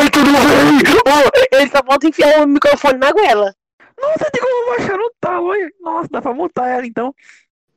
[0.00, 1.58] Oi, tudo bem?
[1.60, 3.54] Ele só falta enfiar o microfone na goela.
[4.00, 5.70] Nossa, tem como baixar no tal, olha.
[5.80, 7.14] Nossa, dá pra mutar ela então.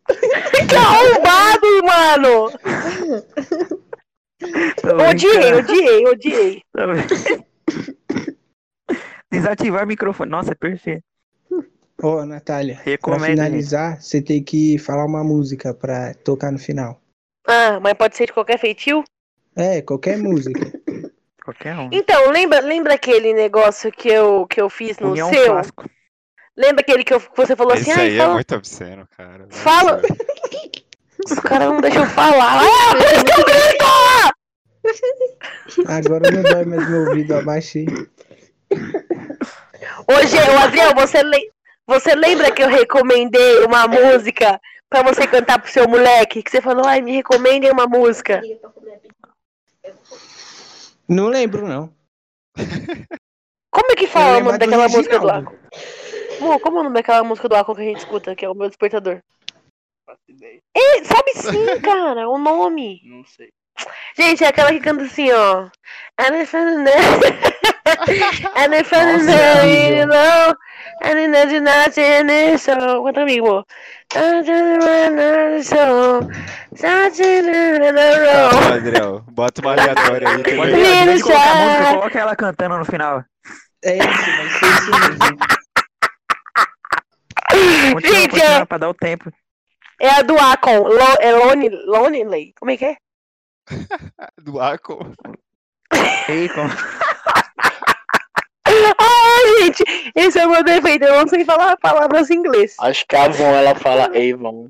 [0.07, 2.51] Que arrombado, mano!
[5.09, 6.63] Odiei, odiei, odiei.
[9.31, 10.31] Desativar o microfone.
[10.31, 11.03] Nossa, é perfeito.
[12.01, 13.19] Ô, Natália, pra Recomendo.
[13.21, 13.29] gente.
[13.31, 17.01] finalizar, você tem que falar uma música pra tocar no final.
[17.47, 19.03] Ah, mas pode ser de qualquer feitio?
[19.55, 20.59] É, qualquer música.
[21.43, 21.87] Qualquer um.
[21.93, 25.45] Então, lembra, lembra aquele negócio que eu, que eu fiz no União seu?
[25.53, 25.89] Clássico.
[26.57, 28.33] Lembra aquele que, eu- que você falou assim, Esse ai, aí é fala...
[28.33, 29.47] muito obsceno, cara.
[29.49, 30.01] Fala-
[31.25, 32.61] Os caras não deixam eu falar.
[32.63, 33.85] Ah, por isso que eu grito!
[35.89, 37.85] Agora não dói mais meu ouvido, abaixei.
[40.09, 41.49] Hoje, ô Adriel, você, le-
[41.87, 44.59] você lembra que eu recomendei uma música
[44.89, 46.43] pra você cantar pro seu moleque?
[46.43, 48.41] Que você falou, ai, me recomendem uma música.
[51.07, 51.93] Não lembro, não.
[53.71, 55.29] Como é que fala o nome daquela música do?
[55.29, 58.49] Amor, como é o nome daquela música do Acon que a gente escuta, que é
[58.49, 59.21] o meu despertador?
[60.75, 63.01] Ei, sabe sim, cara, o nome.
[63.05, 63.49] Não sei.
[64.17, 65.69] Gente, é aquela que canta assim, ó.
[68.07, 70.55] And if é you know,
[71.03, 73.03] and if I not in it, so.
[73.03, 73.65] Canta amigo.
[74.09, 74.41] Tá,
[78.75, 80.43] Adriel, bota uma aleatória aí.
[80.55, 80.85] Pode também.
[80.85, 81.65] ir, em vez de colocar a Lisa.
[81.65, 83.23] música, coloca ela cantando no final.
[83.83, 85.37] É isso, vai ser isso mesmo.
[87.93, 89.31] Continua, Gente, continua, é- pra dar o tempo.
[89.99, 90.77] É a do Acon.
[90.87, 92.53] Lo, é Lonely, Lonely.
[92.59, 92.95] Como é que é?
[94.41, 95.13] Do Acon.
[95.17, 95.35] Como...
[98.97, 99.83] Ai, gente,
[100.15, 101.05] esse é o meu defeito.
[101.05, 102.75] Eu não sei falar palavras em inglês.
[102.79, 104.69] Acho que a Avon ela fala Avon.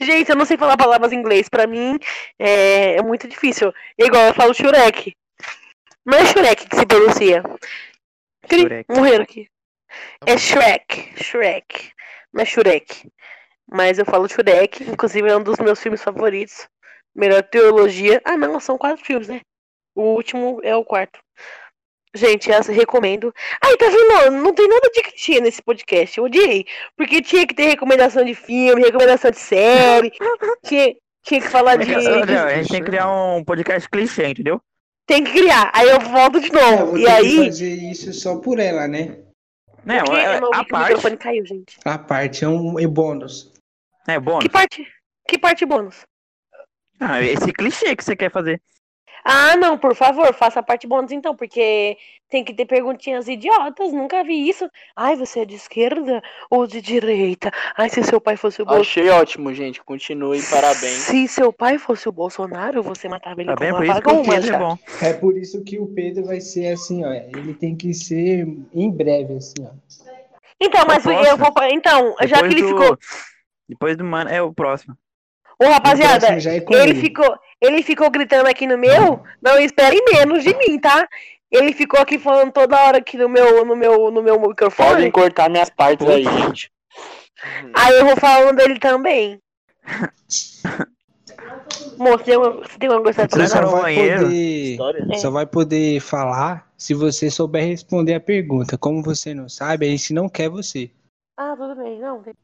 [0.00, 1.48] Gente, eu não sei falar palavras em inglês.
[1.48, 1.98] Pra mim
[2.38, 3.72] é, é muito difícil.
[3.98, 5.14] É igual eu falo Shurek.
[6.04, 7.42] Não é Shurek que se pronuncia.
[8.48, 8.84] Cri, Shurek.
[8.90, 9.48] Morreram aqui.
[10.26, 11.22] É Shrek.
[11.22, 11.92] Shrek.
[12.32, 13.08] Não é Shurek.
[13.70, 14.82] Mas eu falo Shurek.
[14.84, 16.68] Inclusive é um dos meus filmes favoritos.
[17.14, 18.20] Melhor teologia.
[18.24, 19.40] Ah, não, são quatro filmes, né?
[19.94, 21.20] O último é o quarto.
[22.14, 23.34] Gente, eu recomendo.
[23.62, 24.36] Ai, tá vendo?
[24.42, 26.18] Não tem nada de clichê nesse podcast.
[26.18, 26.66] Eu odiei.
[26.96, 30.10] Porque tinha que ter recomendação de filme, recomendação de série.
[30.62, 31.90] tinha, tinha que falar de.
[31.94, 34.60] Olha, a gente tem que criar um podcast clichê, entendeu?
[35.06, 35.70] Tem que criar.
[35.74, 36.86] Aí eu volto de Eu novo.
[36.86, 37.44] vou e ter que aí.
[37.46, 39.18] fazer isso só por ela, né?
[39.84, 40.88] Não, Porque é, eu não a parte.
[40.88, 41.76] microfone caiu, gente.
[41.84, 43.52] A parte é um é bônus.
[44.06, 44.38] É bom.
[44.38, 44.86] Que parte?
[45.26, 46.04] Que parte bônus?
[47.00, 48.60] Ah, esse clichê que você quer fazer.
[49.24, 51.96] Ah, não, por favor, faça a parte bônus então, porque
[52.28, 54.68] tem que ter perguntinhas idiotas, nunca vi isso.
[54.96, 57.50] Ai, você é de esquerda ou de direita?
[57.76, 58.82] Ai, se seu pai fosse o Bolsonaro.
[58.88, 59.82] Achei ótimo, gente.
[59.84, 60.98] Continue, parabéns.
[61.02, 63.70] Se seu pai fosse o Bolsonaro, você matava ele Tá com bem?
[63.70, 64.78] uma Por isso que faca ou o uma Pedro é bom.
[65.02, 67.12] É por isso que o Pedro vai ser assim, ó.
[67.12, 69.70] Ele tem que ser em breve, assim, ó.
[70.60, 71.52] Então, mas Eu eu vou.
[71.70, 72.98] Então, já que Depois ele do- ficou.
[73.68, 74.30] Depois do mano.
[74.30, 74.96] É o próximo.
[75.62, 79.22] Ô, rapaziada, próximo já é ele ficou, ele ficou gritando aqui no meu.
[79.40, 81.08] Não esperem menos de mim, tá?
[81.50, 84.88] Ele ficou aqui falando toda hora aqui no meu, no meu, no meu microfone.
[84.90, 86.70] Podem cortar minhas partes aí, gente.
[87.74, 89.38] Aí eu vou falando dele também.
[91.98, 95.12] Moço, você tem uma coisa Você só vai poder.
[95.12, 95.18] É.
[95.18, 98.78] só vai poder falar se você souber responder a pergunta.
[98.78, 100.90] Como você não sabe, a gente não quer você.
[101.36, 102.22] Ah, tudo bem, não.
[102.22, 102.34] tem-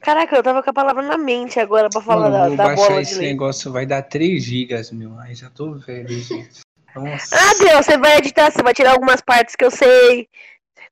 [0.00, 2.64] Caraca, eu tava com a palavra na mente agora pra falar Mano, da, vou da
[2.64, 3.30] baixar bola de esse leite.
[3.32, 5.18] negócio, vai dar 3 gigas, meu.
[5.18, 6.60] Aí já tô velho, gente.
[6.94, 7.36] Nossa.
[7.36, 10.28] Ah, Deus, você vai editar, você vai tirar algumas partes que eu sei.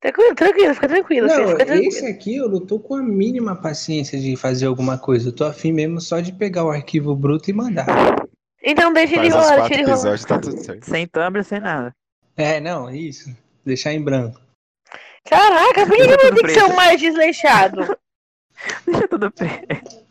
[0.01, 1.27] Tranquilo, tranquilo, fica tranquilo.
[1.29, 1.89] Não, fica tranquilo.
[1.89, 5.29] esse aqui eu não tô com a mínima paciência de fazer alguma coisa.
[5.29, 7.87] Eu tô afim mesmo só de pegar o arquivo bruto e mandar.
[8.63, 10.19] Então deixa ele Faz rolar, deixa ele rolar.
[10.19, 10.85] tá tudo certo.
[10.85, 11.95] Sem thumb, sem nada.
[12.37, 13.35] É, não, isso.
[13.65, 14.39] Deixar em branco.
[15.25, 17.97] Caraca, por que eu Tudo tenho que ser o mais desleixado?
[18.87, 20.07] Deixa tudo preto.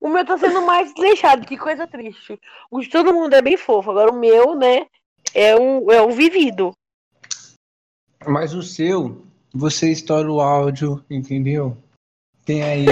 [0.00, 2.38] O meu tá sendo mais desleixado, que coisa triste.
[2.70, 4.86] O de todo mundo é bem fofo, agora o meu, né,
[5.34, 6.72] é o, é o vivido.
[8.26, 11.76] Mas o seu, você estoura o áudio, entendeu?
[12.48, 12.86] Tem aí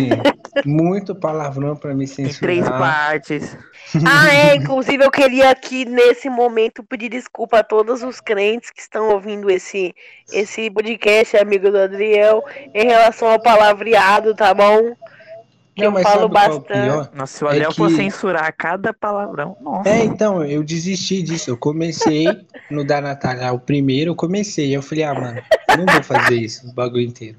[0.67, 2.41] muito palavrão pra me Em censurar.
[2.41, 3.57] três partes.
[4.05, 8.81] Ah, é, inclusive eu queria aqui nesse momento pedir desculpa a todos os crentes que
[8.81, 9.95] estão ouvindo esse,
[10.33, 12.43] esse podcast, amigo do Adriel,
[12.75, 14.93] em relação ao palavreado, tá bom?
[15.75, 16.67] Que eu mas falo é bastante.
[16.67, 17.11] pior?
[17.15, 19.57] Nossa, se o É Adriel for que- censurar cada palavrão.
[19.61, 19.89] Nossa.
[19.89, 21.51] É, então, eu desisti disso.
[21.51, 22.27] Eu comecei
[22.69, 24.77] no da Natália, o primeiro, eu comecei.
[24.77, 25.41] Eu falei, ah, mano,
[25.79, 27.39] não vou fazer isso, o bagulho inteiro.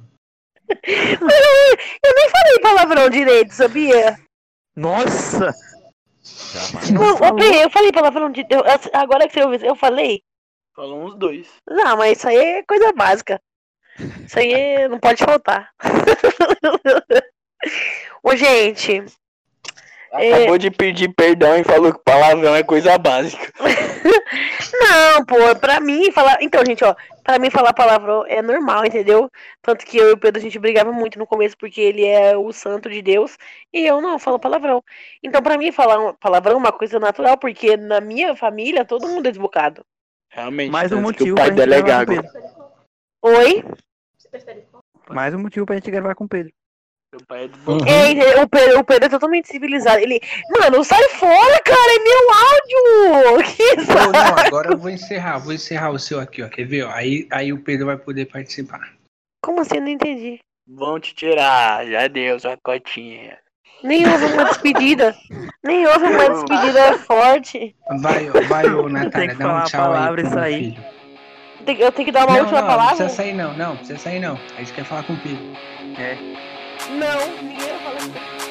[2.04, 4.18] Eu nem falei palavrão direito, sabia?
[4.76, 5.54] Nossa!
[6.54, 6.90] Jamais.
[6.92, 8.54] Não, ô, Pê, eu falei palavrão direito.
[8.54, 8.64] eu-
[8.94, 10.22] Agora que você ouviu, eu falei.
[10.76, 11.48] Falou uns dois.
[11.68, 13.42] Não, mas isso aí é coisa básica.
[14.26, 15.72] Isso aí é- não pode faltar.
[18.24, 19.04] Ô, gente,
[20.14, 20.34] É.
[20.34, 23.52] Acabou de pedir perdão e falou que palavrão é coisa básica.
[24.74, 26.38] não, pô, pra mim falar.
[26.42, 29.30] Então, gente, ó, pra mim falar palavrão é normal, entendeu?
[29.62, 32.38] Tanto que eu e o Pedro a gente brigava muito no começo porque ele é
[32.38, 33.38] o santo de Deus
[33.74, 34.84] e eu não falo palavrão.
[35.22, 39.08] Então, pra mim falar um palavrão é uma coisa natural porque na minha família todo
[39.08, 39.86] mundo é desbocado.
[40.30, 40.72] Realmente.
[40.72, 42.14] Mais um que motivo o pai dela é gago.
[43.22, 43.64] Oi?
[45.10, 46.54] Mais um motivo pra gente gravar com o Pedro.
[47.14, 47.78] Meu pai é do Uhum.
[47.88, 50.00] É, o, Pedro, o Pedro é totalmente civilizado.
[50.00, 50.20] Ele.
[50.60, 51.96] Mano, sai fora, cara!
[51.96, 53.48] É meu áudio!
[53.56, 54.12] Que saco!
[54.12, 56.50] não, agora eu vou encerrar, vou encerrar o seu aqui, ó.
[56.50, 56.84] Quer ver?
[56.84, 56.92] Ó?
[56.92, 58.82] Aí, aí o Pedro vai poder participar.
[59.42, 59.76] Como assim?
[59.78, 60.40] Eu não entendi.
[60.68, 63.38] Vão te tirar, já deu sua cotinha.
[63.84, 65.16] Nem houve uma despedida.
[65.64, 67.74] Nem houve uma despedida forte.
[68.02, 70.76] Vai, ó, vai, ô Natália, que dá um tchau aí palavra pro e meu sair.
[70.76, 71.80] filho.
[71.86, 72.96] Eu tenho que dar uma Não, última não, não palavra?
[72.96, 74.38] precisa sair não, não, precisa sair não.
[74.56, 75.38] A gente quer falar com o Pedro.
[76.90, 78.47] Não, ninguém vai falar isso.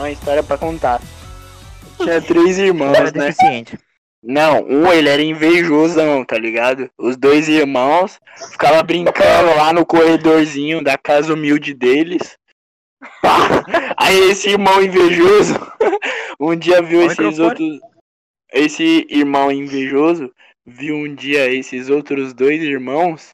[0.00, 1.00] Uma história pra contar.
[1.96, 3.26] Tinha três irmãos, Era né?
[3.26, 3.78] deficiente.
[4.22, 6.90] Não, um ele era invejosão, tá ligado?
[6.98, 8.18] Os dois irmãos
[8.52, 12.36] ficavam brincando lá no corredorzinho da casa humilde deles.
[13.22, 13.64] Pá.
[13.96, 15.54] Aí esse irmão invejoso
[16.38, 17.80] um dia viu esses outros.
[18.52, 20.30] Esse irmão invejoso
[20.66, 23.30] viu um dia esses outros dois irmãos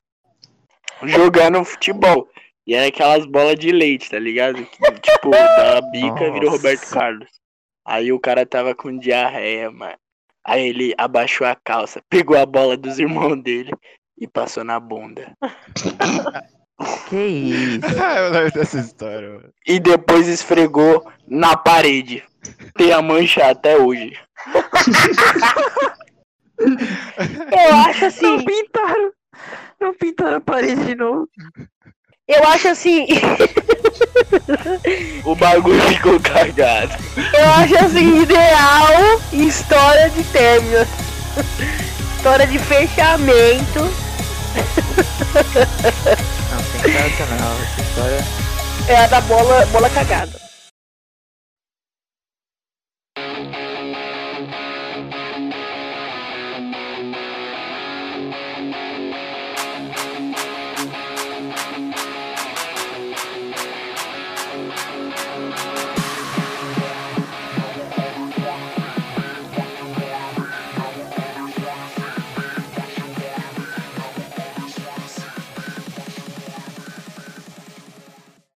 [1.03, 2.29] jogando futebol.
[2.67, 4.65] E era aquelas bolas de leite, tá ligado?
[4.65, 6.57] Que, tipo, da bica virou Nossa.
[6.57, 7.29] Roberto Carlos.
[7.87, 9.97] Aí o cara tava com diarreia, mano.
[10.45, 13.73] Aí ele abaixou a calça, pegou a bola dos irmãos dele
[14.19, 15.33] e passou na bunda.
[17.09, 17.87] Que isso?
[18.19, 19.51] eu lembro dessa história, mano.
[19.67, 22.23] E depois esfregou na parede.
[22.77, 24.13] Tem a mancha até hoje.
[26.59, 28.45] Eu acho Não assim.
[28.45, 29.13] pintaram.
[29.81, 31.29] Não pintaram a parede de novo.
[32.29, 33.07] Eu acho assim.
[35.25, 36.95] O bagulho ficou cagado.
[37.17, 40.87] Eu acho assim, ideal história de término.
[42.17, 43.81] História de fechamento.
[46.51, 47.57] Não, sensacional.
[47.63, 48.25] Essa história.
[48.89, 50.46] É a da bola, bola cagada.